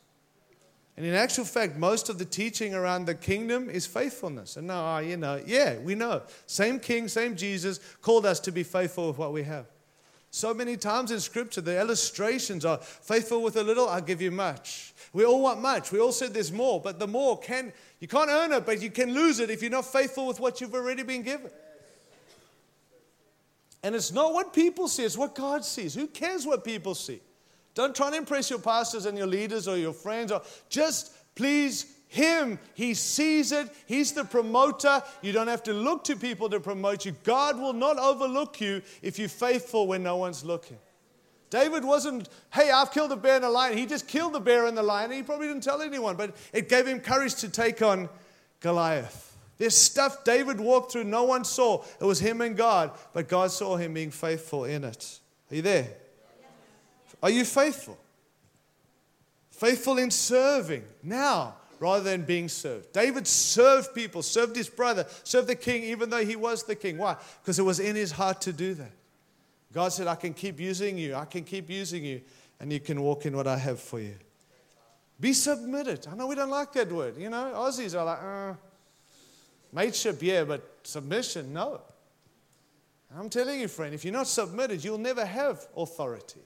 And 0.97 1.07
in 1.07 1.14
actual 1.14 1.45
fact, 1.45 1.77
most 1.77 2.09
of 2.09 2.19
the 2.19 2.25
teaching 2.25 2.75
around 2.75 3.05
the 3.05 3.14
kingdom 3.14 3.71
is 3.71 3.87
faithfulness. 3.87 4.57
And 4.57 4.66
now, 4.66 4.99
you 4.99 5.16
know, 5.16 5.41
yeah, 5.47 5.79
we 5.79 5.95
know. 5.95 6.23
Same 6.47 6.81
king, 6.81 7.07
same 7.07 7.37
Jesus 7.37 7.79
called 8.03 8.27
us 8.27 8.41
to 8.41 8.51
be 8.51 8.64
faithful 8.64 9.09
with 9.09 9.19
what 9.19 9.33
we 9.33 9.45
have. 9.45 9.66
So 10.31 10.53
many 10.53 10.77
times 10.77 11.11
in 11.11 11.21
scripture, 11.21 11.61
the 11.61 11.81
illustrations 11.81 12.64
are 12.64 12.79
faithful 12.79 13.43
with 13.43 13.57
a 13.57 13.62
little, 13.62 13.89
I'll 13.89 14.01
give 14.01 14.21
you 14.21 14.31
much. 14.31 14.93
We 15.12 15.25
all 15.25 15.41
want 15.41 15.61
much. 15.61 15.93
We 15.93 16.01
all 16.01 16.12
said 16.12 16.35
there's 16.35 16.53
more, 16.53 16.81
but 16.81 16.99
the 16.99 17.07
more 17.07 17.39
can, 17.39 17.73
you 18.01 18.09
can't 18.09 18.29
earn 18.29 18.53
it, 18.53 18.66
but 18.66 18.83
you 18.83 18.91
can 18.91 19.14
lose 19.14 19.39
it 19.39 19.51
if 19.51 19.62
you're 19.62 19.71
not 19.71 19.87
faithful 19.87 20.27
with 20.27 20.41
what 20.41 20.61
you've 20.61 20.75
already 20.75 21.03
been 21.03 21.23
given. 21.23 21.51
And 23.83 23.95
it's 23.95 24.12
not 24.12 24.33
what 24.33 24.53
people 24.53 24.89
see, 24.89 25.05
it's 25.05 25.16
what 25.16 25.35
God 25.35 25.64
sees. 25.64 25.95
Who 25.95 26.07
cares 26.07 26.47
what 26.47 26.64
people 26.64 26.95
see? 26.95 27.20
Don't 27.74 27.95
try 27.95 28.11
to 28.11 28.16
impress 28.16 28.51
your 28.51 28.59
pastors 28.59 29.07
and 29.07 29.16
your 29.16 29.29
leaders 29.29 29.68
or 29.68 29.76
your 29.76 29.93
friends. 29.93 30.33
Or 30.33 30.43
just 30.68 31.12
please 31.37 31.87
him. 32.09 32.59
He 32.74 32.95
sees 32.95 33.53
it. 33.53 33.68
He's 33.87 34.12
the 34.12 34.24
promoter. 34.24 35.03
You 35.22 35.33
don't 35.33 35.47
have 35.47 35.62
to 35.64 35.72
look 35.72 36.05
to 36.05 36.16
people 36.16 36.49
to 36.51 36.59
promote 36.59 37.05
you. 37.05 37.12
God 37.22 37.61
will 37.61 37.72
not 37.72 37.99
overlook 37.99 38.61
you 38.61 38.83
if 39.03 39.18
you're 39.18 39.29
faithful 39.29 39.87
when 39.87 40.03
no 40.03 40.16
one's 40.16 40.45
looking. 40.45 40.79
David 41.51 41.85
wasn't, 41.85 42.29
hey, 42.53 42.70
I've 42.70 42.91
killed 42.91 43.12
a 43.12 43.16
bear 43.16 43.37
and 43.37 43.45
a 43.45 43.51
lion. 43.51 43.79
He 43.79 43.87
just 43.87 44.09
killed 44.09 44.33
the 44.35 44.41
bear 44.41 44.66
and 44.66 44.76
the 44.76 44.83
lion. 44.83 45.11
And 45.11 45.14
he 45.14 45.22
probably 45.22 45.47
didn't 45.47 45.62
tell 45.62 45.81
anyone, 45.81 46.16
but 46.16 46.37
it 46.53 46.68
gave 46.68 46.87
him 46.87 47.01
courage 47.01 47.37
to 47.37 47.49
take 47.49 47.81
on 47.81 48.09
Goliath. 48.61 49.28
There's 49.59 49.77
stuff 49.77 50.25
David 50.25 50.61
walked 50.61 50.93
through, 50.93 51.05
no 51.05 51.25
one 51.25 51.45
saw. 51.45 51.85
It 52.01 52.05
was 52.05 52.21
him 52.21 52.41
and 52.41 52.57
God, 52.57 52.93
but 53.13 53.29
God 53.29 53.51
saw 53.51 53.77
him 53.77 53.95
being 53.95 54.13
faithful 54.13 54.65
in 54.65 54.85
it. 54.85 55.19
Are 55.51 55.57
you 55.57 55.63
there? 55.63 55.89
Are 57.23 57.31
you 57.31 57.45
faithful? 57.45 57.99
Faithful 59.51 59.99
in 59.99 60.13
serving 60.13 60.85
now 61.03 61.57
rather 61.81 62.05
than 62.05 62.23
being 62.23 62.49
served. 62.49 62.93
David 62.93 63.27
served 63.27 63.95
people, 63.95 64.23
served 64.23 64.57
his 64.57 64.69
brother, 64.69 65.07
served 65.25 65.49
the 65.49 65.57
king, 65.57 65.83
even 65.85 66.11
though 66.11 66.25
he 66.25 66.37
was 66.37 66.63
the 66.63 66.77
king. 66.77 66.99
Why? 66.99 67.17
Because 67.43 67.59
it 67.59 67.63
was 67.63 67.81
in 67.81 67.97
his 67.97 68.13
heart 68.13 68.41
to 68.43 68.53
do 68.53 68.75
that. 68.75 68.93
God 69.73 69.93
said, 69.93 70.07
I 70.07 70.15
can 70.15 70.35
keep 70.35 70.61
using 70.61 70.97
you, 70.97 71.15
I 71.15 71.25
can 71.25 71.45
keep 71.45 71.69
using 71.69 72.05
you, 72.05 72.21
and 72.61 72.73
you 72.73 72.81
can 72.81 73.01
walk 73.03 73.27
in 73.27 73.37
what 73.37 73.47
I 73.47 73.59
have 73.59 73.81
for 73.81 74.01
you. 74.01 74.15
Be 75.21 75.33
submitted. 75.33 76.07
I 76.11 76.15
know 76.15 76.29
we 76.29 76.37
don't 76.37 76.51
like 76.51 76.73
that 76.75 76.91
word. 76.91 77.17
You 77.19 77.29
know, 77.29 77.53
Aussies 77.55 77.99
are 77.99 78.05
like, 78.05 78.23
uh, 78.23 78.55
mateship, 79.73 80.23
yeah, 80.23 80.45
but 80.45 80.62
submission, 80.83 81.53
no. 81.53 81.81
I'm 83.16 83.31
telling 83.31 83.61
you, 83.61 83.69
friend, 83.69 83.95
if 83.95 84.05
you're 84.05 84.12
not 84.12 84.29
submitted, 84.29 84.85
you'll 84.85 84.99
never 84.99 85.25
have 85.25 85.66
authority. 85.77 86.41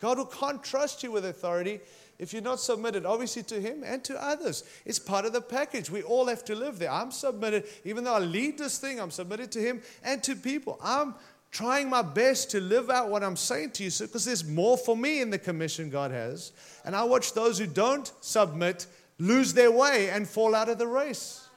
God 0.00 0.18
will 0.18 0.26
can't 0.26 0.62
trust 0.62 1.02
you 1.02 1.12
with 1.12 1.24
authority 1.24 1.80
if 2.18 2.32
you're 2.32 2.42
not 2.42 2.60
submitted, 2.60 3.06
obviously, 3.06 3.42
to 3.44 3.60
Him 3.60 3.82
and 3.84 4.02
to 4.04 4.22
others. 4.22 4.64
It's 4.84 4.98
part 4.98 5.24
of 5.24 5.32
the 5.32 5.40
package. 5.40 5.90
We 5.90 6.02
all 6.02 6.26
have 6.26 6.44
to 6.46 6.54
live 6.54 6.78
there. 6.78 6.90
I'm 6.90 7.10
submitted, 7.10 7.64
even 7.84 8.04
though 8.04 8.14
I 8.14 8.20
lead 8.20 8.58
this 8.58 8.78
thing, 8.78 9.00
I'm 9.00 9.10
submitted 9.10 9.52
to 9.52 9.60
Him 9.60 9.82
and 10.02 10.22
to 10.24 10.34
people. 10.34 10.78
I'm 10.82 11.14
trying 11.50 11.88
my 11.88 12.02
best 12.02 12.50
to 12.50 12.60
live 12.60 12.90
out 12.90 13.10
what 13.10 13.24
I'm 13.24 13.36
saying 13.36 13.70
to 13.72 13.84
you 13.84 13.90
because 14.00 14.24
there's 14.24 14.44
more 14.44 14.76
for 14.76 14.96
me 14.96 15.20
in 15.20 15.30
the 15.30 15.38
commission 15.38 15.90
God 15.90 16.10
has. 16.10 16.52
And 16.84 16.94
I 16.94 17.04
watch 17.04 17.32
those 17.32 17.58
who 17.58 17.66
don't 17.66 18.12
submit 18.20 18.86
lose 19.18 19.52
their 19.52 19.70
way 19.70 20.10
and 20.10 20.28
fall 20.28 20.54
out 20.54 20.68
of 20.68 20.78
the 20.78 20.86
race. 20.86 21.47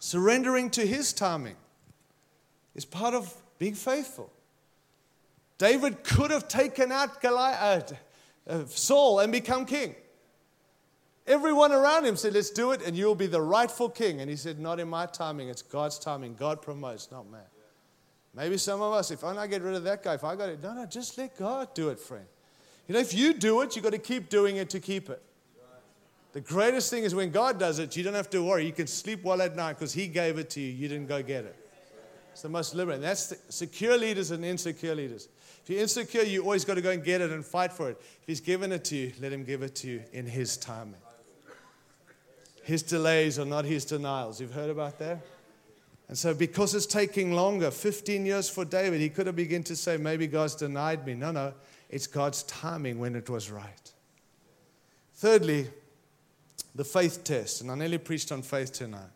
Surrendering 0.00 0.70
to 0.70 0.84
His 0.84 1.12
timing 1.12 1.56
is 2.74 2.84
part 2.84 3.14
of 3.14 3.32
being 3.58 3.74
faithful. 3.74 4.32
David 5.58 6.02
could 6.02 6.30
have 6.30 6.48
taken 6.48 6.90
out 6.90 7.20
Goliath, 7.20 7.92
uh, 8.48 8.64
Saul 8.64 9.20
and 9.20 9.30
become 9.30 9.66
king. 9.66 9.94
Everyone 11.26 11.70
around 11.70 12.06
him 12.06 12.16
said, 12.16 12.32
Let's 12.32 12.48
do 12.48 12.72
it, 12.72 12.80
and 12.84 12.96
you'll 12.96 13.14
be 13.14 13.26
the 13.26 13.42
rightful 13.42 13.90
king. 13.90 14.22
And 14.22 14.30
he 14.30 14.36
said, 14.36 14.58
Not 14.58 14.80
in 14.80 14.88
my 14.88 15.04
timing, 15.04 15.50
it's 15.50 15.60
God's 15.60 15.98
timing. 15.98 16.34
God 16.34 16.62
promotes, 16.62 17.12
not 17.12 17.30
man. 17.30 17.42
Maybe 18.34 18.56
some 18.56 18.80
of 18.80 18.94
us, 18.94 19.10
if 19.10 19.22
I 19.22 19.46
get 19.46 19.60
rid 19.60 19.74
of 19.74 19.84
that 19.84 20.02
guy, 20.02 20.14
if 20.14 20.24
I 20.24 20.34
got 20.34 20.48
it, 20.48 20.62
no, 20.62 20.72
no, 20.72 20.86
just 20.86 21.18
let 21.18 21.36
God 21.36 21.74
do 21.74 21.90
it, 21.90 21.98
friend. 21.98 22.24
You 22.88 22.94
know, 22.94 23.00
if 23.00 23.12
you 23.12 23.34
do 23.34 23.60
it, 23.60 23.76
you've 23.76 23.84
got 23.84 23.92
to 23.92 23.98
keep 23.98 24.30
doing 24.30 24.56
it 24.56 24.70
to 24.70 24.80
keep 24.80 25.10
it. 25.10 25.22
The 26.32 26.40
greatest 26.40 26.90
thing 26.90 27.04
is 27.04 27.14
when 27.14 27.30
God 27.30 27.58
does 27.58 27.78
it, 27.78 27.96
you 27.96 28.04
don't 28.04 28.14
have 28.14 28.30
to 28.30 28.42
worry. 28.42 28.64
You 28.64 28.72
can 28.72 28.86
sleep 28.86 29.24
well 29.24 29.42
at 29.42 29.56
night 29.56 29.74
because 29.74 29.92
He 29.92 30.06
gave 30.06 30.38
it 30.38 30.50
to 30.50 30.60
you. 30.60 30.72
You 30.72 30.88
didn't 30.88 31.08
go 31.08 31.22
get 31.22 31.44
it. 31.44 31.56
It's 32.32 32.42
the 32.42 32.48
most 32.48 32.74
liberating. 32.74 33.02
That's 33.02 33.26
the 33.26 33.52
secure 33.52 33.98
leaders 33.98 34.30
and 34.30 34.44
insecure 34.44 34.94
leaders. 34.94 35.28
If 35.62 35.70
you're 35.70 35.80
insecure, 35.80 36.22
you 36.22 36.42
always 36.42 36.64
got 36.64 36.74
to 36.74 36.80
go 36.80 36.90
and 36.90 37.04
get 37.04 37.20
it 37.20 37.30
and 37.30 37.44
fight 37.44 37.72
for 37.72 37.90
it. 37.90 37.96
If 38.00 38.26
He's 38.26 38.40
given 38.40 38.70
it 38.70 38.84
to 38.86 38.96
you, 38.96 39.12
let 39.20 39.32
Him 39.32 39.44
give 39.44 39.62
it 39.62 39.74
to 39.76 39.88
you 39.88 40.02
in 40.12 40.26
His 40.26 40.56
timing. 40.56 41.00
His 42.62 42.82
delays 42.82 43.38
are 43.38 43.44
not 43.44 43.64
His 43.64 43.84
denials. 43.84 44.40
You've 44.40 44.54
heard 44.54 44.70
about 44.70 44.98
that? 45.00 45.18
And 46.10 46.18
so, 46.18 46.34
because 46.34 46.74
it's 46.74 46.86
taking 46.86 47.32
longer, 47.32 47.70
15 47.70 48.26
years 48.26 48.48
for 48.48 48.64
David, 48.64 49.00
he 49.00 49.08
could 49.08 49.28
have 49.28 49.36
begun 49.36 49.62
to 49.62 49.76
say, 49.76 49.96
maybe 49.96 50.26
God's 50.26 50.56
denied 50.56 51.06
me. 51.06 51.14
No, 51.14 51.30
no, 51.30 51.54
it's 51.88 52.08
God's 52.08 52.42
timing 52.44 52.98
when 52.98 53.14
it 53.14 53.30
was 53.30 53.48
right. 53.48 53.92
Thirdly, 55.14 55.68
the 56.74 56.84
faith 56.84 57.24
test. 57.24 57.60
And 57.60 57.70
I 57.70 57.74
nearly 57.74 57.98
preached 57.98 58.32
on 58.32 58.42
faith 58.42 58.72
tonight. 58.72 59.10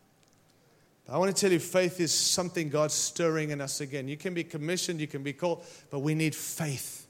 I 1.08 1.18
want 1.18 1.34
to 1.34 1.38
tell 1.38 1.52
you, 1.52 1.58
faith 1.58 2.00
is 2.00 2.12
something 2.12 2.70
God's 2.70 2.94
stirring 2.94 3.50
in 3.50 3.60
us 3.60 3.80
again. 3.80 4.08
You 4.08 4.16
can 4.16 4.32
be 4.32 4.42
commissioned, 4.42 5.00
you 5.00 5.06
can 5.06 5.22
be 5.22 5.34
called, 5.34 5.62
but 5.90 5.98
we 5.98 6.14
need 6.14 6.34
faith. 6.34 7.06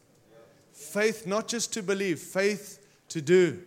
Faith 0.72 1.26
not 1.26 1.47
just 1.47 1.72
to 1.74 1.82
believe, 1.82 2.18
faith 2.18 2.84
to 3.11 3.20
do. 3.20 3.62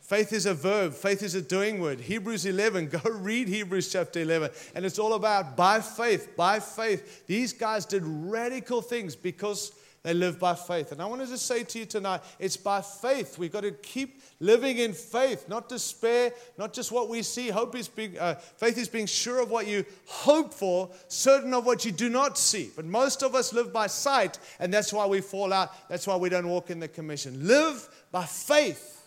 Faith 0.00 0.32
is 0.32 0.46
a 0.46 0.54
verb, 0.54 0.94
faith 0.94 1.22
is 1.22 1.34
a 1.34 1.42
doing 1.42 1.80
word. 1.80 2.00
Hebrews 2.00 2.46
11, 2.46 2.88
go 2.90 3.00
read 3.10 3.48
Hebrews 3.48 3.92
chapter 3.92 4.20
11. 4.20 4.50
And 4.74 4.86
it's 4.86 4.98
all 4.98 5.14
about 5.14 5.56
by 5.56 5.80
faith, 5.80 6.34
by 6.36 6.60
faith. 6.60 7.26
These 7.26 7.52
guys 7.52 7.84
did 7.84 8.02
radical 8.04 8.80
things 8.80 9.16
because 9.16 9.72
They 10.02 10.14
live 10.14 10.38
by 10.38 10.54
faith. 10.54 10.92
And 10.92 11.02
I 11.02 11.06
want 11.06 11.22
to 11.22 11.26
just 11.26 11.46
say 11.46 11.64
to 11.64 11.78
you 11.78 11.84
tonight 11.84 12.20
it's 12.38 12.56
by 12.56 12.80
faith. 12.80 13.38
We've 13.38 13.52
got 13.52 13.62
to 13.62 13.72
keep 13.72 14.20
living 14.40 14.78
in 14.78 14.92
faith, 14.92 15.48
not 15.48 15.68
despair, 15.68 16.32
not 16.56 16.72
just 16.72 16.92
what 16.92 17.08
we 17.08 17.22
see. 17.22 17.48
Hope 17.48 17.74
is 17.74 17.88
being, 17.88 18.18
uh, 18.18 18.34
faith 18.34 18.78
is 18.78 18.88
being 18.88 19.06
sure 19.06 19.42
of 19.42 19.50
what 19.50 19.66
you 19.66 19.84
hope 20.06 20.54
for, 20.54 20.90
certain 21.08 21.52
of 21.52 21.66
what 21.66 21.84
you 21.84 21.92
do 21.92 22.08
not 22.08 22.38
see. 22.38 22.70
But 22.76 22.84
most 22.84 23.22
of 23.22 23.34
us 23.34 23.52
live 23.52 23.72
by 23.72 23.88
sight, 23.88 24.38
and 24.60 24.72
that's 24.72 24.92
why 24.92 25.06
we 25.06 25.20
fall 25.20 25.52
out. 25.52 25.88
That's 25.88 26.06
why 26.06 26.16
we 26.16 26.28
don't 26.28 26.48
walk 26.48 26.70
in 26.70 26.78
the 26.78 26.88
commission. 26.88 27.46
Live 27.46 27.88
by 28.12 28.24
faith. 28.24 28.97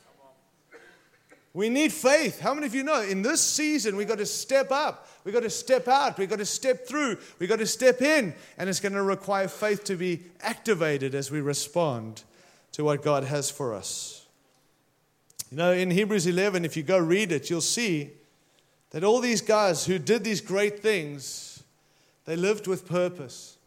We 1.53 1.69
need 1.69 1.91
faith. 1.91 2.39
How 2.39 2.53
many 2.53 2.67
of 2.67 2.73
you 2.73 2.83
know 2.83 3.01
in 3.01 3.21
this 3.21 3.41
season 3.41 3.97
we 3.97 4.05
got 4.05 4.19
to 4.19 4.25
step 4.25 4.71
up, 4.71 5.07
we 5.25 5.31
got 5.31 5.43
to 5.43 5.49
step 5.49 5.87
out, 5.87 6.17
we 6.17 6.25
got 6.25 6.39
to 6.39 6.45
step 6.45 6.87
through, 6.87 7.17
we 7.39 7.47
got 7.47 7.59
to 7.59 7.67
step 7.67 8.01
in, 8.01 8.33
and 8.57 8.69
it's 8.69 8.79
going 8.79 8.93
to 8.93 9.03
require 9.03 9.49
faith 9.49 9.83
to 9.85 9.95
be 9.97 10.23
activated 10.39 11.13
as 11.13 11.29
we 11.29 11.41
respond 11.41 12.23
to 12.71 12.85
what 12.85 13.03
God 13.03 13.25
has 13.25 13.51
for 13.51 13.73
us. 13.73 14.25
You 15.51 15.57
know, 15.57 15.73
in 15.73 15.91
Hebrews 15.91 16.25
11, 16.25 16.63
if 16.63 16.77
you 16.77 16.83
go 16.83 16.97
read 16.97 17.33
it, 17.33 17.49
you'll 17.49 17.59
see 17.59 18.11
that 18.91 19.03
all 19.03 19.19
these 19.19 19.41
guys 19.41 19.85
who 19.85 19.99
did 19.99 20.23
these 20.23 20.39
great 20.39 20.79
things, 20.79 21.63
they 22.23 22.37
lived 22.37 22.67
with 22.67 22.87
purpose. 22.87 23.57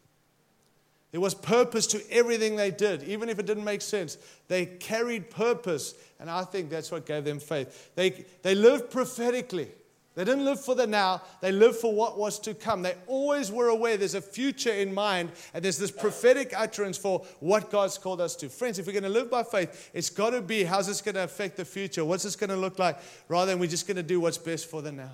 There 1.15 1.21
was 1.21 1.33
purpose 1.33 1.87
to 1.87 2.03
everything 2.11 2.57
they 2.57 2.73
did, 2.73 3.05
even 3.05 3.29
if 3.29 3.39
it 3.39 3.47
didn't 3.47 3.62
make 3.62 3.83
sense. 3.83 4.19
They 4.49 4.67
carried 4.67 5.31
purpose, 5.31 5.95
and 6.19 6.29
I 6.29 6.43
think 6.43 6.71
that's 6.71 6.91
what 6.91 7.07
gave 7.07 7.23
them 7.23 7.39
faith. 7.39 7.93
They, 7.95 8.25
they 8.43 8.57
lived 8.57 8.91
prophetically. 8.91 9.71
They 10.17 10.25
didn't 10.25 10.45
live 10.45 10.61
for 10.61 10.75
the 10.75 10.89
now, 10.89 11.23
they 11.41 11.53
lived 11.53 11.77
for 11.77 11.95
what 11.95 12.19
was 12.19 12.41
to 12.41 12.53
come. 12.53 12.83
They 12.83 12.97
always 13.07 13.53
were 13.53 13.69
aware 13.69 13.97
there's 13.97 14.17
a 14.17 14.21
future 14.21 14.73
in 14.73 14.93
mind, 14.93 15.31
and 15.55 15.65
there's 15.65 15.79
this 15.79 15.93
prophetic 15.93 16.53
utterance 16.57 16.99
for 16.99 17.21
what 17.39 17.71
God's 17.71 17.97
called 17.97 18.21
us 18.21 18.35
to. 18.35 18.49
Friends, 18.49 18.81
if 18.81 18.89
we're 18.89 18.93
going 18.93 19.05
to 19.05 19.09
live 19.09 19.31
by 19.31 19.45
faith, 19.45 19.93
it's 19.95 20.11
got 20.11 20.31
to 20.31 20.43
be 20.43 20.65
how's 20.65 20.89
this 20.89 21.01
going 21.01 21.15
to 21.15 21.23
affect 21.23 21.57
the 21.57 21.65
future? 21.65 22.05
What's 22.05 22.25
this 22.25 22.35
going 22.35 22.51
to 22.51 22.57
look 22.57 22.81
like? 22.81 22.99
Rather 23.29 23.53
than 23.53 23.61
we're 23.61 23.71
just 23.71 23.87
going 23.87 23.99
to 23.99 24.03
do 24.03 24.19
what's 24.19 24.39
best 24.39 24.69
for 24.69 24.83
the 24.83 24.91
now. 24.91 25.12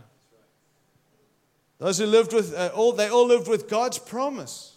Those 1.76 1.98
who 1.98 2.06
lived 2.06 2.32
with, 2.32 2.54
uh, 2.54 2.70
all, 2.74 2.92
they 2.92 3.10
all 3.10 3.26
lived 3.26 3.48
with 3.48 3.68
God's 3.68 3.98
promise. 3.98 4.69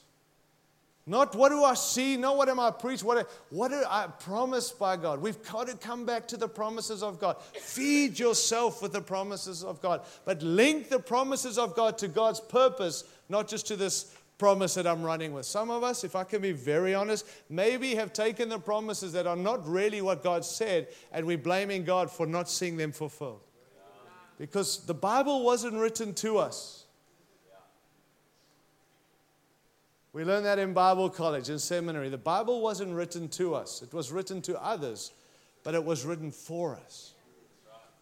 Not 1.05 1.35
what 1.35 1.49
do 1.49 1.63
I 1.63 1.73
see, 1.73 2.15
not 2.15 2.37
what 2.37 2.47
am 2.47 2.61
I 2.61 2.71
preach, 2.71 3.03
what, 3.03 3.29
what 3.49 3.71
do 3.71 3.83
I 3.89 4.07
promise 4.07 4.71
by 4.71 4.95
God. 4.95 5.21
We've 5.21 5.41
got 5.43 5.67
to 5.67 5.75
come 5.75 6.05
back 6.05 6.29
to 6.29 6.37
the 6.37 6.47
promises 6.47 7.03
of 7.03 7.19
God. 7.19 7.41
Feed 7.41 8.17
yourself 8.17 8.81
with 8.81 8.93
the 8.93 9.01
promises 9.01 9.65
of 9.65 9.81
God, 9.81 10.01
but 10.23 10.41
link 10.41 10.87
the 10.87 10.99
promises 10.99 11.57
of 11.57 11.75
God 11.75 11.97
to 11.97 12.07
God's 12.07 12.39
purpose, 12.39 13.03
not 13.27 13.49
just 13.49 13.67
to 13.67 13.75
this 13.75 14.15
promise 14.37 14.75
that 14.75 14.87
I'm 14.87 15.03
running 15.03 15.33
with. 15.33 15.45
Some 15.45 15.69
of 15.69 15.83
us, 15.83 16.05
if 16.05 16.15
I 16.15 16.23
can 16.23 16.41
be 16.41 16.53
very 16.53 16.95
honest, 16.95 17.25
maybe 17.49 17.95
have 17.95 18.13
taken 18.13 18.47
the 18.47 18.59
promises 18.59 19.11
that 19.13 19.27
are 19.27 19.35
not 19.35 19.67
really 19.67 20.01
what 20.01 20.23
God 20.23 20.45
said, 20.45 20.87
and 21.11 21.25
we're 21.25 21.37
blaming 21.37 21.83
God 21.83 22.09
for 22.09 22.25
not 22.25 22.49
seeing 22.49 22.77
them 22.77 22.93
fulfilled. 22.93 23.41
Because 24.37 24.85
the 24.85 24.93
Bible 24.93 25.43
wasn't 25.43 25.75
written 25.75 26.13
to 26.15 26.37
us. 26.37 26.82
We 30.13 30.23
learned 30.23 30.45
that 30.45 30.59
in 30.59 30.73
Bible 30.73 31.09
college 31.09 31.49
and 31.49 31.59
seminary. 31.59 32.07
The 32.09 32.19
Bible 32.19 32.61
wasn't 32.61 32.93
written 32.93 33.27
to 33.29 33.55
us, 33.55 33.81
it 33.81 33.93
was 33.93 34.11
written 34.11 34.41
to 34.43 34.63
others, 34.63 35.11
but 35.63 35.73
it 35.73 35.83
was 35.83 36.05
written 36.05 36.31
for 36.31 36.75
us. 36.75 37.13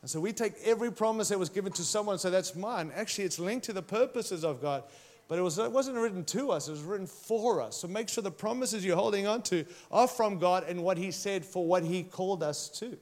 And 0.01 0.09
so 0.09 0.19
we 0.19 0.33
take 0.33 0.53
every 0.63 0.91
promise 0.91 1.29
that 1.29 1.39
was 1.39 1.49
given 1.49 1.71
to 1.73 1.83
someone 1.83 2.17
say, 2.17 2.29
That's 2.29 2.55
mine. 2.55 2.91
Actually, 2.95 3.25
it's 3.25 3.39
linked 3.39 3.65
to 3.67 3.73
the 3.73 3.81
purposes 3.81 4.43
of 4.43 4.61
God. 4.61 4.83
But 5.27 5.39
it, 5.39 5.43
was, 5.43 5.57
it 5.57 5.71
wasn't 5.71 5.95
written 5.95 6.25
to 6.25 6.51
us, 6.51 6.67
it 6.67 6.71
was 6.71 6.81
written 6.81 7.07
for 7.07 7.61
us. 7.61 7.77
So 7.77 7.87
make 7.87 8.09
sure 8.09 8.21
the 8.21 8.29
promises 8.31 8.83
you're 8.83 8.97
holding 8.97 9.27
on 9.27 9.43
to 9.43 9.63
are 9.89 10.07
from 10.07 10.39
God 10.39 10.65
and 10.67 10.83
what 10.83 10.97
He 10.97 11.11
said 11.11 11.45
for 11.45 11.65
what 11.65 11.83
He 11.83 12.03
called 12.03 12.43
us 12.43 12.67
to. 12.79 12.97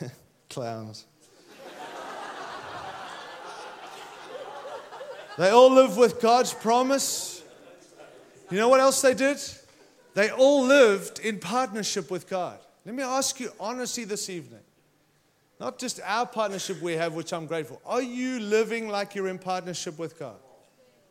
Clowns. 0.50 1.06
They 5.38 5.50
all 5.50 5.72
lived 5.72 5.98
with 5.98 6.20
God's 6.20 6.54
promise. 6.54 7.42
You 8.50 8.58
know 8.58 8.68
what 8.68 8.80
else 8.80 9.00
they 9.02 9.14
did? 9.14 9.38
They 10.14 10.30
all 10.30 10.64
lived 10.64 11.18
in 11.18 11.38
partnership 11.38 12.10
with 12.10 12.28
God. 12.28 12.58
Let 12.86 12.94
me 12.94 13.02
ask 13.02 13.38
you 13.40 13.50
honestly 13.60 14.04
this 14.04 14.30
evening. 14.30 14.60
Not 15.58 15.78
just 15.78 16.00
our 16.04 16.26
partnership 16.26 16.80
we 16.80 16.94
have, 16.94 17.14
which 17.14 17.32
I'm 17.32 17.46
grateful. 17.46 17.80
Are 17.84 18.02
you 18.02 18.40
living 18.40 18.88
like 18.88 19.14
you're 19.14 19.28
in 19.28 19.38
partnership 19.38 19.98
with 19.98 20.18
God 20.18 20.36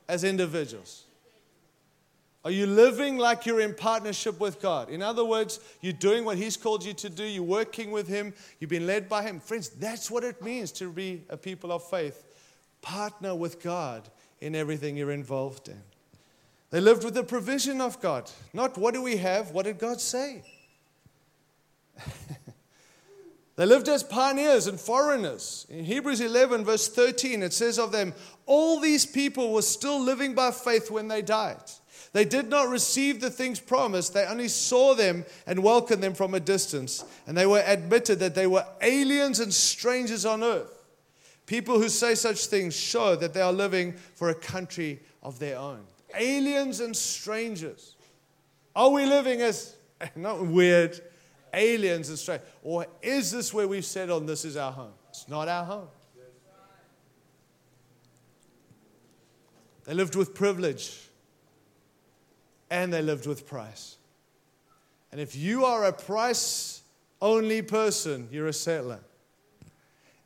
as 0.07 0.23
individuals? 0.23 1.03
Are 2.43 2.51
you 2.51 2.67
living 2.67 3.17
like 3.17 3.47
you're 3.47 3.61
in 3.61 3.73
partnership 3.73 4.39
with 4.39 4.61
God? 4.61 4.89
In 4.89 5.01
other 5.01 5.26
words, 5.26 5.59
you're 5.82 5.93
doing 5.93 6.23
what 6.26 6.38
He's 6.38 6.55
called 6.55 6.86
you 6.86 6.93
to 6.93 7.09
do, 7.09 7.23
you're 7.23 7.41
working 7.41 7.89
with 7.89 8.07
Him, 8.07 8.34
you've 8.59 8.69
been 8.69 8.86
led 8.86 9.09
by 9.09 9.23
Him. 9.23 9.39
Friends, 9.39 9.69
that's 9.69 10.11
what 10.11 10.23
it 10.23 10.43
means 10.43 10.71
to 10.73 10.91
be 10.91 11.23
a 11.30 11.38
people 11.38 11.71
of 11.71 11.84
faith. 11.89 12.23
Partner 12.84 13.34
with 13.34 13.63
God 13.63 14.07
in 14.45 14.53
everything 14.55 14.95
you're 14.95 15.11
involved 15.11 15.67
in. 15.67 15.81
They 16.69 16.79
lived 16.79 17.03
with 17.03 17.15
the 17.15 17.23
provision 17.23 17.81
of 17.81 17.99
God, 17.99 18.29
not 18.53 18.77
what 18.77 18.93
do 18.93 19.01
we 19.01 19.17
have, 19.17 19.49
what 19.51 19.65
did 19.65 19.79
God 19.79 19.99
say? 19.99 20.43
they 23.55 23.65
lived 23.65 23.89
as 23.89 24.03
pioneers 24.03 24.67
and 24.67 24.79
foreigners. 24.79 25.65
In 25.67 25.83
Hebrews 25.83 26.21
11, 26.21 26.63
verse 26.63 26.87
13, 26.87 27.41
it 27.41 27.53
says 27.53 27.79
of 27.79 27.91
them, 27.91 28.13
All 28.45 28.79
these 28.79 29.05
people 29.05 29.51
were 29.51 29.63
still 29.63 29.99
living 29.99 30.35
by 30.35 30.51
faith 30.51 30.91
when 30.91 31.07
they 31.07 31.23
died. 31.23 31.63
They 32.13 32.25
did 32.25 32.47
not 32.47 32.69
receive 32.69 33.21
the 33.21 33.31
things 33.31 33.59
promised, 33.59 34.13
they 34.13 34.25
only 34.25 34.47
saw 34.47 34.93
them 34.93 35.25
and 35.47 35.63
welcomed 35.63 36.03
them 36.03 36.13
from 36.13 36.35
a 36.35 36.39
distance. 36.39 37.03
And 37.25 37.35
they 37.35 37.47
were 37.47 37.63
admitted 37.65 38.19
that 38.19 38.35
they 38.35 38.47
were 38.47 38.65
aliens 38.79 39.39
and 39.39 39.51
strangers 39.51 40.23
on 40.23 40.43
earth. 40.43 40.74
People 41.45 41.79
who 41.79 41.89
say 41.89 42.15
such 42.15 42.47
things 42.47 42.75
show 42.75 43.15
that 43.15 43.33
they 43.33 43.41
are 43.41 43.53
living 43.53 43.93
for 44.15 44.29
a 44.29 44.35
country 44.35 44.99
of 45.21 45.37
their 45.39 45.57
own. 45.57 45.81
Aliens 46.17 46.79
and 46.79 46.95
strangers. 46.95 47.95
Are 48.75 48.89
we 48.89 49.05
living 49.05 49.41
as, 49.41 49.75
not 50.15 50.45
weird, 50.45 50.99
aliens 51.53 52.09
and 52.09 52.17
strangers? 52.17 52.47
Or 52.63 52.87
is 53.01 53.31
this 53.31 53.53
where 53.53 53.67
we've 53.67 53.85
settled 53.85 54.23
oh, 54.23 54.25
this 54.25 54.45
is 54.45 54.57
our 54.57 54.71
home? 54.71 54.93
It's 55.09 55.27
not 55.27 55.47
our 55.47 55.65
home. 55.65 55.87
They 59.85 59.93
lived 59.93 60.15
with 60.15 60.33
privilege 60.33 60.99
and 62.71 62.91
they 62.91 63.03
lived 63.03 63.27
with 63.27 63.47
price. 63.47 63.97
And 65.11 65.21
if 65.21 65.35
you 65.35 65.63
are 65.63 65.85
a 65.85 65.93
price 65.93 66.81
only 67.21 67.61
person, 67.61 68.27
you're 68.31 68.47
a 68.47 68.53
settler. 68.53 68.99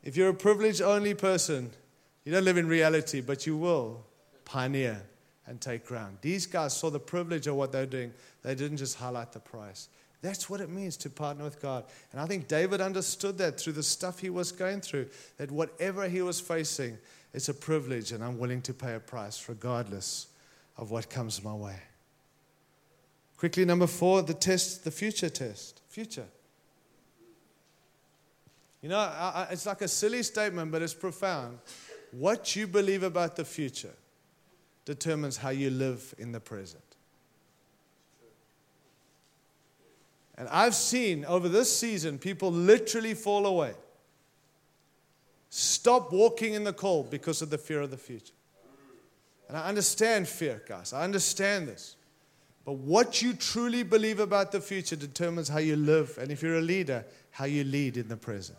If 0.02 0.16
you're 0.16 0.30
a 0.30 0.34
privilege 0.34 0.80
only 0.80 1.14
person, 1.14 1.70
you 2.24 2.32
don't 2.32 2.44
live 2.44 2.56
in 2.56 2.68
reality, 2.68 3.20
but 3.20 3.46
you 3.46 3.56
will 3.56 4.04
pioneer 4.44 5.02
and 5.46 5.60
take 5.60 5.86
ground. 5.86 6.18
These 6.20 6.46
guys 6.46 6.76
saw 6.76 6.90
the 6.90 7.00
privilege 7.00 7.46
of 7.46 7.56
what 7.56 7.72
they're 7.72 7.86
doing, 7.86 8.12
they 8.42 8.54
didn't 8.54 8.78
just 8.78 8.96
highlight 8.96 9.32
the 9.32 9.40
price. 9.40 9.88
That's 10.22 10.50
what 10.50 10.60
it 10.60 10.68
means 10.68 10.96
to 10.98 11.10
partner 11.10 11.44
with 11.44 11.62
God. 11.62 11.84
And 12.12 12.20
I 12.20 12.26
think 12.26 12.46
David 12.46 12.80
understood 12.80 13.38
that 13.38 13.58
through 13.58 13.72
the 13.72 13.82
stuff 13.82 14.18
he 14.18 14.28
was 14.28 14.52
going 14.52 14.82
through, 14.82 15.08
that 15.38 15.50
whatever 15.50 16.08
he 16.08 16.20
was 16.20 16.40
facing, 16.40 16.98
it's 17.32 17.48
a 17.48 17.54
privilege, 17.54 18.12
and 18.12 18.22
I'm 18.22 18.38
willing 18.38 18.60
to 18.62 18.74
pay 18.74 18.94
a 18.94 19.00
price 19.00 19.48
regardless 19.48 20.26
of 20.76 20.90
what 20.90 21.08
comes 21.08 21.42
my 21.42 21.54
way. 21.54 21.76
Quickly, 23.38 23.64
number 23.64 23.86
four, 23.86 24.20
the 24.20 24.34
test, 24.34 24.84
the 24.84 24.90
future 24.90 25.30
test. 25.30 25.80
Future. 25.88 26.26
You 28.82 28.88
know, 28.88 28.98
I, 28.98 29.46
I, 29.48 29.52
it's 29.52 29.66
like 29.66 29.82
a 29.82 29.88
silly 29.88 30.22
statement, 30.22 30.72
but 30.72 30.82
it's 30.82 30.94
profound. 30.94 31.58
What 32.12 32.56
you 32.56 32.66
believe 32.66 33.02
about 33.02 33.36
the 33.36 33.44
future 33.44 33.94
determines 34.84 35.36
how 35.36 35.50
you 35.50 35.70
live 35.70 36.14
in 36.18 36.32
the 36.32 36.40
present. 36.40 36.82
And 40.36 40.48
I've 40.48 40.74
seen 40.74 41.26
over 41.26 41.48
this 41.48 41.74
season 41.74 42.18
people 42.18 42.50
literally 42.50 43.12
fall 43.12 43.44
away, 43.44 43.74
stop 45.50 46.12
walking 46.12 46.54
in 46.54 46.64
the 46.64 46.72
call 46.72 47.04
because 47.04 47.42
of 47.42 47.50
the 47.50 47.58
fear 47.58 47.82
of 47.82 47.90
the 47.90 47.98
future. 47.98 48.32
And 49.48 49.58
I 49.58 49.68
understand 49.68 50.28
fear, 50.28 50.62
guys. 50.66 50.92
I 50.92 51.04
understand 51.04 51.68
this. 51.68 51.96
But 52.64 52.74
what 52.74 53.20
you 53.20 53.34
truly 53.34 53.82
believe 53.82 54.20
about 54.20 54.52
the 54.52 54.60
future 54.60 54.96
determines 54.96 55.48
how 55.48 55.58
you 55.58 55.76
live, 55.76 56.16
and 56.18 56.30
if 56.30 56.42
you're 56.42 56.58
a 56.58 56.62
leader, 56.62 57.04
how 57.30 57.44
you 57.44 57.64
lead 57.64 57.96
in 57.96 58.08
the 58.08 58.16
present. 58.16 58.58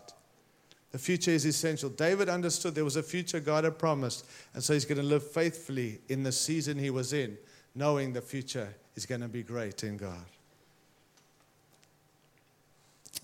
The 0.90 0.98
future 0.98 1.30
is 1.30 1.46
essential. 1.46 1.88
David 1.88 2.28
understood 2.28 2.74
there 2.74 2.84
was 2.84 2.96
a 2.96 3.02
future 3.02 3.40
God 3.40 3.64
had 3.64 3.78
promised, 3.78 4.26
and 4.54 4.62
so 4.62 4.74
he's 4.74 4.84
going 4.84 4.98
to 4.98 5.04
live 5.04 5.26
faithfully 5.26 6.00
in 6.08 6.22
the 6.22 6.32
season 6.32 6.78
he 6.78 6.90
was 6.90 7.12
in, 7.12 7.38
knowing 7.74 8.12
the 8.12 8.20
future 8.20 8.74
is 8.94 9.06
going 9.06 9.22
to 9.22 9.28
be 9.28 9.42
great 9.42 9.84
in 9.84 9.96
God. 9.96 10.24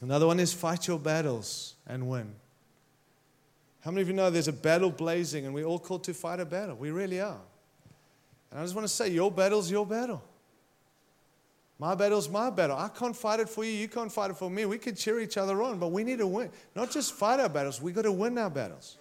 Another 0.00 0.26
one 0.26 0.40
is 0.40 0.52
fight 0.52 0.86
your 0.86 0.98
battles 0.98 1.74
and 1.86 2.08
win. 2.08 2.32
How 3.84 3.90
many 3.90 4.02
of 4.02 4.08
you 4.08 4.14
know 4.14 4.30
there's 4.30 4.48
a 4.48 4.52
battle 4.52 4.90
blazing 4.90 5.44
and 5.44 5.54
we're 5.54 5.64
all 5.64 5.78
called 5.78 6.04
to 6.04 6.14
fight 6.14 6.40
a 6.40 6.44
battle? 6.44 6.76
We 6.76 6.90
really 6.90 7.20
are. 7.20 7.40
And 8.50 8.60
I 8.60 8.62
just 8.62 8.74
want 8.74 8.86
to 8.86 8.92
say, 8.92 9.08
your 9.08 9.30
battle's 9.30 9.70
your 9.70 9.86
battle. 9.86 10.22
My 11.78 11.94
battle's 11.94 12.28
my 12.28 12.50
battle. 12.50 12.76
I 12.76 12.88
can't 12.88 13.16
fight 13.16 13.38
it 13.38 13.48
for 13.48 13.64
you. 13.64 13.70
You 13.70 13.88
can't 13.88 14.10
fight 14.10 14.30
it 14.30 14.36
for 14.36 14.50
me. 14.50 14.64
We 14.64 14.78
can 14.78 14.96
cheer 14.96 15.20
each 15.20 15.36
other 15.36 15.62
on, 15.62 15.78
but 15.78 15.92
we 15.92 16.02
need 16.02 16.18
to 16.18 16.26
win. 16.26 16.50
Not 16.74 16.90
just 16.90 17.14
fight 17.14 17.38
our 17.38 17.48
battles, 17.48 17.80
we 17.80 17.92
got 17.92 18.02
to 18.02 18.12
win 18.12 18.36
our 18.36 18.50
battles. 18.50 18.96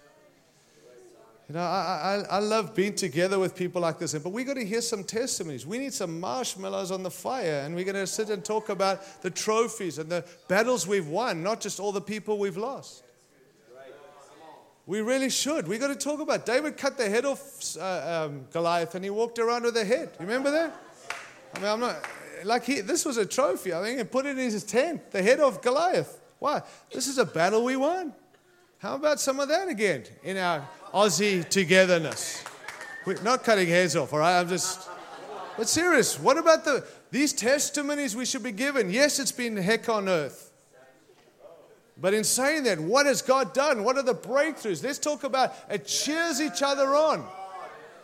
You 1.49 1.55
know, 1.55 1.61
I, 1.61 2.23
I, 2.30 2.36
I 2.36 2.39
love 2.39 2.75
being 2.75 2.93
together 2.93 3.39
with 3.39 3.55
people 3.55 3.82
like 3.82 3.99
this, 3.99 4.13
but 4.13 4.32
we 4.32 4.43
got 4.43 4.55
to 4.55 4.65
hear 4.65 4.82
some 4.82 5.03
testimonies. 5.05 5.65
We 5.65 5.78
need 5.78 5.93
some 5.93 6.19
marshmallows 6.19 6.91
on 6.91 7.03
the 7.03 7.09
fire, 7.09 7.61
and 7.65 7.73
we're 7.73 7.86
going 7.86 7.95
to 7.95 8.05
sit 8.05 8.30
and 8.30 8.43
talk 8.43 8.67
about 8.67 9.21
the 9.21 9.30
trophies 9.30 9.97
and 9.97 10.09
the 10.09 10.25
battles 10.49 10.86
we've 10.86 11.07
won, 11.07 11.41
not 11.43 11.61
just 11.61 11.80
all 11.80 11.93
the 11.93 12.01
people 12.01 12.38
we've 12.38 12.57
lost. 12.57 13.03
We 14.86 15.01
really 15.01 15.30
should. 15.30 15.67
We 15.67 15.78
got 15.78 15.88
to 15.88 15.95
talk 15.95 16.19
about. 16.19 16.45
David 16.45 16.78
cut 16.78 16.97
the 16.97 17.09
head 17.09 17.25
off 17.25 17.78
uh, 17.78 18.25
um, 18.28 18.45
Goliath, 18.51 18.95
and 18.95 19.03
he 19.03 19.09
walked 19.09 19.39
around 19.39 19.63
with 19.63 19.75
a 19.78 19.86
head. 19.86 20.11
You 20.19 20.25
remember 20.25 20.51
that? 20.51 20.75
I 21.55 21.59
mean, 21.59 21.69
I'm 21.69 21.80
not 21.80 22.05
like 22.43 22.65
he, 22.65 22.81
this 22.81 23.05
was 23.05 23.17
a 23.17 23.25
trophy. 23.25 23.73
I 23.73 23.81
think 23.81 23.97
he 23.97 24.03
put 24.03 24.25
it 24.25 24.38
in 24.38 24.51
his 24.51 24.63
tent. 24.63 25.11
The 25.11 25.21
head 25.21 25.39
of 25.39 25.61
Goliath. 25.61 26.19
Why? 26.39 26.61
This 26.91 27.07
is 27.07 27.17
a 27.17 27.25
battle 27.25 27.63
we 27.63 27.75
won. 27.75 28.13
How 28.79 28.95
about 28.95 29.19
some 29.19 29.39
of 29.39 29.49
that 29.49 29.67
again 29.67 30.03
in 30.23 30.38
our 30.38 30.67
Aussie 30.93 31.47
togetherness? 31.47 32.43
We're 33.05 33.21
not 33.21 33.43
cutting 33.43 33.67
heads 33.67 33.95
off, 33.95 34.13
all 34.13 34.19
right? 34.19 34.39
I'm 34.39 34.49
just. 34.49 34.89
But 35.57 35.67
serious. 35.67 36.19
What 36.19 36.38
about 36.38 36.65
the 36.65 36.85
these 37.09 37.33
testimonies 37.33 38.15
we 38.15 38.25
should 38.25 38.43
be 38.43 38.51
given? 38.51 38.89
Yes, 38.91 39.19
it's 39.19 39.31
been 39.31 39.57
heck 39.57 39.89
on 39.89 40.07
earth. 40.07 40.51
But 41.99 42.13
in 42.13 42.23
saying 42.23 42.63
that, 42.63 42.79
what 42.79 43.07
has 43.07 43.23
God 43.23 43.53
done? 43.53 43.83
What 43.83 43.97
are 43.97 44.03
the 44.03 44.13
breakthroughs? 44.13 44.83
Let's 44.83 44.99
talk 44.99 45.23
about 45.23 45.55
it 45.69 45.88
cheers 45.88 46.39
each 46.39 46.61
other 46.61 46.95
on. 46.95 47.25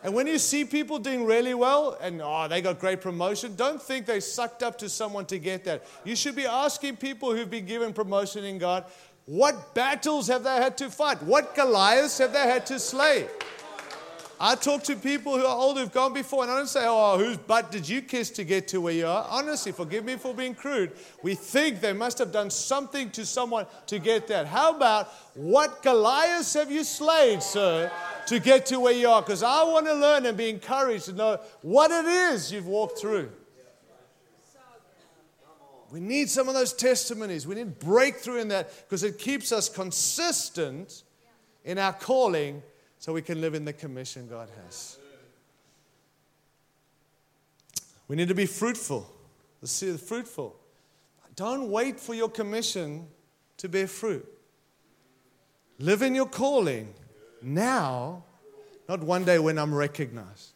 And 0.04 0.14
when 0.14 0.28
you 0.28 0.38
see 0.38 0.66
people 0.66 1.00
doing 1.00 1.24
really 1.24 1.54
well 1.54 1.98
and 2.02 2.22
oh, 2.22 2.48
they 2.50 2.62
got 2.62 2.78
great 2.78 3.00
promotion, 3.00 3.56
don't 3.56 3.82
think 3.82 4.06
they 4.06 4.20
sucked 4.20 4.62
up 4.62 4.78
to 4.80 4.90
someone 4.90 5.26
to 5.28 5.40
get 5.40 5.64
that. 5.64 5.86
You 6.04 6.18
should 6.18 6.36
be 6.36 6.46
asking 6.46 6.98
people 6.98 7.34
who've 7.34 7.50
been 7.50 7.66
given 7.66 7.94
promotion 7.94 8.44
in 8.44 8.58
God, 8.58 8.84
what 9.26 9.74
battles 9.74 10.28
have 10.28 10.44
they 10.44 10.58
had 10.58 10.78
to 10.80 10.90
fight? 10.90 11.24
What 11.24 11.56
Goliaths 11.56 12.18
have 12.18 12.34
they 12.34 12.40
had 12.40 12.66
to 12.66 12.80
slay? 12.80 13.28
I 14.40 14.56
talk 14.56 14.84
to 14.84 14.96
people 14.96 15.38
who 15.38 15.46
are 15.46 15.56
old 15.56 15.78
who've 15.78 15.92
gone 15.92 16.14
before, 16.14 16.44
and 16.44 16.52
I 16.52 16.58
don't 16.58 16.68
say, 16.68 16.84
Oh, 16.86 17.18
whose 17.18 17.38
butt 17.38 17.72
did 17.72 17.88
you 17.88 18.02
kiss 18.02 18.30
to 18.32 18.44
get 18.44 18.68
to 18.70 18.82
where 18.82 18.94
you 18.94 19.08
are? 19.08 19.26
Honestly, 19.30 19.72
forgive 19.72 20.04
me 20.04 20.16
for 20.16 20.34
being 20.34 20.56
crude. 20.56 20.92
We 21.22 21.36
think 21.36 21.82
they 21.82 21.94
must 21.94 22.18
have 22.18 22.32
done 22.32 22.50
something 22.50 23.12
to 23.12 23.26
someone 23.26 23.68
to 23.88 24.00
get 24.00 24.28
that. 24.28 24.48
How 24.48 24.76
about 24.76 25.10
what 25.36 25.84
Goliaths 25.84 26.54
have 26.56 26.72
you 26.72 26.84
slayed, 26.84 27.44
sir, 27.44 27.92
to 28.28 28.40
get 28.40 28.66
to 28.68 28.80
where 28.80 28.94
you 28.94 29.08
are? 29.10 29.22
Because 29.22 29.44
I 29.44 29.64
want 29.64 29.86
to 29.86 29.94
learn 29.94 30.26
and 30.26 30.38
be 30.38 30.50
encouraged 30.50 31.06
to 31.06 31.14
know 31.14 31.40
what 31.62 31.92
it 31.92 32.06
is 32.06 32.52
you've 32.52 32.68
walked 32.68 33.00
through. 33.00 33.30
We 35.92 36.00
need 36.00 36.28
some 36.28 36.48
of 36.48 36.56
those 36.56 36.74
testimonies. 36.74 37.46
We 37.46 37.54
need 37.54 37.78
breakthrough 37.78 38.42
in 38.42 38.48
that 38.48 38.74
because 38.90 39.04
it 39.04 39.20
keeps 39.20 39.52
us 39.52 39.70
consistent 39.70 41.04
in 41.64 41.78
our 41.78 41.94
calling 41.94 42.64
so 43.04 43.12
we 43.12 43.22
can 43.22 43.42
live 43.42 43.54
in 43.54 43.66
the 43.66 43.74
commission 43.74 44.30
God 44.30 44.48
has. 44.64 44.98
We 48.08 48.16
need 48.16 48.30
to 48.30 48.34
be 48.34 48.46
fruitful. 48.46 49.06
Let's 49.62 49.74
see, 49.74 49.92
fruitful. 49.98 50.56
Don't 51.36 51.70
wait 51.70 52.00
for 52.00 52.14
your 52.14 52.30
commission 52.30 53.08
to 53.58 53.68
bear 53.68 53.88
fruit. 53.88 54.26
Live 55.80 56.02
in 56.02 56.16
your 56.16 56.28
calling 56.28 56.94
now, 57.42 58.24
not 58.88 59.04
one 59.04 59.26
day 59.26 59.38
when 59.38 59.60
I'm 59.60 59.76
recognized. 59.76 60.54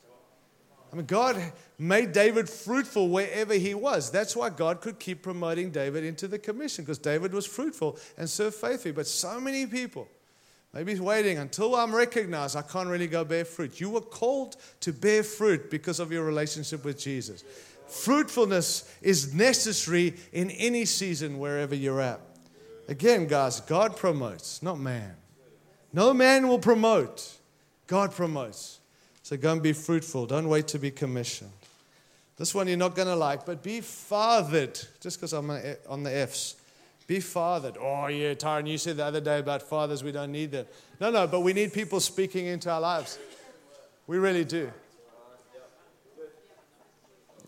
I 0.93 0.95
mean, 0.95 1.06
God 1.06 1.52
made 1.78 2.14
David 2.14 2.50
fruitful 2.50 3.10
wherever 3.10 3.56
he 3.56 3.74
was. 3.74 4.10
That's 4.10 4.38
why 4.38 4.52
God 4.52 4.80
could 4.80 5.00
keep 5.00 5.22
promoting 5.22 5.70
David 5.70 6.06
into 6.06 6.30
the 6.30 6.39
commission, 6.39 6.86
because 6.86 6.98
David 6.98 7.34
was 7.34 7.45
fruitful 7.45 8.00
and 8.18 8.30
served 8.30 8.56
faithfully. 8.56 8.93
But 8.93 9.06
so 9.06 9.41
many 9.41 9.66
people, 9.66 10.08
Maybe 10.74 10.91
he's 10.91 11.01
waiting 11.01 11.38
until 11.38 11.76
I'm 11.76 11.95
recognized. 11.95 12.55
I 12.55 12.61
can't 12.61 12.89
really 12.89 13.07
go 13.07 13.24
bear 13.24 13.45
fruit. 13.45 13.80
You 13.80 13.89
were 13.89 14.01
called 14.01 14.57
to 14.82 14.93
bear 14.93 15.24
fruit 15.24 15.72
because 15.72 15.99
of 15.99 16.11
your 16.11 16.24
relationship 16.24 16.86
with 16.86 16.99
Jesus. 16.99 17.43
Fruitfulness 17.88 18.93
is 19.01 19.34
necessary 19.34 20.15
in 20.34 20.51
any 20.51 20.86
season, 20.86 21.39
wherever 21.39 21.74
you're 21.74 22.01
at. 22.01 22.20
Again, 22.89 23.28
guys, 23.28 23.61
God 23.61 23.95
promotes, 23.95 24.61
not 24.61 24.78
man. 24.78 25.15
No 25.93 26.13
man 26.13 26.47
will 26.47 26.59
promote, 26.59 27.38
God 27.88 28.11
promotes. 28.11 28.80
So 29.24 29.36
go 29.36 29.53
and 29.53 29.63
be 29.63 29.74
fruitful. 29.74 30.26
Don't 30.26 30.47
wait 30.47 30.68
to 30.70 30.80
be 30.80 30.91
commissioned. 30.91 31.51
This 32.38 32.53
one 32.53 32.68
you're 32.68 32.78
not 32.78 32.95
going 32.95 33.07
to 33.07 33.15
like, 33.15 33.45
but 33.45 33.63
be 33.63 33.82
fathered, 33.82 34.80
just 35.01 35.18
because 35.18 35.34
I'm 35.34 35.49
on 35.89 36.03
the 36.03 36.15
F's. 36.15 36.55
Be 37.08 37.22
fathered. 37.22 37.78
Oh, 37.80 38.08
yeah, 38.08 38.34
Tyron, 38.34 38.68
you 38.68 38.78
said 38.78 38.97
the 38.97 39.05
other 39.05 39.22
day 39.22 39.39
about 39.39 39.64
fathers, 39.64 40.03
we 40.03 40.12
don't 40.12 40.32
need 40.32 40.51
them. 40.51 40.66
No, 40.99 41.10
no, 41.10 41.26
but 41.26 41.39
we 41.39 41.53
need 41.53 41.72
people 41.72 42.01
speaking 42.01 42.47
into 42.47 42.70
our 42.70 42.82
lives. 42.82 43.18
We 44.08 44.18
really 44.18 44.43
do. 44.43 44.72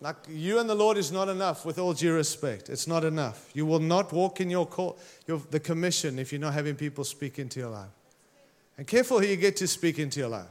Like 0.02 0.16
you 0.30 0.58
and 0.58 0.68
the 0.68 0.74
Lord 0.74 0.96
is 0.96 1.12
not 1.12 1.28
enough, 1.28 1.66
with 1.66 1.78
all 1.78 1.92
due 1.92 2.14
respect. 2.14 2.70
It's 2.70 2.86
not 2.86 3.04
enough. 3.04 3.50
You 3.52 3.66
will 3.66 3.80
not 3.80 4.14
walk 4.14 4.40
in 4.40 4.48
your, 4.48 4.64
call, 4.64 4.98
your 5.26 5.42
the 5.50 5.60
commission 5.60 6.18
if 6.18 6.32
you're 6.32 6.40
not 6.40 6.54
having 6.54 6.74
people 6.74 7.04
speak 7.04 7.38
into 7.38 7.60
your 7.60 7.68
life. 7.68 7.90
And 8.78 8.86
careful 8.86 9.20
who 9.20 9.26
you 9.26 9.36
get 9.36 9.56
to 9.58 9.68
speak 9.68 9.98
into 9.98 10.20
your 10.20 10.30
life. 10.30 10.48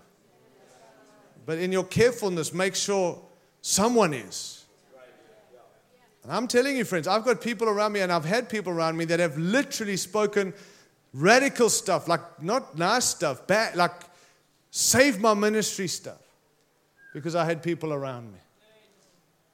But 1.48 1.58
in 1.58 1.72
your 1.72 1.84
carefulness, 1.84 2.54
make 2.54 2.76
sure 2.76 3.20
someone 3.62 4.14
is. 4.14 4.59
And 6.24 6.32
I'm 6.32 6.48
telling 6.48 6.78
you, 6.78 6.86
friends, 6.86 7.08
I've 7.08 7.24
got 7.24 7.42
people 7.42 7.70
around 7.70 7.94
me, 7.94 8.02
and 8.02 8.12
I've 8.12 8.26
had 8.26 8.50
people 8.50 8.74
around 8.74 8.98
me 8.98 9.06
that 9.06 9.20
have 9.20 9.38
literally 9.38 9.98
spoken 9.98 10.54
radical 11.14 11.70
stuff, 11.70 12.08
like 12.08 12.22
not 12.42 12.78
nice 12.78 13.06
stuff, 13.06 13.48
bad, 13.48 13.76
like 13.76 13.94
save 14.72 15.20
my 15.20 15.34
ministry 15.34 15.88
stuff, 15.88 16.22
because 17.14 17.36
I 17.36 17.46
had 17.46 17.64
people 17.64 17.94
around 17.94 18.32
me. 18.32 18.40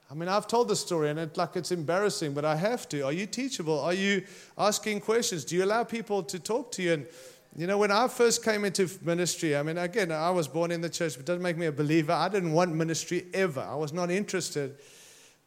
I 0.09 0.13
mean, 0.13 0.29
I've 0.29 0.47
told 0.47 0.67
the 0.67 0.75
story, 0.75 1.09
and 1.09 1.19
it's 1.19 1.37
like 1.37 1.55
it's 1.55 1.71
embarrassing, 1.71 2.33
but 2.33 2.45
I 2.45 2.55
have 2.55 2.87
to. 2.89 3.01
Are 3.01 3.11
you 3.11 3.25
teachable? 3.25 3.79
Are 3.79 3.93
you 3.93 4.23
asking 4.57 5.01
questions? 5.01 5.43
Do 5.43 5.55
you 5.55 5.63
allow 5.63 5.83
people 5.83 6.23
to 6.23 6.39
talk 6.39 6.71
to 6.73 6.83
you? 6.83 6.93
And 6.93 7.07
you 7.57 7.67
know, 7.67 7.77
when 7.77 7.91
I 7.91 8.07
first 8.07 8.43
came 8.43 8.65
into 8.65 8.89
ministry, 9.01 9.55
I 9.55 9.63
mean, 9.63 9.77
again, 9.77 10.11
I 10.11 10.29
was 10.29 10.47
born 10.47 10.71
in 10.71 10.81
the 10.81 10.89
church, 10.89 11.13
but 11.13 11.21
it 11.21 11.25
doesn't 11.25 11.41
make 11.41 11.57
me 11.57 11.65
a 11.65 11.71
believer. 11.71 12.11
I 12.11 12.29
didn't 12.29 12.51
want 12.51 12.75
ministry 12.75 13.25
ever. 13.33 13.61
I 13.61 13.75
was 13.75 13.93
not 13.93 14.11
interested. 14.11 14.75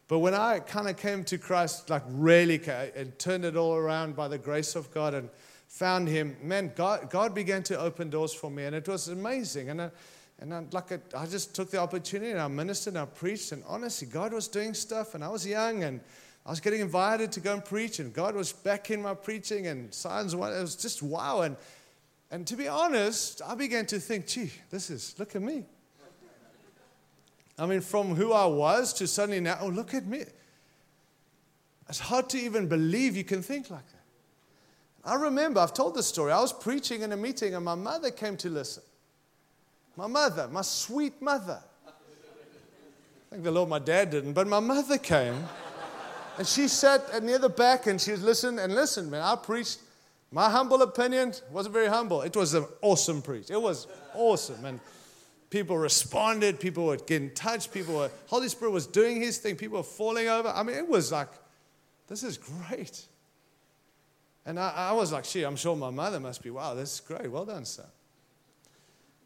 But 0.09 0.19
when 0.19 0.33
I 0.33 0.57
kind 0.57 0.89
of 0.89 0.97
came 0.97 1.23
to 1.25 1.37
Christ, 1.37 1.91
like 1.91 2.01
really, 2.07 2.59
and 2.95 3.17
turned 3.19 3.45
it 3.45 3.55
all 3.55 3.75
around 3.75 4.15
by 4.15 4.27
the 4.27 4.39
grace 4.39 4.75
of 4.75 4.91
God 4.91 5.13
and 5.13 5.29
found 5.67 6.07
Him, 6.07 6.35
man, 6.41 6.73
God, 6.75 7.11
God 7.11 7.35
began 7.35 7.61
to 7.63 7.79
open 7.79 8.09
doors 8.09 8.33
for 8.33 8.49
me, 8.49 8.65
and 8.65 8.75
it 8.75 8.87
was 8.87 9.07
amazing. 9.09 9.69
And 9.69 9.83
I, 9.83 9.91
and 10.39 10.51
I, 10.51 10.63
like 10.71 10.91
I, 10.91 10.99
I 11.15 11.27
just 11.27 11.53
took 11.53 11.69
the 11.69 11.77
opportunity, 11.77 12.31
and 12.31 12.41
I 12.41 12.47
ministered, 12.47 12.95
and 12.95 13.03
I 13.03 13.05
preached, 13.05 13.51
and 13.51 13.63
honestly, 13.67 14.07
God 14.07 14.33
was 14.33 14.47
doing 14.47 14.73
stuff, 14.73 15.13
and 15.13 15.23
I 15.23 15.27
was 15.27 15.45
young, 15.45 15.83
and 15.83 16.01
I 16.43 16.49
was 16.49 16.59
getting 16.59 16.81
invited 16.81 17.31
to 17.33 17.39
go 17.39 17.53
and 17.53 17.63
preach, 17.63 17.99
and 17.99 18.11
God 18.11 18.33
was 18.33 18.51
back 18.51 18.89
in 18.89 19.03
my 19.03 19.13
preaching, 19.13 19.67
and 19.67 19.93
signs. 19.93 20.33
It 20.33 20.39
was 20.39 20.75
just 20.75 21.03
wow. 21.03 21.41
And 21.41 21.55
and 22.31 22.47
to 22.47 22.55
be 22.55 22.67
honest, 22.67 23.43
I 23.45 23.53
began 23.53 23.85
to 23.87 23.99
think, 23.99 24.25
gee, 24.25 24.51
this 24.71 24.89
is 24.89 25.13
look 25.19 25.35
at 25.35 25.43
me. 25.43 25.65
I 27.59 27.65
mean, 27.65 27.81
from 27.81 28.15
who 28.15 28.31
I 28.31 28.45
was 28.45 28.93
to 28.93 29.07
suddenly 29.07 29.41
now, 29.41 29.57
oh, 29.61 29.67
look 29.67 29.93
at 29.93 30.05
me. 30.05 30.23
It's 31.89 31.99
hard 31.99 32.29
to 32.29 32.37
even 32.37 32.67
believe 32.67 33.17
you 33.17 33.25
can 33.25 33.41
think 33.41 33.69
like 33.69 33.85
that. 33.85 33.99
I 35.03 35.15
remember, 35.15 35.59
I've 35.59 35.73
told 35.73 35.95
this 35.95 36.07
story. 36.07 36.31
I 36.31 36.39
was 36.39 36.53
preaching 36.53 37.01
in 37.01 37.11
a 37.11 37.17
meeting 37.17 37.55
and 37.55 37.65
my 37.65 37.75
mother 37.75 38.11
came 38.11 38.37
to 38.37 38.49
listen. 38.49 38.83
My 39.97 40.07
mother, 40.07 40.47
my 40.47 40.61
sweet 40.61 41.21
mother. 41.21 41.59
I 41.85 41.91
think 43.31 43.43
the 43.43 43.51
Lord, 43.51 43.69
my 43.69 43.79
dad 43.79 44.11
didn't, 44.11 44.33
but 44.33 44.47
my 44.47 44.59
mother 44.59 44.97
came 44.97 45.43
and 46.37 46.47
she 46.47 46.69
sat 46.69 47.21
near 47.23 47.39
the 47.39 47.49
back 47.49 47.87
and 47.87 47.99
she 47.99 48.15
listened 48.15 48.59
and 48.59 48.73
listened, 48.73 49.11
man. 49.11 49.21
I 49.21 49.35
preached. 49.35 49.79
My 50.31 50.49
humble 50.49 50.81
opinion 50.83 51.33
wasn't 51.51 51.73
very 51.73 51.87
humble. 51.87 52.21
It 52.21 52.35
was 52.35 52.53
an 52.53 52.65
awesome 52.81 53.21
preach. 53.21 53.49
It 53.49 53.61
was 53.61 53.87
awesome. 54.13 54.63
And 54.63 54.79
people 55.49 55.77
responded, 55.77 56.59
people 56.59 56.85
were 56.85 56.97
getting 56.97 57.31
touched, 57.31 57.73
people 57.73 57.95
were, 57.95 58.11
Holy 58.27 58.49
Spirit 58.49 58.71
was 58.71 58.87
doing 58.87 59.21
his 59.21 59.37
thing, 59.37 59.55
people 59.55 59.77
were 59.77 59.83
falling 59.83 60.27
over. 60.27 60.49
I 60.49 60.63
mean, 60.63 60.75
it 60.75 60.87
was 60.87 61.11
like, 61.11 61.29
this 62.07 62.23
is 62.23 62.37
great. 62.37 63.05
And 64.45 64.59
I, 64.59 64.69
I 64.69 64.91
was 64.93 65.11
like, 65.11 65.25
gee, 65.25 65.43
I'm 65.43 65.55
sure 65.55 65.75
my 65.75 65.89
mother 65.89 66.19
must 66.19 66.41
be, 66.41 66.49
wow, 66.49 66.73
this 66.73 66.95
is 66.95 66.99
great. 67.01 67.29
Well 67.29 67.45
done, 67.45 67.65
son. 67.65 67.85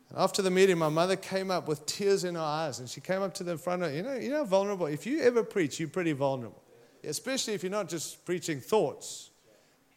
And 0.10 0.20
after 0.20 0.42
the 0.42 0.52
meeting, 0.52 0.78
my 0.78 0.90
mother 0.90 1.16
came 1.16 1.50
up 1.50 1.68
with 1.68 1.86
tears 1.86 2.24
in 2.24 2.36
her 2.36 2.42
eyes 2.42 2.80
and 2.80 2.90
she 2.90 3.02
came 3.02 3.22
up 3.22 3.34
to 3.36 3.44
the 3.44 3.58
front 3.58 3.84
of, 3.84 3.94
you 3.94 4.04
know, 4.04 4.16
you 4.16 4.30
know, 4.30 4.44
vulnerable. 4.44 4.86
If 4.86 5.06
you 5.06 5.22
ever 5.22 5.44
preach, 5.44 5.80
you're 5.80 5.90
pretty 5.90 6.12
vulnerable. 6.14 6.62
Especially 7.04 7.54
if 7.54 7.64
you're 7.64 7.72
not 7.72 7.90
just 7.90 8.26
preaching 8.26 8.62
thoughts, 8.62 9.32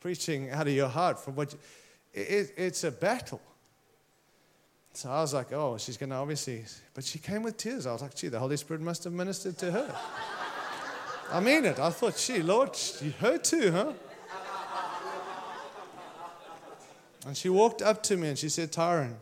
preaching 0.01 0.51
out 0.51 0.66
of 0.66 0.72
your 0.72 0.89
heart 0.89 1.22
from 1.22 1.37
what 1.37 1.53
you, 1.53 1.59
it, 2.12 2.53
it's 2.57 2.85
a 2.85 2.91
battle. 2.91 3.41
So 4.97 5.11
I 5.11 5.20
was 5.20 5.34
like, 5.34 5.53
oh, 5.53 5.76
she's 5.76 5.99
going 5.99 6.09
to 6.09 6.16
obviously. 6.16 6.64
But 6.94 7.05
she 7.05 7.18
came 7.18 7.42
with 7.42 7.59
tears. 7.59 7.84
I 7.84 7.92
was 7.92 8.01
like, 8.01 8.14
gee, 8.14 8.28
the 8.28 8.38
Holy 8.38 8.57
Spirit 8.57 8.80
must 8.80 9.05
have 9.05 9.12
ministered 9.12 9.59
to 9.59 9.70
her. 9.70 9.94
I 11.30 11.38
mean 11.38 11.66
it. 11.66 11.78
I 11.78 11.90
thought, 11.90 12.16
gee, 12.16 12.40
Lord, 12.40 12.74
she, 12.74 13.11
her 13.11 13.36
too, 13.36 13.72
huh? 13.72 13.92
And 17.26 17.36
she 17.36 17.51
walked 17.51 17.82
up 17.82 18.03
to 18.05 18.16
me 18.16 18.28
and 18.28 18.38
she 18.38 18.49
said, 18.49 18.72
Tyron, 18.72 19.12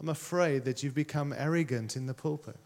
I'm 0.00 0.08
afraid 0.08 0.64
that 0.64 0.82
you've 0.82 0.94
become 0.94 1.34
arrogant 1.36 1.94
in 1.94 2.06
the 2.06 2.14
pulpit. 2.14 2.56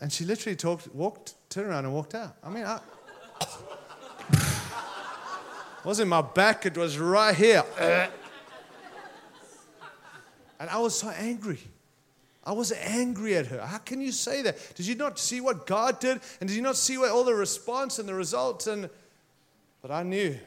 And 0.00 0.10
she 0.10 0.24
literally 0.24 0.56
talked, 0.56 0.88
walked, 0.94 1.34
turned 1.50 1.68
around 1.68 1.84
and 1.84 1.92
walked 1.92 2.14
out. 2.14 2.36
I 2.42 2.48
mean, 2.48 2.64
I, 2.64 2.80
it 4.32 5.84
wasn't 5.84 6.08
my 6.08 6.22
back, 6.22 6.64
it 6.64 6.78
was 6.78 6.96
right 6.96 7.34
here. 7.34 7.64
Uh. 7.78 8.06
And 10.64 10.70
I 10.70 10.78
was 10.78 10.98
so 10.98 11.10
angry. 11.10 11.58
I 12.42 12.52
was 12.52 12.72
angry 12.72 13.36
at 13.36 13.48
her. 13.48 13.60
How 13.60 13.76
can 13.76 14.00
you 14.00 14.12
say 14.12 14.40
that? 14.40 14.56
Did 14.76 14.86
you 14.86 14.94
not 14.94 15.18
see 15.18 15.42
what 15.42 15.66
God 15.66 16.00
did? 16.00 16.22
And 16.40 16.48
did 16.48 16.56
you 16.56 16.62
not 16.62 16.76
see 16.76 16.96
what 16.96 17.10
all 17.10 17.22
the 17.22 17.34
response 17.34 17.98
and 17.98 18.08
the 18.08 18.14
results? 18.14 18.66
And 18.66 18.88
but 19.82 19.90
I 19.90 20.04
knew 20.04 20.38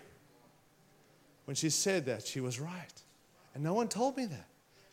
when 1.45 1.53
she 1.53 1.69
said 1.69 2.07
that 2.07 2.25
she 2.25 2.39
was 2.39 2.59
right. 2.59 3.03
And 3.53 3.63
no 3.63 3.75
one 3.75 3.89
told 3.89 4.17
me 4.17 4.25
that. 4.25 4.47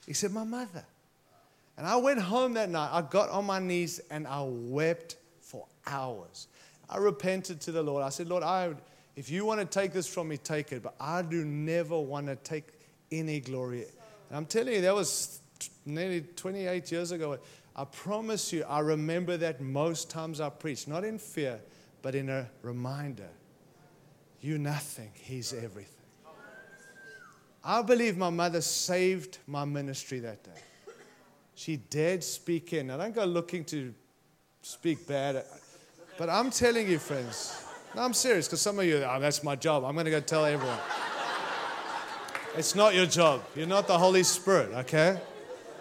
Except 0.06 0.34
my 0.34 0.44
mother. 0.44 0.84
And 1.78 1.86
I 1.86 1.96
went 1.96 2.20
home 2.20 2.52
that 2.52 2.68
night. 2.68 2.90
I 2.92 3.00
got 3.00 3.30
on 3.30 3.46
my 3.46 3.60
knees 3.60 4.02
and 4.10 4.26
I 4.26 4.42
wept 4.46 5.16
for 5.40 5.64
hours. 5.86 6.48
I 6.90 6.98
repented 6.98 7.62
to 7.62 7.72
the 7.72 7.82
Lord. 7.82 8.04
I 8.04 8.10
said, 8.10 8.28
Lord, 8.28 8.42
I, 8.42 8.74
if 9.16 9.30
you 9.30 9.46
want 9.46 9.60
to 9.60 9.66
take 9.66 9.94
this 9.94 10.06
from 10.06 10.28
me, 10.28 10.36
take 10.36 10.70
it. 10.70 10.82
But 10.82 10.96
I 11.00 11.22
do 11.22 11.46
never 11.46 11.98
want 11.98 12.26
to 12.26 12.36
take 12.36 12.64
any 13.10 13.40
glory. 13.40 13.86
And 14.28 14.36
I'm 14.36 14.46
telling 14.46 14.74
you, 14.74 14.80
that 14.82 14.94
was 14.94 15.40
nearly 15.84 16.22
28 16.22 16.90
years 16.90 17.12
ago. 17.12 17.38
I 17.76 17.84
promise 17.84 18.52
you, 18.52 18.64
I 18.64 18.80
remember 18.80 19.36
that 19.36 19.60
most 19.60 20.10
times 20.10 20.40
I 20.40 20.48
preach, 20.48 20.86
not 20.86 21.04
in 21.04 21.18
fear, 21.18 21.60
but 22.02 22.14
in 22.14 22.28
a 22.28 22.48
reminder. 22.62 23.28
You 24.40 24.58
nothing, 24.58 25.10
He's 25.14 25.52
everything. 25.52 25.90
I 27.64 27.80
believe 27.80 28.18
my 28.18 28.28
mother 28.28 28.60
saved 28.60 29.38
my 29.46 29.64
ministry 29.64 30.18
that 30.20 30.44
day. 30.44 30.60
She 31.54 31.76
dared 31.76 32.22
speak 32.22 32.72
in. 32.72 32.90
I 32.90 32.98
don't 32.98 33.14
go 33.14 33.24
looking 33.24 33.64
to 33.66 33.94
speak 34.60 35.06
bad, 35.06 35.44
but 36.18 36.28
I'm 36.28 36.50
telling 36.50 36.88
you, 36.88 36.98
friends, 36.98 37.64
no, 37.94 38.02
I'm 38.02 38.12
serious 38.12 38.46
because 38.46 38.60
some 38.60 38.78
of 38.78 38.84
you, 38.84 38.96
oh, 38.96 39.20
that's 39.20 39.42
my 39.42 39.56
job. 39.56 39.84
I'm 39.84 39.94
going 39.94 40.04
to 40.04 40.10
go 40.10 40.20
tell 40.20 40.44
everyone. 40.44 40.78
It's 42.56 42.76
not 42.76 42.94
your 42.94 43.06
job. 43.06 43.42
You're 43.56 43.66
not 43.66 43.88
the 43.88 43.98
Holy 43.98 44.22
Spirit, 44.22 44.70
okay? 44.72 45.18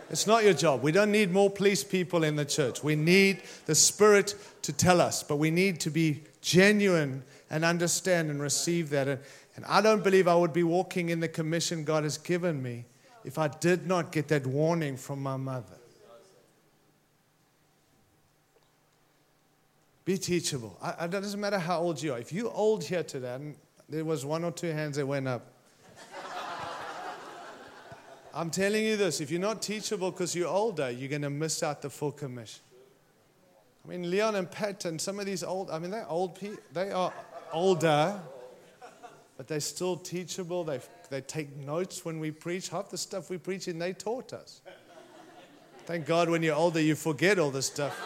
It's 0.09 0.25
not 0.25 0.43
your 0.43 0.53
job. 0.53 0.81
We 0.81 0.91
don't 0.91 1.11
need 1.11 1.31
more 1.31 1.49
police 1.49 1.83
people 1.83 2.23
in 2.23 2.35
the 2.35 2.45
church. 2.45 2.83
We 2.83 2.95
need 2.95 3.41
the 3.67 3.75
Spirit 3.75 4.35
to 4.63 4.73
tell 4.73 4.99
us, 4.99 5.21
but 5.21 5.37
we 5.37 5.51
need 5.51 5.79
to 5.81 5.91
be 5.91 6.23
genuine 6.41 7.23
and 7.51 7.63
understand 7.63 8.31
and 8.31 8.41
receive 8.41 8.89
that. 8.89 9.07
And, 9.07 9.19
and 9.55 9.65
I 9.65 9.81
don't 9.81 10.03
believe 10.03 10.27
I 10.27 10.35
would 10.35 10.53
be 10.53 10.63
walking 10.63 11.09
in 11.09 11.19
the 11.19 11.27
commission 11.27 11.83
God 11.83 12.03
has 12.03 12.17
given 12.17 12.61
me 12.61 12.85
if 13.23 13.37
I 13.37 13.49
did 13.49 13.85
not 13.85 14.11
get 14.11 14.27
that 14.29 14.47
warning 14.47 14.97
from 14.97 15.21
my 15.21 15.37
mother. 15.37 15.77
Be 20.05 20.17
teachable. 20.17 20.77
I, 20.81 21.05
it 21.05 21.11
doesn't 21.11 21.39
matter 21.39 21.59
how 21.59 21.79
old 21.79 22.01
you 22.01 22.13
are. 22.13 22.19
If 22.19 22.33
you're 22.33 22.51
old 22.51 22.83
here 22.83 23.03
today, 23.03 23.55
there 23.87 24.03
was 24.03 24.25
one 24.25 24.43
or 24.43 24.51
two 24.51 24.71
hands 24.71 24.97
that 24.97 25.05
went 25.05 25.27
up. 25.27 25.52
I'm 28.33 28.49
telling 28.49 28.83
you 28.83 28.97
this 28.97 29.21
if 29.21 29.29
you're 29.29 29.39
not 29.39 29.61
teachable 29.61 30.09
because 30.09 30.35
you're 30.35 30.47
older, 30.47 30.89
you're 30.89 31.09
going 31.09 31.21
to 31.21 31.29
miss 31.29 31.61
out 31.61 31.81
the 31.81 31.89
full 31.89 32.11
commission. 32.11 32.63
I 33.85 33.89
mean, 33.89 34.09
Leon 34.09 34.35
and 34.35 34.49
Pat 34.49 34.85
and 34.85 34.99
some 34.99 35.19
of 35.19 35.25
these 35.25 35.43
old, 35.43 35.69
I 35.69 35.77
mean, 35.77 35.91
they're 35.91 36.07
old 36.07 36.39
people, 36.39 36.57
they 36.71 36.91
are 36.91 37.13
older, 37.51 38.19
but 39.37 39.47
they're 39.47 39.59
still 39.59 39.97
teachable. 39.97 40.63
They, 40.63 40.79
they 41.09 41.21
take 41.21 41.55
notes 41.57 42.05
when 42.05 42.19
we 42.19 42.31
preach. 42.31 42.69
Half 42.69 42.89
the 42.89 42.97
stuff 42.97 43.29
we 43.29 43.37
preach 43.37 43.67
in, 43.67 43.77
they 43.77 43.93
taught 43.93 44.33
us. 44.33 44.61
Thank 45.85 46.05
God 46.05 46.29
when 46.29 46.41
you're 46.41 46.55
older, 46.55 46.79
you 46.79 46.95
forget 46.95 47.37
all 47.37 47.51
this 47.51 47.65
stuff. 47.65 47.99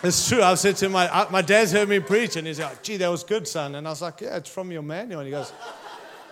It's 0.00 0.28
true. 0.28 0.42
I've 0.42 0.60
said 0.60 0.76
to 0.76 0.88
my, 0.88 1.08
uh, 1.08 1.26
my 1.28 1.42
dad's 1.42 1.72
heard 1.72 1.88
me 1.88 1.98
preach, 1.98 2.36
and 2.36 2.46
he's 2.46 2.60
like, 2.60 2.84
gee, 2.84 2.98
that 2.98 3.08
was 3.08 3.24
good, 3.24 3.48
son. 3.48 3.74
And 3.74 3.84
I 3.84 3.90
was 3.90 4.00
like, 4.00 4.20
yeah, 4.20 4.36
it's 4.36 4.48
from 4.48 4.70
your 4.70 4.82
manual. 4.82 5.20
And 5.20 5.26
he 5.26 5.32
goes, 5.32 5.52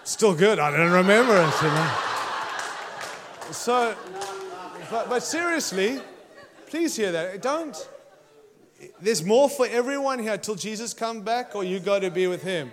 still 0.06 0.34
good. 0.34 0.58
I 0.58 0.70
don't 0.70 0.92
remember 0.92 1.34
it, 1.34 1.62
you 1.62 1.68
know. 1.68 1.92
So, 3.50 3.94
but, 4.90 5.08
but 5.08 5.22
seriously, 5.22 6.00
please 6.66 6.96
hear 6.96 7.12
that. 7.12 7.42
Don't, 7.42 7.88
there's 9.00 9.24
more 9.24 9.48
for 9.48 9.66
everyone 9.66 10.18
here 10.18 10.38
till 10.38 10.54
Jesus 10.54 10.94
comes 10.94 11.22
back 11.22 11.54
or 11.54 11.64
you 11.64 11.80
go 11.80 11.98
to 11.98 12.10
be 12.10 12.26
with 12.26 12.42
him. 12.42 12.70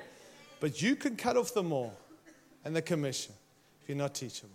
But 0.60 0.82
you 0.82 0.96
can 0.96 1.16
cut 1.16 1.36
off 1.36 1.54
the 1.54 1.64
more 1.64 1.92
and 2.64 2.76
the 2.76 2.82
commission 2.82 3.34
if 3.82 3.90
you're 3.90 3.98
not 3.98 4.16
teachable. 4.16 4.50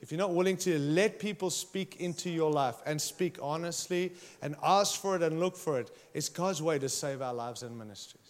If 0.00 0.10
you're 0.10 0.18
not 0.18 0.34
willing 0.34 0.56
to 0.58 0.78
let 0.78 1.18
people 1.18 1.50
speak 1.50 1.96
into 2.00 2.30
your 2.30 2.50
life 2.50 2.76
and 2.86 3.00
speak 3.00 3.36
honestly 3.40 4.12
and 4.40 4.56
ask 4.62 5.00
for 5.00 5.14
it 5.14 5.22
and 5.22 5.38
look 5.38 5.56
for 5.56 5.78
it, 5.78 5.90
it's 6.14 6.28
God's 6.28 6.62
way 6.62 6.78
to 6.78 6.88
save 6.88 7.20
our 7.20 7.34
lives 7.34 7.62
and 7.62 7.78
ministries. 7.78 8.29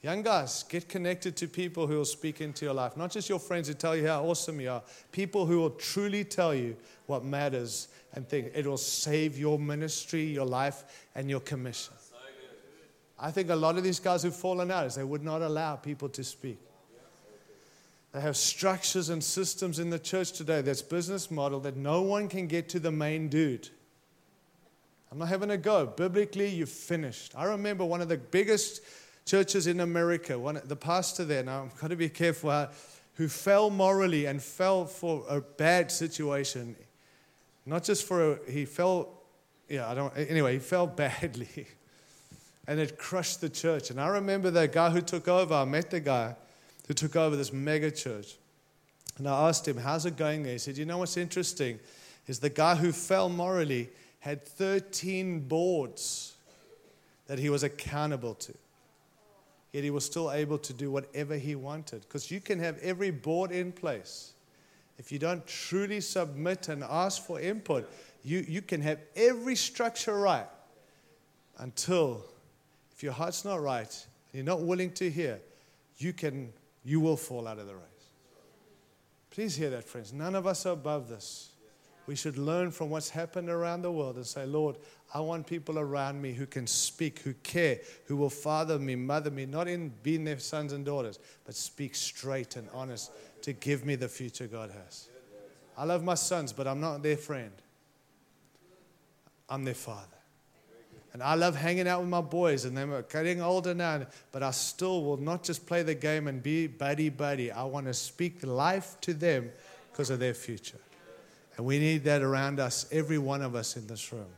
Young 0.00 0.22
guys, 0.22 0.62
get 0.62 0.88
connected 0.88 1.36
to 1.36 1.48
people 1.48 1.88
who 1.88 1.96
will 1.96 2.04
speak 2.04 2.40
into 2.40 2.64
your 2.64 2.74
life. 2.74 2.96
Not 2.96 3.10
just 3.10 3.28
your 3.28 3.40
friends 3.40 3.66
who 3.66 3.74
tell 3.74 3.96
you 3.96 4.06
how 4.06 4.24
awesome 4.24 4.60
you 4.60 4.70
are, 4.70 4.82
people 5.10 5.44
who 5.44 5.58
will 5.58 5.70
truly 5.70 6.22
tell 6.22 6.54
you 6.54 6.76
what 7.06 7.24
matters 7.24 7.88
and 8.14 8.28
think 8.28 8.52
it 8.54 8.64
will 8.64 8.76
save 8.76 9.36
your 9.36 9.58
ministry, 9.58 10.22
your 10.22 10.46
life, 10.46 11.06
and 11.16 11.28
your 11.28 11.40
commission. 11.40 11.94
I 13.18 13.32
think 13.32 13.50
a 13.50 13.56
lot 13.56 13.76
of 13.76 13.82
these 13.82 13.98
guys 13.98 14.22
who've 14.22 14.34
fallen 14.34 14.70
out 14.70 14.86
is 14.86 14.94
they 14.94 15.02
would 15.02 15.24
not 15.24 15.42
allow 15.42 15.74
people 15.74 16.08
to 16.10 16.22
speak. 16.22 16.58
They 18.12 18.20
have 18.20 18.36
structures 18.36 19.08
and 19.08 19.22
systems 19.22 19.80
in 19.80 19.90
the 19.90 19.98
church 19.98 20.32
today 20.32 20.60
that's 20.62 20.80
business 20.80 21.30
model 21.30 21.58
that 21.60 21.76
no 21.76 22.02
one 22.02 22.28
can 22.28 22.46
get 22.46 22.68
to 22.70 22.80
the 22.80 22.92
main 22.92 23.28
dude. 23.28 23.68
I'm 25.10 25.18
not 25.18 25.28
having 25.28 25.50
a 25.50 25.56
go. 25.56 25.86
Biblically, 25.86 26.48
you're 26.48 26.66
finished. 26.66 27.32
I 27.36 27.44
remember 27.44 27.84
one 27.84 28.00
of 28.00 28.08
the 28.08 28.18
biggest 28.18 28.82
churches 29.28 29.66
in 29.66 29.80
America, 29.80 30.38
one, 30.38 30.60
the 30.64 30.74
pastor 30.74 31.24
there, 31.24 31.42
now 31.42 31.64
I've 31.64 31.78
got 31.78 31.90
to 31.90 31.96
be 31.96 32.08
careful, 32.08 32.68
who 33.14 33.28
fell 33.28 33.68
morally 33.68 34.26
and 34.26 34.42
fell 34.42 34.86
for 34.86 35.24
a 35.28 35.40
bad 35.40 35.92
situation. 35.92 36.74
Not 37.66 37.84
just 37.84 38.06
for 38.06 38.32
a, 38.32 38.50
he 38.50 38.64
fell, 38.64 39.10
yeah, 39.68 39.88
I 39.88 39.94
don't, 39.94 40.16
anyway, 40.16 40.54
he 40.54 40.58
fell 40.58 40.86
badly. 41.02 41.66
and 42.66 42.80
it 42.80 42.96
crushed 42.96 43.42
the 43.42 43.50
church. 43.50 43.90
And 43.90 44.00
I 44.00 44.08
remember 44.08 44.50
the 44.50 44.66
guy 44.66 44.88
who 44.88 45.02
took 45.02 45.28
over, 45.28 45.54
I 45.54 45.64
met 45.66 45.90
the 45.90 46.00
guy 46.00 46.34
who 46.86 46.94
took 46.94 47.14
over 47.14 47.36
this 47.36 47.52
mega 47.52 47.90
church. 47.90 48.36
And 49.18 49.28
I 49.28 49.48
asked 49.48 49.68
him, 49.68 49.76
How's 49.76 50.06
it 50.06 50.16
going 50.16 50.42
there? 50.42 50.52
He 50.52 50.58
said, 50.58 50.78
You 50.78 50.86
know 50.86 50.98
what's 50.98 51.16
interesting? 51.16 51.80
Is 52.26 52.38
the 52.38 52.50
guy 52.50 52.76
who 52.76 52.92
fell 52.92 53.28
morally 53.28 53.90
had 54.20 54.46
13 54.46 55.40
boards 55.40 56.34
that 57.26 57.38
he 57.38 57.50
was 57.50 57.62
accountable 57.62 58.34
to. 58.34 58.54
Yet 59.72 59.84
he 59.84 59.90
was 59.90 60.04
still 60.04 60.32
able 60.32 60.58
to 60.58 60.72
do 60.72 60.90
whatever 60.90 61.36
he 61.36 61.54
wanted. 61.54 62.02
Because 62.02 62.30
you 62.30 62.40
can 62.40 62.58
have 62.58 62.78
every 62.78 63.10
board 63.10 63.52
in 63.52 63.72
place. 63.72 64.32
If 64.98 65.12
you 65.12 65.18
don't 65.18 65.46
truly 65.46 66.00
submit 66.00 66.68
and 66.68 66.82
ask 66.82 67.24
for 67.24 67.40
input, 67.40 67.90
you, 68.24 68.44
you 68.48 68.62
can 68.62 68.80
have 68.80 68.98
every 69.14 69.54
structure 69.54 70.18
right 70.18 70.48
until, 71.58 72.24
if 72.96 73.02
your 73.02 73.12
heart's 73.12 73.44
not 73.44 73.60
right, 73.60 74.06
you're 74.32 74.44
not 74.44 74.62
willing 74.62 74.92
to 74.92 75.10
hear, 75.10 75.40
you 75.98 76.12
can 76.12 76.52
you 76.84 77.00
will 77.00 77.16
fall 77.16 77.46
out 77.46 77.58
of 77.58 77.66
the 77.66 77.74
race. 77.74 77.82
Please 79.30 79.54
hear 79.54 79.68
that, 79.70 79.84
friends. 79.84 80.12
None 80.12 80.34
of 80.34 80.46
us 80.46 80.64
are 80.64 80.72
above 80.72 81.08
this. 81.08 81.50
We 82.08 82.16
should 82.16 82.38
learn 82.38 82.70
from 82.70 82.88
what's 82.88 83.10
happened 83.10 83.50
around 83.50 83.82
the 83.82 83.92
world 83.92 84.16
and 84.16 84.26
say, 84.26 84.46
Lord, 84.46 84.76
I 85.12 85.20
want 85.20 85.46
people 85.46 85.78
around 85.78 86.22
me 86.22 86.32
who 86.32 86.46
can 86.46 86.66
speak, 86.66 87.18
who 87.18 87.34
care, 87.42 87.80
who 88.06 88.16
will 88.16 88.30
father 88.30 88.78
me, 88.78 88.96
mother 88.96 89.30
me, 89.30 89.44
not 89.44 89.68
in 89.68 89.92
being 90.02 90.24
their 90.24 90.38
sons 90.38 90.72
and 90.72 90.86
daughters, 90.86 91.18
but 91.44 91.54
speak 91.54 91.94
straight 91.94 92.56
and 92.56 92.66
honest 92.72 93.10
to 93.42 93.52
give 93.52 93.84
me 93.84 93.94
the 93.94 94.08
future 94.08 94.46
God 94.46 94.70
has. 94.70 95.10
I 95.76 95.84
love 95.84 96.02
my 96.02 96.14
sons, 96.14 96.50
but 96.50 96.66
I'm 96.66 96.80
not 96.80 97.02
their 97.02 97.18
friend. 97.18 97.52
I'm 99.50 99.64
their 99.64 99.74
father. 99.74 100.06
And 101.12 101.22
I 101.22 101.34
love 101.34 101.56
hanging 101.56 101.86
out 101.86 102.00
with 102.00 102.08
my 102.08 102.22
boys, 102.22 102.64
and 102.64 102.74
they're 102.74 103.02
getting 103.02 103.42
older 103.42 103.74
now, 103.74 104.06
but 104.32 104.42
I 104.42 104.52
still 104.52 105.04
will 105.04 105.18
not 105.18 105.42
just 105.42 105.66
play 105.66 105.82
the 105.82 105.94
game 105.94 106.26
and 106.26 106.42
be 106.42 106.68
buddy 106.68 107.10
buddy. 107.10 107.52
I 107.52 107.64
want 107.64 107.84
to 107.84 107.92
speak 107.92 108.46
life 108.46 108.96
to 109.02 109.12
them 109.12 109.50
because 109.92 110.08
of 110.08 110.20
their 110.20 110.32
future. 110.32 110.78
And 111.58 111.66
we 111.66 111.80
need 111.80 112.04
that 112.04 112.22
around 112.22 112.60
us, 112.60 112.86
every 112.92 113.18
one 113.18 113.42
of 113.42 113.56
us 113.56 113.76
in 113.76 113.88
this 113.88 114.12
room. 114.12 114.30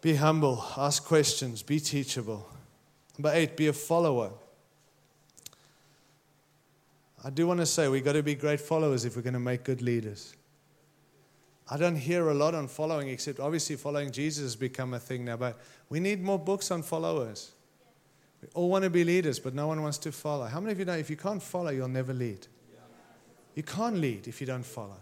Be 0.00 0.16
humble, 0.16 0.62
ask 0.76 1.04
questions, 1.04 1.62
be 1.62 1.78
teachable. 1.78 2.48
Number 3.16 3.30
eight, 3.32 3.56
be 3.56 3.68
a 3.68 3.72
follower. 3.72 4.32
I 7.24 7.30
do 7.30 7.46
want 7.46 7.60
to 7.60 7.66
say 7.66 7.86
we've 7.86 8.04
got 8.04 8.14
to 8.14 8.24
be 8.24 8.34
great 8.34 8.60
followers 8.60 9.04
if 9.04 9.14
we're 9.14 9.22
going 9.22 9.34
to 9.34 9.40
make 9.40 9.62
good 9.62 9.82
leaders. 9.82 10.34
I 11.70 11.76
don't 11.76 11.94
hear 11.94 12.28
a 12.30 12.34
lot 12.34 12.56
on 12.56 12.66
following, 12.66 13.08
except 13.08 13.38
obviously 13.38 13.76
following 13.76 14.10
Jesus 14.10 14.42
has 14.42 14.56
become 14.56 14.94
a 14.94 14.98
thing 14.98 15.24
now, 15.24 15.36
but 15.36 15.60
we 15.88 16.00
need 16.00 16.20
more 16.20 16.40
books 16.40 16.72
on 16.72 16.82
followers. 16.82 17.52
We 18.42 18.48
all 18.54 18.68
want 18.68 18.82
to 18.82 18.90
be 18.90 19.04
leaders, 19.04 19.38
but 19.38 19.54
no 19.54 19.68
one 19.68 19.80
wants 19.80 19.98
to 19.98 20.10
follow. 20.10 20.46
How 20.46 20.58
many 20.58 20.72
of 20.72 20.80
you 20.80 20.84
know 20.84 20.96
if 20.96 21.08
you 21.08 21.16
can't 21.16 21.40
follow, 21.40 21.70
you'll 21.70 21.86
never 21.86 22.12
lead? 22.12 22.48
You 23.54 23.62
can't 23.62 23.98
lead 23.98 24.26
if 24.26 24.40
you 24.40 24.46
don't 24.48 24.64
follow. 24.66 24.96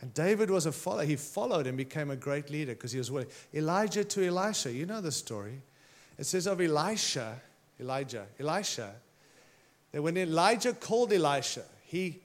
And 0.00 0.12
David 0.12 0.50
was 0.50 0.66
a 0.66 0.72
follower. 0.72 1.04
He 1.04 1.16
followed 1.16 1.66
and 1.66 1.76
became 1.76 2.10
a 2.10 2.16
great 2.16 2.50
leader 2.50 2.74
because 2.74 2.92
he 2.92 2.98
was 2.98 3.10
willing. 3.10 3.28
Elijah 3.54 4.04
to 4.04 4.26
Elisha, 4.26 4.72
you 4.72 4.84
know 4.84 5.00
the 5.00 5.12
story. 5.12 5.62
It 6.18 6.24
says 6.24 6.46
of 6.46 6.60
Elisha, 6.60 7.40
Elijah, 7.80 8.26
Elisha, 8.38 8.94
that 9.92 10.02
when 10.02 10.16
Elijah 10.16 10.72
called 10.72 11.12
Elisha, 11.12 11.64
he 11.84 12.20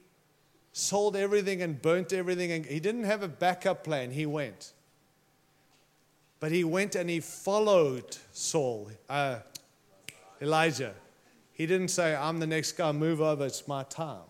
sold 0.74 1.15
everything 1.15 1.61
and 1.61 1.82
burnt 1.82 2.13
everything, 2.13 2.51
and 2.51 2.65
he 2.65 2.80
didn't 2.80 3.03
have 3.03 3.24
a 3.24 3.28
backup 3.28 3.84
plan. 3.84 4.11
He 4.11 4.26
went. 4.26 4.74
But 6.39 6.51
he 6.51 6.63
went 6.63 6.95
and 6.95 7.09
he 7.09 7.19
followed 7.19 8.17
Saul, 8.32 8.89
uh, 9.09 9.39
Elijah. 10.41 10.95
He 11.53 11.67
didn't 11.67 11.89
say, 11.89 12.15
I'm 12.15 12.39
the 12.39 12.47
next 12.47 12.74
guy, 12.74 12.91
move 12.91 13.22
over, 13.22 13.45
it's 13.45 13.67
my 13.67 13.84
time. 13.84 14.24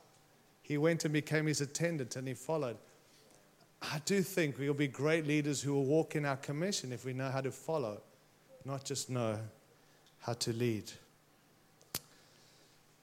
He 0.61 0.77
went 0.77 1.05
and 1.05 1.13
became 1.13 1.45
his 1.45 1.61
attendant 1.61 2.15
and 2.15 2.27
he 2.27 2.33
followed. 2.33 2.77
I 3.82 3.99
do 4.05 4.21
think 4.21 4.57
we'll 4.59 4.73
be 4.73 4.88
great 4.88 5.25
leaders 5.25 5.61
who 5.61 5.73
will 5.73 5.86
walk 5.86 6.15
in 6.15 6.25
our 6.25 6.38
commission 6.38 6.91
if 6.91 7.03
we 7.03 7.13
know 7.13 7.29
how 7.29 7.41
to 7.41 7.51
follow, 7.51 8.01
not 8.63 8.84
just 8.84 9.09
know 9.09 9.38
how 10.19 10.34
to 10.34 10.53
lead. 10.53 10.91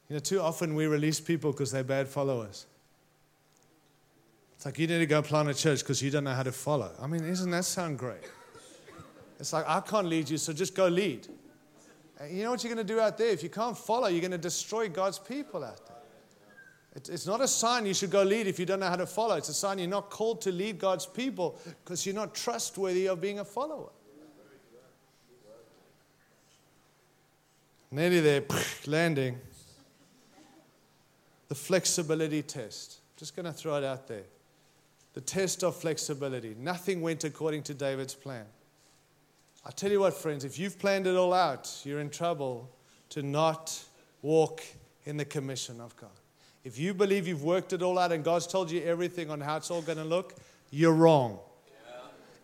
You 0.08 0.14
know, 0.14 0.20
too 0.20 0.40
often 0.40 0.74
we 0.74 0.86
release 0.86 1.20
people 1.20 1.52
because 1.52 1.72
they're 1.72 1.84
bad 1.84 2.08
followers. 2.08 2.66
It's 4.56 4.64
like 4.64 4.78
you 4.78 4.86
need 4.86 4.98
to 4.98 5.06
go 5.06 5.20
plant 5.20 5.48
a 5.48 5.54
church 5.54 5.80
because 5.80 6.02
you 6.02 6.10
don't 6.10 6.24
know 6.24 6.34
how 6.34 6.42
to 6.42 6.52
follow. 6.52 6.90
I 7.00 7.06
mean, 7.06 7.26
doesn't 7.26 7.50
that 7.50 7.64
sound 7.64 7.98
great? 7.98 8.24
It's 9.38 9.52
like, 9.52 9.64
I 9.68 9.80
can't 9.80 10.06
lead 10.06 10.28
you, 10.28 10.36
so 10.36 10.52
just 10.52 10.74
go 10.74 10.88
lead. 10.88 11.28
And 12.20 12.36
you 12.36 12.42
know 12.42 12.50
what 12.50 12.64
you're 12.64 12.74
going 12.74 12.84
to 12.84 12.92
do 12.92 12.98
out 12.98 13.18
there? 13.18 13.28
If 13.28 13.42
you 13.42 13.50
can't 13.50 13.78
follow, 13.78 14.08
you're 14.08 14.20
going 14.20 14.32
to 14.32 14.38
destroy 14.38 14.88
God's 14.88 15.18
people 15.18 15.62
out 15.62 15.86
there. 15.86 15.97
It's 17.06 17.26
not 17.26 17.40
a 17.40 17.48
sign 17.48 17.86
you 17.86 17.94
should 17.94 18.10
go 18.10 18.22
lead 18.22 18.46
if 18.46 18.58
you 18.58 18.66
don't 18.66 18.80
know 18.80 18.88
how 18.88 18.96
to 18.96 19.06
follow. 19.06 19.36
It's 19.36 19.48
a 19.48 19.54
sign 19.54 19.78
you're 19.78 19.88
not 19.88 20.10
called 20.10 20.40
to 20.42 20.52
lead 20.52 20.78
God's 20.78 21.06
people 21.06 21.60
because 21.84 22.04
you're 22.04 22.14
not 22.14 22.34
trustworthy 22.34 23.06
of 23.06 23.20
being 23.20 23.38
a 23.38 23.44
follower. 23.44 23.90
Nearly 27.90 28.20
there, 28.20 28.42
landing. 28.86 29.38
The 31.48 31.54
flexibility 31.54 32.42
test. 32.42 32.98
Just 33.16 33.34
going 33.34 33.46
to 33.46 33.52
throw 33.52 33.76
it 33.76 33.84
out 33.84 34.06
there. 34.08 34.24
The 35.14 35.20
test 35.20 35.64
of 35.64 35.76
flexibility. 35.76 36.54
Nothing 36.58 37.00
went 37.00 37.24
according 37.24 37.62
to 37.64 37.74
David's 37.74 38.14
plan. 38.14 38.44
I 39.64 39.70
tell 39.70 39.90
you 39.90 40.00
what, 40.00 40.14
friends, 40.14 40.44
if 40.44 40.58
you've 40.58 40.78
planned 40.78 41.06
it 41.06 41.16
all 41.16 41.32
out, 41.32 41.80
you're 41.84 42.00
in 42.00 42.10
trouble 42.10 42.70
to 43.10 43.22
not 43.22 43.82
walk 44.22 44.62
in 45.04 45.16
the 45.16 45.24
commission 45.24 45.80
of 45.80 45.96
God. 45.96 46.10
If 46.68 46.78
you 46.78 46.92
believe 46.92 47.26
you've 47.26 47.44
worked 47.44 47.72
it 47.72 47.80
all 47.80 47.98
out 47.98 48.12
and 48.12 48.22
God's 48.22 48.46
told 48.46 48.70
you 48.70 48.82
everything 48.82 49.30
on 49.30 49.40
how 49.40 49.56
it's 49.56 49.70
all 49.70 49.80
going 49.80 49.96
to 49.96 50.04
look, 50.04 50.34
you're 50.70 50.92
wrong. 50.92 51.38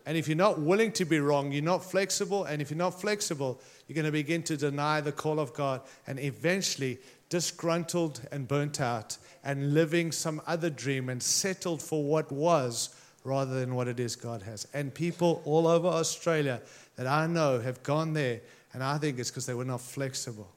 And 0.07 0.17
if 0.17 0.27
you're 0.27 0.35
not 0.35 0.59
willing 0.59 0.91
to 0.93 1.05
be 1.05 1.19
wrong, 1.19 1.51
you're 1.51 1.61
not 1.61 1.85
flexible. 1.85 2.45
And 2.45 2.59
if 2.59 2.71
you're 2.71 2.77
not 2.79 2.99
flexible, 2.99 3.61
you're 3.87 3.93
going 3.93 4.07
to 4.07 4.11
begin 4.11 4.41
to 4.43 4.57
deny 4.57 4.99
the 4.99 5.11
call 5.11 5.39
of 5.39 5.53
God 5.53 5.81
and 6.07 6.19
eventually 6.19 6.97
disgruntled 7.29 8.19
and 8.31 8.47
burnt 8.47 8.81
out 8.81 9.15
and 9.43 9.75
living 9.75 10.11
some 10.11 10.41
other 10.47 10.71
dream 10.71 11.09
and 11.09 11.21
settled 11.21 11.83
for 11.83 12.03
what 12.03 12.31
was 12.31 12.95
rather 13.23 13.59
than 13.59 13.75
what 13.75 13.87
it 13.87 13.99
is 13.99 14.15
God 14.15 14.41
has. 14.41 14.67
And 14.73 14.91
people 14.91 15.43
all 15.45 15.67
over 15.67 15.87
Australia 15.87 16.63
that 16.95 17.05
I 17.05 17.27
know 17.27 17.59
have 17.59 17.83
gone 17.83 18.13
there, 18.13 18.41
and 18.73 18.81
I 18.81 18.97
think 18.97 19.19
it's 19.19 19.29
because 19.29 19.45
they 19.45 19.53
were 19.53 19.65
not 19.65 19.81
flexible. 19.81 20.49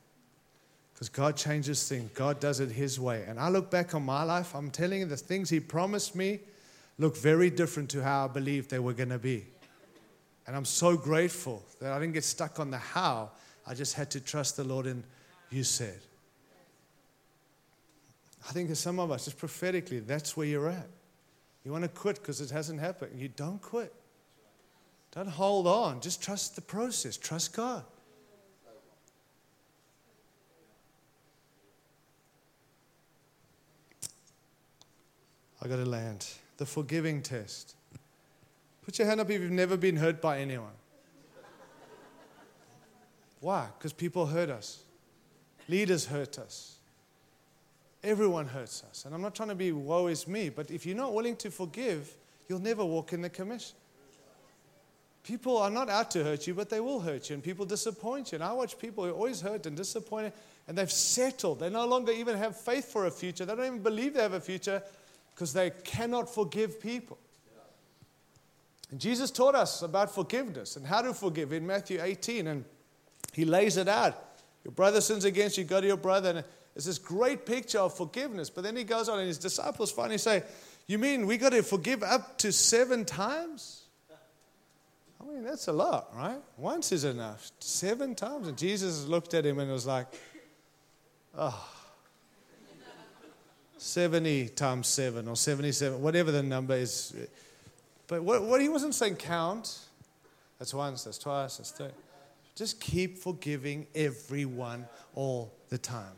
Because 0.98 1.10
God 1.10 1.36
changes 1.36 1.88
things, 1.88 2.10
God 2.12 2.40
does 2.40 2.58
it 2.58 2.72
His 2.72 2.98
way. 2.98 3.24
And 3.28 3.38
I 3.38 3.50
look 3.50 3.70
back 3.70 3.94
on 3.94 4.02
my 4.02 4.24
life, 4.24 4.52
I'm 4.52 4.68
telling 4.68 4.98
you, 4.98 5.06
the 5.06 5.16
things 5.16 5.48
He 5.48 5.60
promised 5.60 6.16
me 6.16 6.40
look 6.98 7.16
very 7.16 7.50
different 7.50 7.88
to 7.90 8.02
how 8.02 8.24
I 8.24 8.26
believed 8.28 8.68
they 8.68 8.80
were 8.80 8.94
going 8.94 9.10
to 9.10 9.18
be. 9.18 9.46
And 10.48 10.56
I'm 10.56 10.64
so 10.64 10.96
grateful 10.96 11.62
that 11.80 11.92
I 11.92 12.00
didn't 12.00 12.14
get 12.14 12.24
stuck 12.24 12.58
on 12.58 12.72
the 12.72 12.78
how. 12.78 13.30
I 13.64 13.74
just 13.74 13.94
had 13.94 14.10
to 14.10 14.20
trust 14.20 14.56
the 14.56 14.64
Lord 14.64 14.86
and 14.86 15.04
you 15.50 15.62
said. 15.62 16.00
I 18.48 18.52
think 18.52 18.66
there's 18.66 18.80
some 18.80 18.98
of 18.98 19.12
us, 19.12 19.26
just 19.26 19.38
prophetically, 19.38 20.00
that's 20.00 20.36
where 20.36 20.48
you're 20.48 20.68
at. 20.68 20.88
You 21.64 21.70
want 21.70 21.84
to 21.84 21.90
quit 21.90 22.16
because 22.16 22.40
it 22.40 22.50
hasn't 22.50 22.80
happened. 22.80 23.20
You 23.20 23.28
don't 23.28 23.62
quit. 23.62 23.94
Don't 25.12 25.28
hold 25.28 25.68
on. 25.68 26.00
Just 26.00 26.20
trust 26.20 26.56
the 26.56 26.60
process. 26.60 27.16
Trust 27.16 27.52
God. 27.52 27.84
I 35.62 35.68
got 35.68 35.76
to 35.76 35.86
land. 35.86 36.26
The 36.56 36.66
forgiving 36.66 37.22
test. 37.22 37.74
Put 38.84 38.98
your 38.98 39.06
hand 39.06 39.20
up 39.20 39.30
if 39.30 39.40
you've 39.40 39.50
never 39.50 39.76
been 39.76 39.96
hurt 39.96 40.20
by 40.20 40.40
anyone. 40.40 40.72
Why? 43.40 43.68
Because 43.78 43.92
people 43.92 44.26
hurt 44.26 44.50
us, 44.50 44.82
leaders 45.68 46.06
hurt 46.06 46.38
us. 46.38 46.76
Everyone 48.02 48.46
hurts 48.46 48.82
us. 48.88 49.04
And 49.04 49.14
I'm 49.14 49.22
not 49.22 49.34
trying 49.34 49.48
to 49.50 49.54
be 49.54 49.72
woe 49.72 50.06
is 50.06 50.26
me, 50.26 50.48
but 50.48 50.70
if 50.70 50.86
you're 50.86 50.96
not 50.96 51.14
willing 51.14 51.36
to 51.36 51.50
forgive, 51.50 52.14
you'll 52.48 52.60
never 52.60 52.84
walk 52.84 53.12
in 53.12 53.22
the 53.22 53.30
commission. 53.30 53.76
People 55.24 55.58
are 55.58 55.70
not 55.70 55.90
out 55.90 56.10
to 56.12 56.24
hurt 56.24 56.46
you, 56.46 56.54
but 56.54 56.70
they 56.70 56.80
will 56.80 57.00
hurt 57.00 57.28
you, 57.28 57.34
and 57.34 57.42
people 57.42 57.66
disappoint 57.66 58.32
you. 58.32 58.36
And 58.36 58.44
I 58.44 58.52
watch 58.52 58.78
people 58.78 59.04
who 59.04 59.10
are 59.10 59.14
always 59.14 59.40
hurt 59.40 59.66
and 59.66 59.76
disappointed, 59.76 60.32
and 60.66 60.78
they've 60.78 60.90
settled. 60.90 61.60
They 61.60 61.68
no 61.68 61.86
longer 61.86 62.12
even 62.12 62.38
have 62.38 62.56
faith 62.56 62.90
for 62.90 63.06
a 63.06 63.10
future. 63.10 63.44
They 63.44 63.54
don't 63.54 63.66
even 63.66 63.82
believe 63.82 64.14
they 64.14 64.22
have 64.22 64.32
a 64.32 64.40
future 64.40 64.82
because 65.38 65.52
they 65.52 65.70
cannot 65.84 66.28
forgive 66.28 66.80
people. 66.80 67.16
And 68.90 68.98
Jesus 68.98 69.30
taught 69.30 69.54
us 69.54 69.82
about 69.82 70.12
forgiveness 70.12 70.74
and 70.74 70.84
how 70.84 71.00
to 71.00 71.14
forgive 71.14 71.52
in 71.52 71.64
Matthew 71.64 72.00
18, 72.02 72.48
and 72.48 72.64
he 73.32 73.44
lays 73.44 73.76
it 73.76 73.86
out. 73.86 74.20
Your 74.64 74.72
brother 74.72 75.00
sins 75.00 75.24
against 75.24 75.56
you, 75.56 75.62
go 75.62 75.80
to 75.80 75.86
your 75.86 75.96
brother. 75.96 76.30
And 76.30 76.44
it's 76.74 76.86
this 76.86 76.98
great 76.98 77.46
picture 77.46 77.78
of 77.78 77.96
forgiveness. 77.96 78.50
But 78.50 78.64
then 78.64 78.74
he 78.74 78.82
goes 78.82 79.08
on, 79.08 79.20
and 79.20 79.28
his 79.28 79.38
disciples 79.38 79.92
finally 79.92 80.18
say, 80.18 80.42
You 80.88 80.98
mean 80.98 81.24
we 81.24 81.36
got 81.36 81.50
to 81.50 81.62
forgive 81.62 82.02
up 82.02 82.36
to 82.38 82.50
seven 82.50 83.04
times? 83.04 83.84
I 85.20 85.24
mean, 85.24 85.44
that's 85.44 85.68
a 85.68 85.72
lot, 85.72 86.10
right? 86.16 86.40
Once 86.56 86.90
is 86.90 87.04
enough. 87.04 87.52
Seven 87.60 88.16
times. 88.16 88.48
And 88.48 88.58
Jesus 88.58 89.06
looked 89.06 89.34
at 89.34 89.46
him 89.46 89.60
and 89.60 89.70
was 89.70 89.86
like, 89.86 90.08
Oh, 91.36 91.77
70 93.78 94.48
times 94.50 94.86
7 94.88 95.28
or 95.28 95.36
77, 95.36 96.00
whatever 96.02 96.30
the 96.30 96.42
number 96.42 96.74
is. 96.74 97.14
But 98.06 98.22
what, 98.22 98.42
what 98.42 98.60
he 98.60 98.68
wasn't 98.68 98.94
saying 98.94 99.16
count. 99.16 99.78
That's 100.58 100.74
once, 100.74 101.04
that's 101.04 101.18
twice, 101.18 101.58
that's 101.58 101.70
three. 101.70 101.88
Just 102.56 102.80
keep 102.80 103.18
forgiving 103.18 103.86
everyone 103.94 104.86
all 105.14 105.52
the 105.68 105.78
time. 105.78 106.12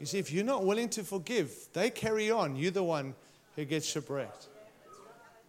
You 0.00 0.06
see, 0.06 0.18
if 0.18 0.32
you're 0.32 0.44
not 0.44 0.64
willing 0.64 0.88
to 0.90 1.04
forgive, 1.04 1.54
they 1.72 1.90
carry 1.90 2.30
on. 2.30 2.56
You're 2.56 2.70
the 2.70 2.82
one 2.82 3.14
who 3.54 3.64
gets 3.64 3.86
shipwrecked. 3.86 4.46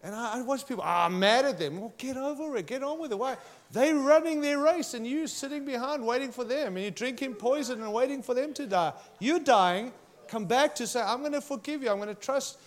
And 0.02 0.14
I, 0.14 0.38
I 0.38 0.42
watch 0.42 0.66
people, 0.66 0.84
oh, 0.86 0.88
I'm 0.88 1.18
mad 1.18 1.44
at 1.44 1.58
them. 1.58 1.80
Well, 1.80 1.92
get 1.98 2.16
over 2.16 2.56
it. 2.56 2.66
Get 2.66 2.82
on 2.82 3.00
with 3.00 3.12
it. 3.12 3.18
Why? 3.18 3.36
They're 3.72 3.94
running 3.94 4.40
their 4.40 4.58
race 4.58 4.94
and 4.94 5.06
you 5.06 5.26
sitting 5.26 5.64
behind 5.64 6.06
waiting 6.06 6.30
for 6.30 6.44
them. 6.44 6.76
And 6.76 6.82
you're 6.82 6.90
drinking 6.90 7.34
poison 7.34 7.82
and 7.82 7.92
waiting 7.92 8.22
for 8.22 8.34
them 8.34 8.54
to 8.54 8.66
die. 8.66 8.92
You're 9.18 9.40
dying. 9.40 9.92
Come 10.28 10.44
back 10.44 10.74
to 10.76 10.86
say, 10.86 11.00
I'm 11.00 11.20
going 11.20 11.32
to 11.32 11.40
forgive 11.40 11.82
you. 11.82 11.90
I'm 11.90 11.96
going 11.96 12.08
to 12.08 12.14
trust. 12.14 12.58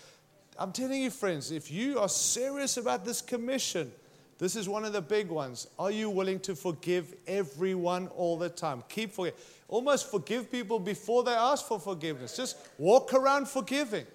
I'm 0.57 0.71
telling 0.71 1.01
you, 1.01 1.09
friends, 1.09 1.51
if 1.51 1.71
you 1.71 1.99
are 1.99 2.09
serious 2.09 2.77
about 2.77 3.05
this 3.05 3.21
commission, 3.21 3.91
this 4.37 4.55
is 4.55 4.67
one 4.67 4.85
of 4.85 4.93
the 4.93 5.01
big 5.01 5.29
ones. 5.29 5.67
Are 5.77 5.91
you 5.91 6.09
willing 6.09 6.39
to 6.41 6.55
forgive 6.55 7.13
everyone 7.27 8.07
all 8.07 8.37
the 8.37 8.49
time? 8.49 8.83
Keep 8.89 9.13
forgiving. 9.13 9.39
Almost 9.67 10.11
forgive 10.11 10.51
people 10.51 10.79
before 10.79 11.23
they 11.23 11.31
ask 11.31 11.67
for 11.67 11.79
forgiveness. 11.79 12.35
Just 12.35 12.57
walk 12.77 13.13
around 13.13 13.47
forgiving. 13.47 14.05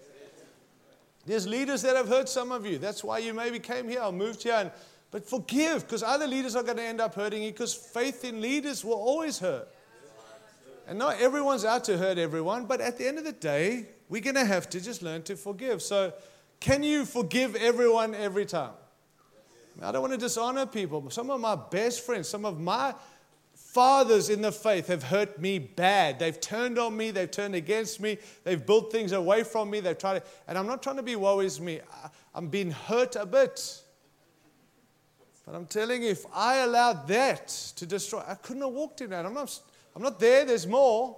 There's 1.25 1.47
leaders 1.47 1.83
that 1.83 1.97
have 1.97 2.09
hurt 2.09 2.29
some 2.29 2.53
of 2.53 2.67
you. 2.67 2.79
That's 2.79 3.03
why 3.03 3.19
you 3.19 3.33
maybe 3.33 3.59
came 3.59 3.89
here 3.89 4.03
or 4.03 4.13
moved 4.13 4.43
here. 4.43 4.55
And, 4.55 4.71
but 5.11 5.29
forgive, 5.29 5.83
because 5.83 6.03
other 6.03 6.27
leaders 6.27 6.55
are 6.55 6.63
going 6.63 6.77
to 6.77 6.83
end 6.83 7.01
up 7.01 7.15
hurting 7.15 7.43
you, 7.43 7.53
because 7.53 7.75
faith 7.75 8.25
in 8.25 8.41
leaders 8.41 8.85
will 8.85 8.95
always 8.95 9.39
hurt. 9.39 9.69
And 10.87 10.99
not 10.99 11.20
everyone's 11.20 11.64
out 11.64 11.84
to 11.84 11.99
hurt 11.99 12.16
everyone, 12.16 12.66
but 12.66 12.80
at 12.80 12.97
the 12.97 13.07
end 13.07 13.18
of 13.18 13.24
the 13.24 13.32
day, 13.32 13.87
we're 14.09 14.22
going 14.22 14.37
to 14.37 14.45
have 14.45 14.70
to 14.70 14.80
just 14.80 15.03
learn 15.03 15.22
to 15.22 15.37
forgive. 15.37 15.82
So, 15.82 16.12
can 16.61 16.82
you 16.82 17.05
forgive 17.05 17.57
everyone 17.57 18.14
every 18.14 18.47
time? 18.47 18.72
I 19.82 19.93
don't 19.93 20.01
want 20.01 20.14
to 20.14 20.18
dishonor 20.18 20.64
people. 20.64 21.11
Some 21.11 21.30
of 21.30 21.41
my 21.41 21.55
best 21.55 22.07
friends, 22.07 22.28
some 22.28 22.47
of 22.47 22.59
my 22.59 22.95
fathers 23.55 24.30
in 24.30 24.41
the 24.41 24.53
faith 24.53 24.87
have 24.87 25.03
hurt 25.03 25.39
me 25.39 25.59
bad. 25.59 26.18
They've 26.18 26.41
turned 26.41 26.78
on 26.78 26.97
me, 26.97 27.11
they've 27.11 27.30
turned 27.30 27.55
against 27.55 28.01
me, 28.01 28.16
they've 28.45 28.64
built 28.64 28.91
things 28.91 29.12
away 29.12 29.43
from 29.43 29.68
me, 29.68 29.80
they've 29.80 29.99
tried 29.99 30.20
to, 30.20 30.22
and 30.49 30.57
I'm 30.57 30.66
not 30.66 30.82
trying 30.82 30.97
to 30.97 31.03
be 31.03 31.14
woe 31.16 31.41
is 31.41 31.61
me. 31.61 31.80
I'm 32.34 32.49
being 32.49 32.70
hurt 32.70 33.16
a 33.16 33.26
bit. 33.26 33.82
But 35.45 35.55
I'm 35.55 35.66
telling 35.66 36.03
you, 36.03 36.11
if 36.11 36.24
I 36.34 36.59
allowed 36.59 37.07
that 37.09 37.49
to 37.76 37.87
destroy, 37.87 38.22
I 38.26 38.34
couldn't 38.34 38.62
have 38.62 38.72
walked 38.72 39.01
in 39.01 39.11
that. 39.11 39.26
I'm 39.26 39.34
not, 39.34 39.61
I'm 39.97 40.03
not 40.03 40.21
there, 40.21 40.45
there's 40.45 40.67
more. 40.67 41.17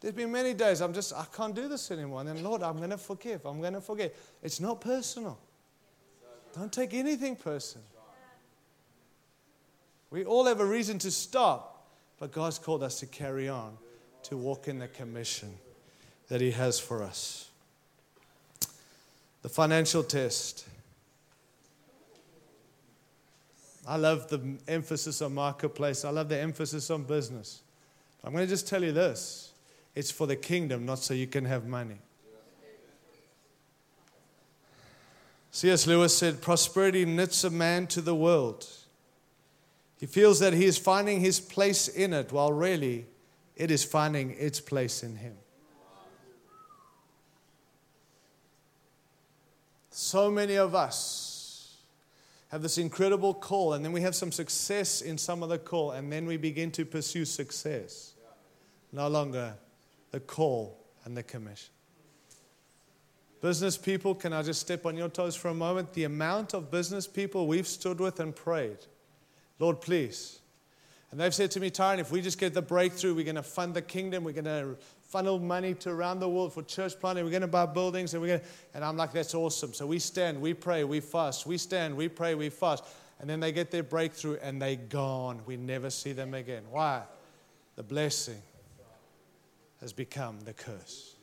There's 0.00 0.12
been 0.12 0.32
many 0.32 0.54
days 0.54 0.80
I'm 0.80 0.92
just, 0.92 1.14
I 1.14 1.24
can't 1.34 1.54
do 1.54 1.68
this 1.68 1.92
anymore. 1.92 2.20
And 2.20 2.28
then, 2.28 2.42
Lord, 2.42 2.62
I'm 2.62 2.78
going 2.78 2.90
to 2.90 2.98
forgive. 2.98 3.46
I'm 3.46 3.60
going 3.60 3.74
to 3.74 3.80
forget. 3.80 4.12
It's 4.42 4.58
not 4.58 4.80
personal. 4.80 5.38
Don't 6.52 6.72
take 6.72 6.94
anything 6.94 7.36
personal. 7.36 7.86
We 10.10 10.24
all 10.24 10.46
have 10.46 10.60
a 10.60 10.66
reason 10.66 10.98
to 11.00 11.12
stop, 11.12 11.86
but 12.18 12.32
God's 12.32 12.58
called 12.58 12.82
us 12.82 12.98
to 13.00 13.06
carry 13.06 13.48
on, 13.48 13.76
to 14.24 14.36
walk 14.36 14.66
in 14.66 14.80
the 14.80 14.88
commission 14.88 15.54
that 16.28 16.40
He 16.40 16.50
has 16.50 16.80
for 16.80 17.04
us. 17.04 17.50
The 19.42 19.48
financial 19.48 20.02
test. 20.02 20.66
I 23.86 23.96
love 23.96 24.28
the 24.28 24.56
emphasis 24.66 25.22
on 25.22 25.34
marketplace. 25.34 26.04
I 26.04 26.10
love 26.10 26.28
the 26.28 26.40
emphasis 26.40 26.90
on 26.90 27.04
business. 27.04 27.62
I'm 28.26 28.32
going 28.32 28.44
to 28.44 28.50
just 28.50 28.66
tell 28.66 28.82
you 28.82 28.90
this 28.90 29.52
it's 29.94 30.10
for 30.10 30.26
the 30.26 30.34
kingdom, 30.34 30.84
not 30.84 30.98
so 30.98 31.14
you 31.14 31.28
can 31.28 31.44
have 31.44 31.66
money. 31.66 31.98
C.S. 35.52 35.86
Lewis 35.86 36.14
said, 36.14 36.42
Prosperity 36.42 37.06
knits 37.06 37.44
a 37.44 37.50
man 37.50 37.86
to 37.86 38.02
the 38.02 38.14
world. 38.14 38.66
He 39.98 40.04
feels 40.04 40.40
that 40.40 40.52
he 40.52 40.66
is 40.66 40.76
finding 40.76 41.20
his 41.20 41.40
place 41.40 41.88
in 41.88 42.12
it, 42.12 42.30
while 42.32 42.52
really 42.52 43.06
it 43.54 43.70
is 43.70 43.82
finding 43.84 44.32
its 44.32 44.60
place 44.60 45.02
in 45.02 45.16
him. 45.16 45.36
So 49.90 50.30
many 50.30 50.56
of 50.56 50.74
us 50.74 51.76
have 52.48 52.60
this 52.60 52.76
incredible 52.76 53.32
call, 53.32 53.72
and 53.72 53.82
then 53.82 53.92
we 53.92 54.02
have 54.02 54.14
some 54.14 54.30
success 54.30 55.00
in 55.00 55.16
some 55.16 55.42
of 55.42 55.48
the 55.48 55.58
call, 55.58 55.92
and 55.92 56.12
then 56.12 56.26
we 56.26 56.36
begin 56.36 56.70
to 56.72 56.84
pursue 56.84 57.24
success. 57.24 58.12
No 58.92 59.08
longer 59.08 59.54
the 60.10 60.20
call 60.20 60.78
and 61.04 61.16
the 61.16 61.22
commission. 61.22 61.70
Business 63.40 63.76
people, 63.76 64.14
can 64.14 64.32
I 64.32 64.42
just 64.42 64.60
step 64.60 64.86
on 64.86 64.96
your 64.96 65.08
toes 65.08 65.36
for 65.36 65.48
a 65.48 65.54
moment? 65.54 65.92
The 65.92 66.04
amount 66.04 66.54
of 66.54 66.70
business 66.70 67.06
people 67.06 67.46
we've 67.46 67.66
stood 67.66 68.00
with 68.00 68.18
and 68.18 68.34
prayed, 68.34 68.78
Lord, 69.58 69.80
please. 69.80 70.40
And 71.10 71.20
they've 71.20 71.34
said 71.34 71.50
to 71.52 71.60
me, 71.60 71.70
Tyron, 71.70 71.98
if 71.98 72.10
we 72.10 72.20
just 72.20 72.40
get 72.40 72.54
the 72.54 72.62
breakthrough, 72.62 73.14
we're 73.14 73.24
going 73.24 73.36
to 73.36 73.42
fund 73.42 73.74
the 73.74 73.82
kingdom, 73.82 74.24
we're 74.24 74.32
going 74.32 74.44
to 74.44 74.76
funnel 75.02 75.38
money 75.38 75.74
to 75.74 75.90
around 75.90 76.18
the 76.18 76.28
world 76.28 76.52
for 76.52 76.62
church 76.62 76.98
planting. 76.98 77.24
We're 77.24 77.30
going 77.30 77.42
to 77.42 77.46
buy 77.46 77.66
buildings, 77.66 78.14
and 78.14 78.22
we're 78.22 78.38
going 78.38 78.40
and 78.74 78.84
I'm 78.84 78.96
like, 78.96 79.12
that's 79.12 79.34
awesome. 79.34 79.72
So 79.72 79.86
we 79.86 79.98
stand, 79.98 80.40
we 80.40 80.52
pray, 80.52 80.84
we 80.84 81.00
fast. 81.00 81.46
We 81.46 81.58
stand, 81.58 81.96
we 81.96 82.08
pray, 82.08 82.34
we 82.34 82.48
fast. 82.48 82.84
And 83.20 83.30
then 83.30 83.40
they 83.40 83.52
get 83.52 83.70
their 83.70 83.82
breakthrough, 83.82 84.38
and 84.42 84.60
they're 84.60 84.76
gone. 84.76 85.40
We 85.46 85.56
never 85.56 85.90
see 85.90 86.12
them 86.12 86.34
again. 86.34 86.64
Why? 86.70 87.02
The 87.76 87.82
blessing 87.82 88.42
has 89.80 89.92
become 89.92 90.40
the 90.40 90.52
curse. 90.52 91.16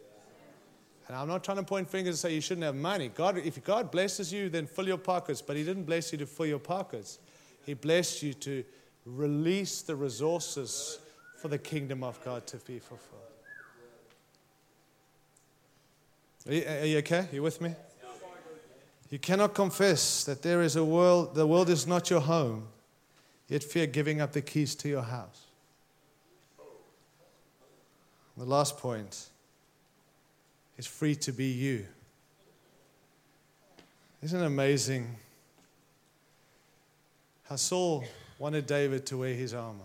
And 1.08 1.18
I'm 1.18 1.28
not 1.28 1.44
trying 1.44 1.58
to 1.58 1.64
point 1.64 1.90
fingers 1.90 2.16
and 2.16 2.18
say 2.18 2.34
you 2.34 2.42
shouldn't 2.42 2.64
have 2.64 2.76
money. 2.76 3.10
God, 3.10 3.38
if 3.38 3.62
God 3.64 3.92
blesses 3.92 4.32
you, 4.32 4.50
then 4.50 4.68
fill 4.68 4.88
your 4.88 4.98
pockets. 4.98 5.42
But 5.42 5.58
He 5.58 5.64
didn't 5.64 5.84
bless 5.84 6.12
you 6.12 6.18
to 6.20 6.26
fill 6.26 6.46
your 6.46 6.60
pockets. 6.60 7.20
He 7.66 7.74
blessed 7.74 8.24
you 8.24 8.34
to 8.36 8.64
release 9.06 9.82
the 9.82 9.96
resources 9.96 11.00
for 11.38 11.50
the 11.50 11.58
kingdom 11.58 12.04
of 12.04 12.24
God 12.24 12.48
to 12.48 12.58
be 12.58 12.80
fulfilled. 12.80 13.22
Are 16.48 16.54
you, 16.54 16.66
are 16.68 16.86
you 16.86 16.98
okay? 17.00 17.20
Are 17.20 17.30
you 17.36 17.44
with 17.44 17.60
me? 17.62 17.76
You 19.10 19.20
cannot 19.20 19.54
confess 19.54 20.24
that 20.24 20.42
there 20.42 20.62
is 20.62 20.76
a 20.76 20.84
world, 20.84 21.36
the 21.36 21.46
world 21.46 21.70
is 21.70 21.86
not 21.86 22.10
your 22.10 22.22
home, 22.22 22.68
yet 23.48 23.64
fear 23.64 23.86
giving 23.86 24.22
up 24.22 24.32
the 24.32 24.42
keys 24.42 24.74
to 24.76 24.90
your 24.90 25.04
house. 25.04 25.42
The 28.38 28.46
last 28.46 28.78
point 28.78 29.30
is 30.78 30.88
free 30.88 31.16
to 31.16 31.32
be 31.32 31.46
you. 31.46 31.86
Isn't 34.22 34.42
it 34.42 34.46
amazing 34.46 35.16
how 37.44 37.58
Saul 37.58 38.06
wanted 38.40 38.66
David 38.66 39.06
to 39.08 39.18
wear 39.18 39.34
his 39.34 39.54
armor? 39.54 39.84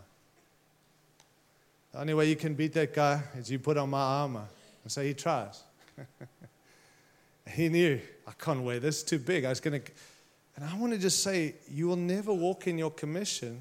The 1.92 2.01
only 2.01 2.14
way 2.14 2.28
you 2.28 2.36
can 2.36 2.55
beat 2.55 2.72
that 2.74 2.94
guy 2.94 3.22
is 3.36 3.51
you 3.51 3.59
put 3.59 3.76
on 3.76 3.90
my 3.90 4.01
armor. 4.01 4.44
And 4.84 4.92
so 4.92 5.03
he 5.03 5.12
tries. 5.12 5.62
he 7.53 7.68
knew, 7.68 8.01
I 8.26 8.32
can't 8.32 8.62
wear 8.62 8.78
this, 8.78 9.03
too 9.03 9.18
big. 9.18 9.44
I 9.44 9.51
was 9.51 9.61
going 9.61 9.80
to. 9.80 9.92
And 10.57 10.64
I 10.64 10.76
want 10.76 10.92
to 10.92 10.99
just 10.99 11.22
say, 11.22 11.55
you 11.70 11.86
will 11.88 11.96
never 11.96 12.32
walk 12.32 12.66
in 12.66 12.78
your 12.78 12.90
commission 12.90 13.61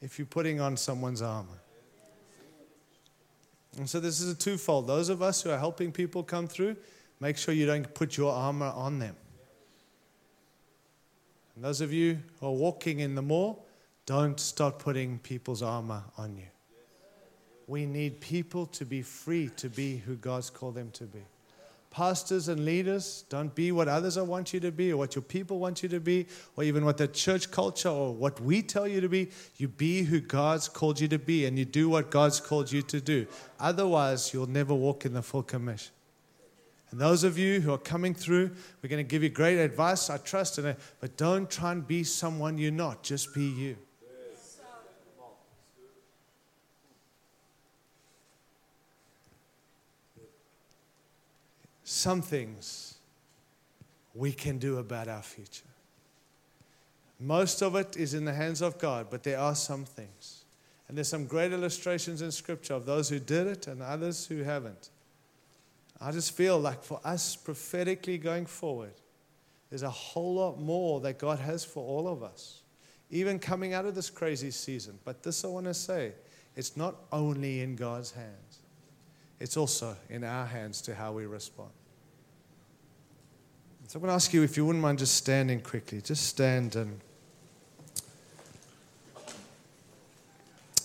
if 0.00 0.18
you're 0.18 0.26
putting 0.26 0.60
on 0.60 0.76
someone's 0.76 1.22
armor. 1.22 1.58
And 3.78 3.88
so 3.88 4.00
this 4.00 4.20
is 4.20 4.32
a 4.32 4.34
twofold. 4.34 4.86
Those 4.86 5.08
of 5.08 5.22
us 5.22 5.42
who 5.42 5.50
are 5.50 5.58
helping 5.58 5.92
people 5.92 6.22
come 6.22 6.46
through, 6.46 6.76
make 7.20 7.38
sure 7.38 7.54
you 7.54 7.66
don't 7.66 7.92
put 7.94 8.16
your 8.16 8.32
armor 8.32 8.72
on 8.74 8.98
them. 8.98 9.16
And 11.54 11.64
those 11.64 11.80
of 11.80 11.92
you 11.92 12.18
who 12.40 12.46
are 12.46 12.52
walking 12.52 13.00
in 13.00 13.14
the 13.14 13.22
mall, 13.22 13.64
don't 14.06 14.38
start 14.40 14.78
putting 14.78 15.18
people's 15.18 15.62
armor 15.62 16.02
on 16.16 16.36
you. 16.36 16.46
We 17.66 17.84
need 17.84 18.20
people 18.20 18.66
to 18.66 18.84
be 18.84 19.02
free 19.02 19.50
to 19.56 19.68
be 19.68 19.98
who 19.98 20.16
God's 20.16 20.50
called 20.50 20.74
them 20.74 20.90
to 20.92 21.04
be 21.04 21.20
pastors 21.98 22.46
and 22.46 22.64
leaders, 22.64 23.24
don't 23.28 23.52
be 23.56 23.72
what 23.72 23.88
others 23.88 24.16
want 24.16 24.52
you 24.54 24.60
to 24.60 24.70
be 24.70 24.92
or 24.92 24.96
what 24.96 25.16
your 25.16 25.22
people 25.22 25.58
want 25.58 25.82
you 25.82 25.88
to 25.88 25.98
be 25.98 26.28
or 26.54 26.62
even 26.62 26.84
what 26.84 26.96
the 26.96 27.08
church 27.08 27.50
culture 27.50 27.88
or 27.88 28.14
what 28.14 28.40
we 28.40 28.62
tell 28.62 28.86
you 28.86 29.00
to 29.00 29.08
be. 29.08 29.28
You 29.56 29.66
be 29.66 30.04
who 30.04 30.20
God's 30.20 30.68
called 30.68 31.00
you 31.00 31.08
to 31.08 31.18
be 31.18 31.44
and 31.46 31.58
you 31.58 31.64
do 31.64 31.88
what 31.88 32.08
God's 32.08 32.38
called 32.38 32.70
you 32.70 32.82
to 32.82 33.00
do. 33.00 33.26
Otherwise, 33.58 34.32
you'll 34.32 34.46
never 34.46 34.74
walk 34.74 35.06
in 35.06 35.12
the 35.12 35.22
full 35.22 35.42
commission. 35.42 35.92
And 36.92 37.00
those 37.00 37.24
of 37.24 37.36
you 37.36 37.60
who 37.60 37.72
are 37.72 37.78
coming 37.78 38.14
through, 38.14 38.52
we're 38.80 38.90
going 38.90 39.04
to 39.04 39.10
give 39.10 39.24
you 39.24 39.28
great 39.28 39.58
advice, 39.58 40.08
I 40.08 40.18
trust 40.18 40.56
in 40.60 40.66
it, 40.66 40.78
but 41.00 41.16
don't 41.16 41.50
try 41.50 41.72
and 41.72 41.84
be 41.84 42.04
someone 42.04 42.58
you're 42.58 42.70
not. 42.70 43.02
Just 43.02 43.34
be 43.34 43.42
you. 43.42 43.76
Some 51.88 52.20
things 52.20 52.96
we 54.14 54.30
can 54.30 54.58
do 54.58 54.76
about 54.76 55.08
our 55.08 55.22
future. 55.22 55.64
Most 57.18 57.62
of 57.62 57.76
it 57.76 57.96
is 57.96 58.12
in 58.12 58.26
the 58.26 58.34
hands 58.34 58.60
of 58.60 58.78
God, 58.78 59.06
but 59.10 59.22
there 59.22 59.38
are 59.38 59.54
some 59.54 59.86
things. 59.86 60.44
And 60.86 60.98
there's 60.98 61.08
some 61.08 61.24
great 61.24 61.50
illustrations 61.50 62.20
in 62.20 62.30
Scripture 62.30 62.74
of 62.74 62.84
those 62.84 63.08
who 63.08 63.18
did 63.18 63.46
it 63.46 63.66
and 63.66 63.82
others 63.82 64.26
who 64.26 64.42
haven't. 64.42 64.90
I 65.98 66.12
just 66.12 66.32
feel 66.32 66.58
like 66.58 66.84
for 66.84 67.00
us 67.04 67.34
prophetically 67.36 68.18
going 68.18 68.44
forward, 68.44 68.92
there's 69.70 69.82
a 69.82 69.88
whole 69.88 70.34
lot 70.34 70.60
more 70.60 71.00
that 71.00 71.18
God 71.18 71.38
has 71.38 71.64
for 71.64 71.82
all 71.82 72.06
of 72.06 72.22
us, 72.22 72.60
even 73.10 73.38
coming 73.38 73.72
out 73.72 73.86
of 73.86 73.94
this 73.94 74.10
crazy 74.10 74.50
season. 74.50 74.98
But 75.06 75.22
this 75.22 75.42
I 75.42 75.48
want 75.48 75.64
to 75.64 75.74
say 75.74 76.12
it's 76.54 76.76
not 76.76 76.96
only 77.12 77.62
in 77.62 77.76
God's 77.76 78.12
hands, 78.12 78.58
it's 79.40 79.56
also 79.56 79.96
in 80.10 80.22
our 80.22 80.44
hands 80.44 80.82
to 80.82 80.94
how 80.94 81.12
we 81.12 81.24
respond. 81.24 81.70
So 83.88 83.96
I'm 83.96 84.02
going 84.02 84.10
to 84.10 84.16
ask 84.16 84.34
you 84.34 84.42
if 84.42 84.58
you 84.58 84.66
wouldn't 84.66 84.82
mind 84.82 84.98
just 84.98 85.14
standing 85.14 85.62
quickly. 85.62 86.02
Just 86.02 86.26
stand 86.26 86.76
and 86.76 87.00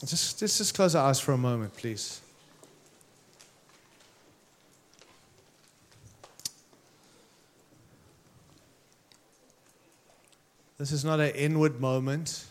just, 0.06 0.40
just, 0.40 0.58
just 0.58 0.74
close 0.74 0.96
our 0.96 1.10
eyes 1.10 1.20
for 1.20 1.34
a 1.34 1.38
moment, 1.38 1.76
please. 1.76 2.22
This 10.78 10.94
is 10.94 11.04
not 11.04 11.20
an 11.20 11.32
inward 11.32 11.82
moment. 11.82 12.46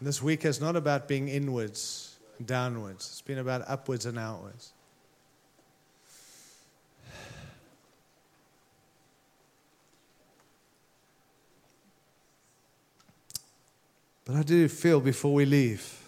And 0.00 0.08
this 0.08 0.20
week 0.20 0.44
is 0.44 0.60
not 0.60 0.74
about 0.74 1.06
being 1.06 1.28
inwards 1.28 2.16
and 2.38 2.46
downwards. 2.48 3.08
It's 3.08 3.22
been 3.22 3.38
about 3.38 3.62
upwards 3.68 4.04
and 4.04 4.18
outwards. 4.18 4.72
But 14.28 14.36
I 14.36 14.42
do 14.42 14.68
feel 14.68 15.00
before 15.00 15.32
we 15.32 15.46
leave, 15.46 16.02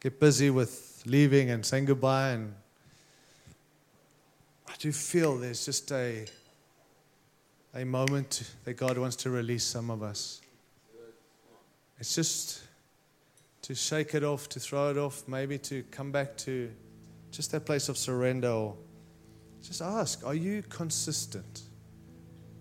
get 0.00 0.18
busy 0.18 0.50
with 0.50 1.04
leaving 1.06 1.50
and 1.50 1.64
saying 1.64 1.84
goodbye, 1.84 2.30
and 2.30 2.52
I 4.66 4.72
do 4.80 4.90
feel 4.90 5.36
there's 5.36 5.64
just 5.64 5.92
a, 5.92 6.26
a 7.76 7.84
moment 7.84 8.50
that 8.64 8.74
God 8.74 8.98
wants 8.98 9.14
to 9.18 9.30
release 9.30 9.62
some 9.62 9.88
of 9.88 10.02
us. 10.02 10.40
It's 12.00 12.16
just 12.16 12.64
to 13.62 13.76
shake 13.76 14.16
it 14.16 14.24
off, 14.24 14.48
to 14.48 14.58
throw 14.58 14.90
it 14.90 14.98
off, 14.98 15.22
maybe 15.28 15.58
to 15.58 15.84
come 15.92 16.10
back 16.10 16.36
to 16.38 16.68
just 17.30 17.52
that 17.52 17.64
place 17.64 17.88
of 17.88 17.96
surrender 17.96 18.50
or 18.50 18.76
just 19.62 19.80
ask, 19.80 20.26
are 20.26 20.34
you 20.34 20.64
consistent? 20.68 21.62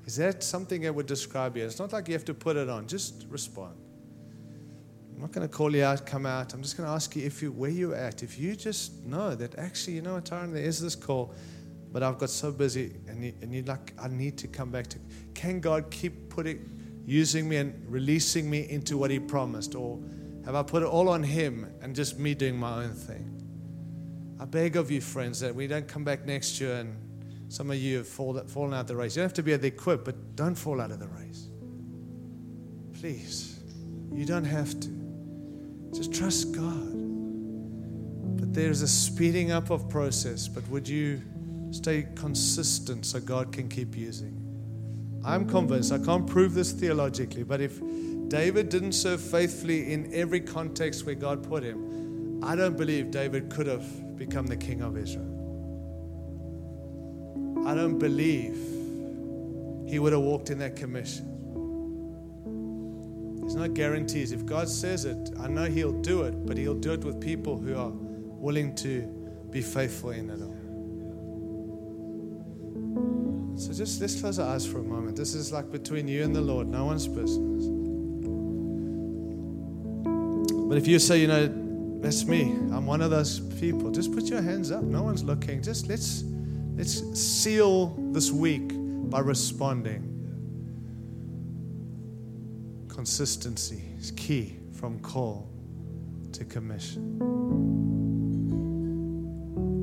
Is 0.05 0.17
that 0.17 0.43
something 0.43 0.83
that 0.83 0.93
would 0.93 1.07
describe 1.07 1.57
you? 1.57 1.65
It's 1.65 1.79
not 1.79 1.91
like 1.91 2.07
you 2.07 2.13
have 2.13 2.25
to 2.25 2.35
put 2.35 2.57
it 2.57 2.69
on, 2.69 2.87
just 2.87 3.25
respond. 3.27 3.73
I'm 5.15 5.21
not 5.21 5.31
going 5.31 5.47
to 5.47 5.53
call 5.53 5.75
you 5.75 5.83
out, 5.83 6.05
come 6.05 6.25
out. 6.25 6.53
I'm 6.53 6.61
just 6.61 6.77
going 6.77 6.87
to 6.87 6.93
ask 6.93 7.15
you 7.15 7.25
if 7.25 7.41
you 7.41 7.51
where 7.51 7.69
you're 7.69 7.95
at. 7.95 8.23
If 8.23 8.39
you 8.39 8.55
just 8.55 9.03
know 9.05 9.35
that 9.35 9.57
actually, 9.57 9.93
you 9.93 10.01
know 10.01 10.15
what, 10.15 10.25
Tyron, 10.25 10.53
there 10.53 10.63
is 10.63 10.81
this 10.81 10.95
call, 10.95 11.33
but 11.91 12.03
I've 12.03 12.17
got 12.17 12.29
so 12.29 12.51
busy, 12.51 12.95
and 13.07 13.23
you, 13.23 13.33
and 13.41 13.53
you're 13.53 13.63
like, 13.63 13.93
I 14.01 14.07
need 14.07 14.37
to 14.39 14.47
come 14.47 14.71
back 14.71 14.87
to. 14.87 14.99
Can 15.33 15.59
God 15.59 15.91
keep 15.91 16.29
putting, 16.29 16.69
using 17.05 17.47
me 17.47 17.57
and 17.57 17.85
releasing 17.87 18.49
me 18.49 18.69
into 18.69 18.97
what 18.97 19.11
He 19.11 19.19
promised, 19.19 19.75
or 19.75 19.99
have 20.45 20.55
I 20.55 20.63
put 20.63 20.83
it 20.83 20.87
all 20.87 21.09
on 21.09 21.23
Him 21.23 21.71
and 21.81 21.95
just 21.95 22.17
me 22.17 22.33
doing 22.33 22.57
my 22.57 22.83
own 22.83 22.93
thing? 22.93 23.29
I 24.39 24.45
beg 24.45 24.75
of 24.75 24.91
you, 24.91 24.99
friends, 24.99 25.39
that 25.39 25.53
we 25.53 25.67
don't 25.67 25.87
come 25.87 26.03
back 26.03 26.25
next 26.25 26.59
year 26.59 26.75
and 26.75 26.97
some 27.53 27.69
of 27.69 27.77
you 27.77 27.99
have 27.99 28.07
fallen 28.07 28.73
out 28.73 28.81
of 28.81 28.87
the 28.87 28.95
race. 28.95 29.15
You 29.15 29.21
don't 29.21 29.29
have 29.29 29.33
to 29.35 29.43
be 29.43 29.53
at 29.53 29.61
the 29.61 29.67
equip, 29.67 30.03
but 30.03 30.35
don't 30.35 30.55
fall 30.55 30.81
out 30.81 30.89
of 30.89 30.99
the 30.99 31.07
race. 31.07 31.49
Please, 32.99 33.59
you 34.11 34.25
don't 34.25 34.43
have 34.43 34.79
to. 34.79 35.02
Just 35.93 36.13
trust 36.13 36.53
God. 36.53 36.91
But 38.39 38.53
there's 38.53 38.81
a 38.81 38.87
speeding 38.87 39.51
up 39.51 39.69
of 39.69 39.87
process, 39.89 40.47
but 40.47 40.67
would 40.69 40.87
you 40.87 41.21
stay 41.71 42.07
consistent 42.15 43.05
so 43.05 43.19
God 43.19 43.51
can 43.51 43.69
keep 43.69 43.95
using? 43.95 44.39
I'm 45.25 45.47
convinced, 45.47 45.91
I 45.91 45.99
can't 45.99 46.27
prove 46.27 46.53
this 46.53 46.71
theologically, 46.71 47.43
but 47.43 47.61
if 47.61 47.79
David 48.27 48.69
didn't 48.69 48.93
serve 48.93 49.21
faithfully 49.21 49.93
in 49.93 50.13
every 50.13 50.41
context 50.41 51.05
where 51.05 51.15
God 51.15 51.47
put 51.47 51.63
him, 51.63 52.41
I 52.43 52.55
don't 52.55 52.75
believe 52.75 53.11
David 53.11 53.49
could 53.49 53.67
have 53.67 54.17
become 54.17 54.47
the 54.47 54.57
king 54.57 54.81
of 54.81 54.97
Israel. 54.97 55.29
I 57.65 57.73
don't 57.73 57.99
believe 57.99 58.55
he 59.87 59.99
would 59.99 60.11
have 60.11 60.21
walked 60.21 60.49
in 60.49 60.57
that 60.59 60.75
commission. 60.75 61.32
There's 63.43 63.55
no 63.55 63.67
guarantees. 63.67 64.31
If 64.31 64.45
God 64.45 64.69
says 64.69 65.03
it, 65.03 65.31
I 65.37 65.47
know 65.47 65.65
He'll 65.65 66.01
do 66.01 66.23
it, 66.23 66.45
but 66.45 66.57
He'll 66.57 66.73
do 66.73 66.93
it 66.93 67.03
with 67.03 67.19
people 67.19 67.57
who 67.57 67.77
are 67.77 67.91
willing 67.91 68.73
to 68.77 69.01
be 69.49 69.61
faithful 69.61 70.11
in 70.11 70.29
it 70.29 70.41
all. 70.41 70.55
So 73.57 73.73
just 73.73 73.99
let's 73.99 74.19
close 74.19 74.39
our 74.39 74.55
eyes 74.55 74.65
for 74.65 74.79
a 74.79 74.83
moment. 74.83 75.17
This 75.17 75.33
is 75.33 75.51
like 75.51 75.71
between 75.71 76.07
you 76.07 76.23
and 76.23 76.33
the 76.33 76.41
Lord, 76.41 76.67
no 76.67 76.85
one's 76.85 77.07
business. 77.07 77.67
But 80.69 80.77
if 80.77 80.87
you 80.87 80.97
say, 80.97 81.19
you 81.19 81.27
know, 81.27 81.99
that's 82.01 82.25
me, 82.25 82.43
I'm 82.43 82.85
one 82.85 83.01
of 83.01 83.11
those 83.11 83.41
people, 83.59 83.91
just 83.91 84.13
put 84.13 84.23
your 84.23 84.41
hands 84.41 84.71
up. 84.71 84.83
No 84.83 85.03
one's 85.03 85.23
looking. 85.23 85.61
Just 85.61 85.87
let's 85.87 86.23
let's 86.75 87.19
seal 87.19 87.95
this 88.13 88.31
week 88.31 88.71
by 89.09 89.19
responding. 89.19 90.12
Consistency 93.03 93.83
is 93.99 94.11
key 94.11 94.55
from 94.71 94.97
call 95.01 95.49
to 96.31 96.45
commission. 96.45 97.19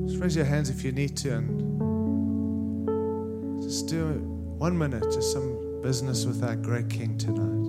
Just 0.07 0.19
raise 0.19 0.35
your 0.35 0.45
hands 0.45 0.71
if 0.71 0.83
you 0.83 0.91
need 0.91 1.15
to 1.17 1.35
and 1.35 2.81
just 3.61 3.85
do 3.85 4.13
one 4.57 4.75
minute, 4.75 5.03
just 5.03 5.31
some 5.33 5.81
business 5.83 6.25
with 6.25 6.43
our 6.43 6.55
great 6.55 6.89
King 6.89 7.15
tonight. 7.15 7.60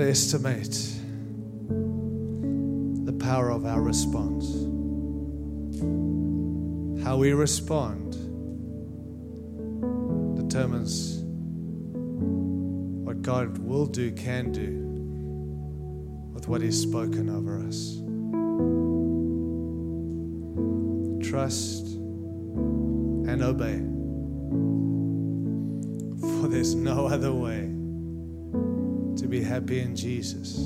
Underestimate 0.00 0.96
the 3.04 3.12
power 3.22 3.50
of 3.50 3.66
our 3.66 3.82
response. 3.82 4.46
How 7.04 7.18
we 7.18 7.34
respond 7.34 8.12
determines 10.38 11.18
what 13.04 13.20
God 13.20 13.58
will 13.58 13.84
do, 13.84 14.10
can 14.12 14.52
do 14.52 14.86
with 16.32 16.48
what 16.48 16.62
He's 16.62 16.80
spoken 16.80 17.28
over 17.28 17.58
us. 17.58 17.98
Trust 21.28 21.88
and 23.28 23.42
obey, 23.42 23.80
for 26.40 26.48
there's 26.48 26.74
no 26.74 27.06
other 27.06 27.34
way 27.34 27.79
be 29.30 29.40
happy 29.40 29.78
in 29.78 29.94
Jesus 29.94 30.56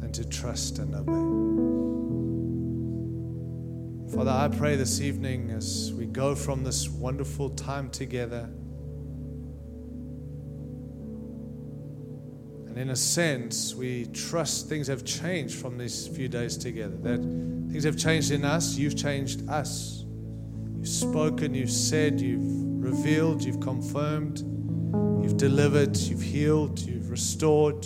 than 0.00 0.10
to 0.12 0.24
trust 0.28 0.80
and 0.80 0.92
obey. 0.92 1.34
Father, 4.12 4.32
I 4.32 4.48
pray 4.48 4.74
this 4.74 5.00
evening 5.00 5.52
as 5.52 5.92
we 5.92 6.06
go 6.06 6.34
from 6.34 6.64
this 6.64 6.88
wonderful 6.88 7.50
time 7.50 7.90
together. 7.90 8.50
And 12.68 12.76
in 12.76 12.90
a 12.90 12.96
sense, 12.96 13.72
we 13.76 14.06
trust 14.06 14.68
things 14.68 14.88
have 14.88 15.04
changed 15.04 15.54
from 15.54 15.78
these 15.78 16.08
few 16.08 16.26
days 16.26 16.56
together. 16.56 16.96
That 16.96 17.20
things 17.70 17.84
have 17.84 17.96
changed 17.96 18.32
in 18.32 18.44
us, 18.44 18.76
you've 18.76 18.96
changed 18.96 19.48
us. 19.48 20.04
You've 20.76 20.88
spoken, 20.88 21.54
you've 21.54 21.70
said, 21.70 22.20
you've 22.20 22.82
revealed, 22.82 23.44
you've 23.44 23.60
confirmed. 23.60 24.42
You've 25.22 25.36
delivered, 25.36 25.96
you've 25.96 26.22
healed, 26.22 26.78
you've 26.80 27.10
restored. 27.10 27.84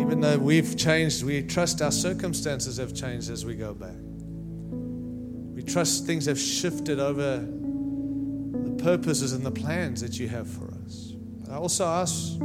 Even 0.00 0.20
though 0.20 0.38
we've 0.38 0.76
changed, 0.76 1.24
we 1.24 1.42
trust 1.42 1.82
our 1.82 1.92
circumstances 1.92 2.76
have 2.76 2.94
changed 2.94 3.30
as 3.30 3.44
we 3.44 3.54
go 3.54 3.74
back. 3.74 3.96
We 5.54 5.62
trust 5.62 6.06
things 6.06 6.26
have 6.26 6.38
shifted 6.38 7.00
over 7.00 7.38
the 7.38 8.82
purposes 8.82 9.32
and 9.32 9.44
the 9.44 9.50
plans 9.50 10.00
that 10.02 10.18
you 10.18 10.28
have 10.28 10.48
for 10.48 10.72
us. 10.84 11.14
But 11.40 11.50
I 11.50 11.56
also 11.56 11.84
ask 11.84 12.38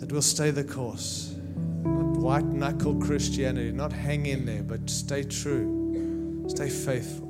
that 0.00 0.12
we'll 0.12 0.22
stay 0.22 0.50
the 0.50 0.64
course. 0.64 1.34
White 1.84 2.44
knuckle 2.44 2.96
Christianity, 2.96 3.72
not 3.72 3.92
hang 3.92 4.26
in 4.26 4.44
there, 4.46 4.62
but 4.62 4.88
stay 4.90 5.22
true, 5.22 6.44
stay 6.48 6.68
faithful. 6.68 7.23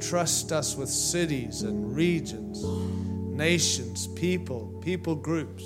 Trust 0.00 0.52
us 0.52 0.76
with 0.76 0.88
cities 0.88 1.62
and 1.62 1.94
regions, 1.94 2.64
nations, 2.64 4.06
people, 4.08 4.80
people 4.82 5.14
groups, 5.14 5.62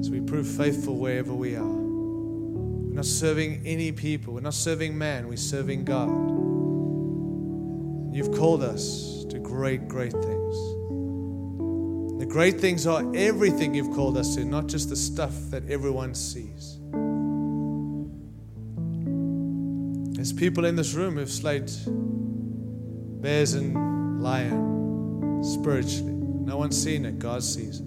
as 0.00 0.10
we 0.10 0.20
prove 0.20 0.46
faithful 0.46 0.96
wherever 0.96 1.34
we 1.34 1.56
are. 1.56 1.62
We're 1.62 2.94
not 2.94 3.04
serving 3.04 3.62
any 3.66 3.92
people, 3.92 4.34
we're 4.34 4.40
not 4.40 4.54
serving 4.54 4.96
man, 4.96 5.28
we're 5.28 5.36
serving 5.36 5.84
God. 5.84 6.08
You've 8.14 8.32
called 8.34 8.62
us 8.62 9.26
to 9.28 9.38
great, 9.38 9.88
great 9.88 10.12
things. 10.12 10.56
The 12.18 12.26
great 12.26 12.58
things 12.58 12.86
are 12.86 13.04
everything 13.14 13.74
you've 13.74 13.94
called 13.94 14.16
us 14.16 14.36
to, 14.36 14.44
not 14.46 14.68
just 14.68 14.88
the 14.88 14.96
stuff 14.96 15.34
that 15.50 15.68
everyone 15.68 16.14
sees. 16.14 16.78
There's 20.26 20.36
people 20.36 20.64
in 20.64 20.74
this 20.74 20.92
room 20.94 21.18
who've 21.18 21.30
slayed 21.30 21.70
bears 23.22 23.54
and 23.54 24.20
lion 24.20 25.40
spiritually. 25.44 26.14
No 26.14 26.56
one's 26.56 26.76
seen 26.82 27.04
it. 27.04 27.20
God 27.20 27.44
sees 27.44 27.78
it. 27.78 27.86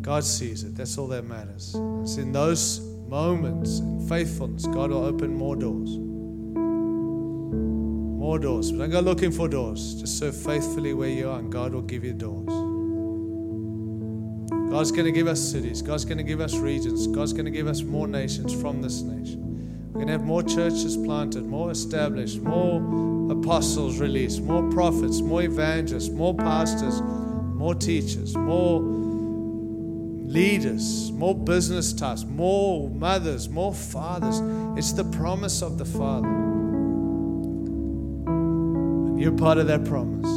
God 0.00 0.24
sees 0.24 0.64
it. 0.64 0.74
That's 0.74 0.96
all 0.96 1.06
that 1.08 1.26
matters. 1.26 1.76
It's 2.00 2.16
in 2.16 2.32
those 2.32 2.80
moments 2.80 3.80
and 3.80 4.08
faithfulness, 4.08 4.64
God 4.68 4.88
will 4.88 5.04
open 5.04 5.34
more 5.34 5.54
doors. 5.54 5.90
More 8.18 8.38
doors. 8.38 8.72
But 8.72 8.78
Don't 8.78 8.90
go 8.90 9.00
looking 9.00 9.32
for 9.32 9.48
doors. 9.48 9.96
Just 10.00 10.18
serve 10.18 10.34
faithfully 10.34 10.94
where 10.94 11.10
you 11.10 11.28
are, 11.28 11.40
and 11.40 11.52
God 11.52 11.74
will 11.74 11.82
give 11.82 12.04
you 12.04 12.14
doors. 12.14 12.48
God's 14.70 14.92
going 14.92 15.04
to 15.04 15.12
give 15.12 15.26
us 15.26 15.42
cities. 15.42 15.82
God's 15.82 16.06
going 16.06 16.16
to 16.16 16.24
give 16.24 16.40
us 16.40 16.56
regions. 16.56 17.06
God's 17.06 17.34
going 17.34 17.44
to 17.44 17.50
give 17.50 17.66
us 17.66 17.82
more 17.82 18.08
nations 18.08 18.58
from 18.58 18.80
this 18.80 19.02
nation. 19.02 19.47
We're 19.98 20.04
going 20.04 20.16
to 20.16 20.20
have 20.20 20.28
more 20.28 20.44
churches 20.44 20.96
planted, 20.96 21.46
more 21.46 21.72
established, 21.72 22.40
more 22.40 22.76
apostles 23.32 23.98
released, 23.98 24.42
more 24.42 24.62
prophets, 24.70 25.20
more 25.20 25.42
evangelists, 25.42 26.08
more 26.08 26.32
pastors, 26.32 27.02
more 27.02 27.74
teachers, 27.74 28.36
more 28.36 28.80
leaders, 28.80 31.10
more 31.10 31.34
business 31.34 31.92
types, 31.92 32.24
more 32.24 32.88
mothers, 32.90 33.48
more 33.48 33.74
fathers. 33.74 34.38
It's 34.78 34.92
the 34.92 35.02
promise 35.02 35.62
of 35.62 35.78
the 35.78 35.84
Father. 35.84 36.28
And 38.28 39.20
you're 39.20 39.32
part 39.32 39.58
of 39.58 39.66
that 39.66 39.84
promise. 39.84 40.30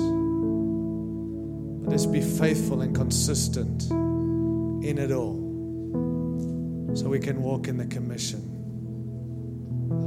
Let's 1.88 2.07
be 2.07 2.21
faithful 2.21 2.81
and 2.81 2.95
consistent 2.95 3.91
in 3.91 4.97
it 4.97 5.11
all 5.11 5.35
so 6.95 7.09
we 7.09 7.19
can 7.19 7.43
walk 7.43 7.67
in 7.67 7.77
the 7.77 7.85
commission 7.85 8.51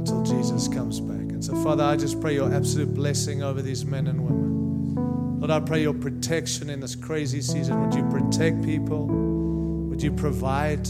until 0.07 0.21
Jesus 0.21 0.67
comes 0.67 0.99
back. 0.99 1.31
And 1.31 1.43
so, 1.43 1.55
Father, 1.63 1.83
I 1.83 1.95
just 1.95 2.21
pray 2.21 2.35
your 2.35 2.53
absolute 2.53 2.93
blessing 2.93 3.41
over 3.41 3.61
these 3.61 3.85
men 3.85 4.05
and 4.05 4.23
women. 4.23 5.39
Lord, 5.39 5.49
I 5.49 5.59
pray 5.59 5.81
your 5.81 5.95
protection 5.95 6.69
in 6.69 6.79
this 6.79 6.95
crazy 6.95 7.41
season. 7.41 7.81
Would 7.81 7.95
you 7.95 8.03
protect 8.09 8.63
people? 8.63 9.07
Would 9.07 10.03
you 10.03 10.11
provide? 10.11 10.87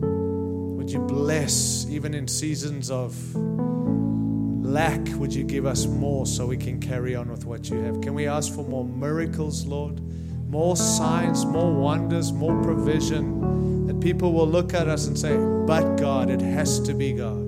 Would 0.00 0.90
you 0.90 1.00
bless 1.00 1.86
even 1.90 2.14
in 2.14 2.26
seasons 2.26 2.90
of 2.90 3.14
lack? 3.34 5.06
Would 5.16 5.34
you 5.34 5.44
give 5.44 5.66
us 5.66 5.84
more 5.84 6.24
so 6.24 6.46
we 6.46 6.56
can 6.56 6.80
carry 6.80 7.14
on 7.14 7.28
with 7.30 7.44
what 7.44 7.68
you 7.68 7.76
have? 7.80 8.00
Can 8.00 8.14
we 8.14 8.26
ask 8.26 8.54
for 8.54 8.64
more 8.64 8.86
miracles, 8.86 9.66
Lord? 9.66 10.00
More 10.48 10.76
signs, 10.76 11.44
more 11.44 11.74
wonders, 11.74 12.32
more 12.32 12.58
provision. 12.62 13.86
That 13.86 14.00
people 14.00 14.32
will 14.32 14.48
look 14.48 14.72
at 14.72 14.88
us 14.88 15.08
and 15.08 15.18
say, 15.18 15.36
But 15.66 15.96
God, 15.96 16.30
it 16.30 16.40
has 16.40 16.80
to 16.80 16.94
be 16.94 17.12
God. 17.12 17.43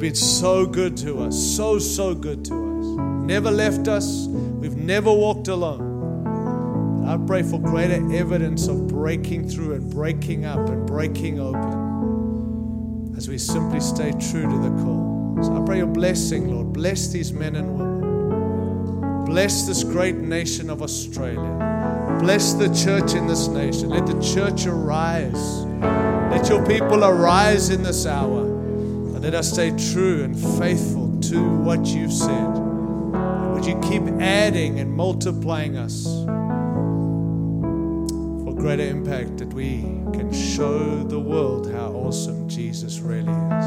Been 0.00 0.14
so 0.14 0.64
good 0.64 0.96
to 0.96 1.20
us, 1.24 1.38
so, 1.38 1.78
so 1.78 2.14
good 2.14 2.42
to 2.46 2.54
us. 2.54 2.86
Never 3.26 3.50
left 3.50 3.86
us, 3.86 4.28
we've 4.28 4.78
never 4.78 5.12
walked 5.12 5.48
alone. 5.48 7.04
I 7.06 7.18
pray 7.26 7.42
for 7.42 7.58
greater 7.60 8.00
evidence 8.10 8.66
of 8.66 8.88
breaking 8.88 9.50
through 9.50 9.74
and 9.74 9.90
breaking 9.90 10.46
up 10.46 10.70
and 10.70 10.86
breaking 10.86 11.38
open 11.38 13.12
as 13.14 13.28
we 13.28 13.36
simply 13.36 13.80
stay 13.80 14.12
true 14.12 14.48
to 14.48 14.58
the 14.58 14.70
call. 14.82 15.36
So 15.42 15.62
I 15.62 15.66
pray 15.66 15.76
your 15.76 15.86
blessing, 15.86 16.50
Lord. 16.50 16.72
Bless 16.72 17.08
these 17.08 17.34
men 17.34 17.56
and 17.56 17.76
women. 17.76 19.24
Bless 19.26 19.66
this 19.66 19.84
great 19.84 20.16
nation 20.16 20.70
of 20.70 20.80
Australia. 20.80 22.16
Bless 22.20 22.54
the 22.54 22.74
church 22.74 23.12
in 23.12 23.26
this 23.26 23.48
nation. 23.48 23.90
Let 23.90 24.06
the 24.06 24.18
church 24.22 24.64
arise. 24.64 25.66
Let 26.32 26.48
your 26.48 26.66
people 26.66 27.04
arise 27.04 27.68
in 27.68 27.82
this 27.82 28.06
hour. 28.06 28.49
And 29.20 29.26
let 29.26 29.34
us 29.38 29.52
stay 29.52 29.70
true 29.92 30.24
and 30.24 30.34
faithful 30.58 31.20
to 31.20 31.46
what 31.58 31.84
you've 31.88 32.10
said. 32.10 32.30
And 32.30 33.52
would 33.52 33.66
you 33.66 33.78
keep 33.80 34.02
adding 34.18 34.80
and 34.80 34.90
multiplying 34.90 35.76
us? 35.76 36.06
For 38.44 38.54
greater 38.54 38.82
impact 38.82 39.36
that 39.36 39.52
we 39.52 39.82
can 40.14 40.32
show 40.32 41.02
the 41.02 41.18
world 41.20 41.70
how 41.70 41.88
awesome 41.88 42.48
Jesus 42.48 43.00
really 43.00 43.30
is. 43.30 43.66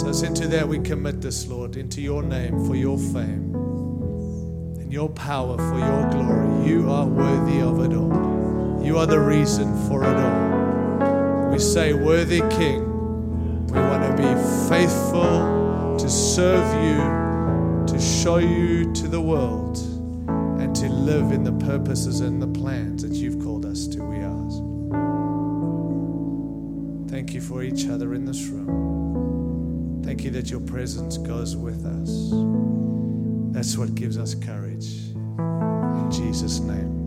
So, 0.00 0.10
into 0.24 0.46
that 0.46 0.68
we 0.68 0.78
commit 0.78 1.20
this, 1.20 1.48
Lord, 1.48 1.76
into 1.76 2.00
your 2.00 2.22
name 2.22 2.64
for 2.68 2.76
your 2.76 2.96
fame 2.98 3.52
and 4.78 4.92
your 4.92 5.08
power 5.08 5.56
for 5.56 5.78
your 5.80 6.08
glory. 6.12 6.68
You 6.68 6.88
are 6.88 7.04
worthy 7.04 7.60
of 7.62 7.84
it 7.84 7.96
all. 7.96 8.80
You 8.84 8.96
are 8.98 9.06
the 9.06 9.18
reason 9.18 9.74
for 9.88 10.04
it 10.04 10.16
all. 10.16 11.50
We 11.50 11.58
say, 11.58 11.94
Worthy 11.94 12.42
King, 12.56 12.85
we 13.70 13.78
want 13.78 14.02
to 14.04 14.14
be 14.16 14.68
faithful 14.68 15.96
to 15.98 16.08
serve 16.08 16.66
you, 16.84 17.86
to 17.86 18.00
show 18.00 18.38
you 18.38 18.92
to 18.94 19.08
the 19.08 19.20
world 19.20 19.78
and 20.60 20.74
to 20.76 20.88
live 20.88 21.32
in 21.32 21.44
the 21.44 21.52
purposes 21.66 22.20
and 22.20 22.40
the 22.40 22.46
plans 22.46 23.02
that 23.02 23.12
you've 23.12 23.42
called 23.42 23.64
us 23.66 23.86
to. 23.88 24.02
We 24.02 24.18
ask. 24.18 24.62
Thank 27.10 27.34
you 27.34 27.40
for 27.40 27.62
each 27.62 27.88
other 27.88 28.14
in 28.14 28.24
this 28.24 28.46
room. 28.48 30.02
Thank 30.04 30.24
you 30.24 30.30
that 30.32 30.50
your 30.50 30.60
presence 30.60 31.18
goes 31.18 31.56
with 31.56 31.84
us. 31.84 32.30
That's 33.54 33.76
what 33.76 33.94
gives 33.94 34.18
us 34.18 34.34
courage. 34.34 34.86
In 35.14 36.10
Jesus' 36.10 36.60
name. 36.60 37.05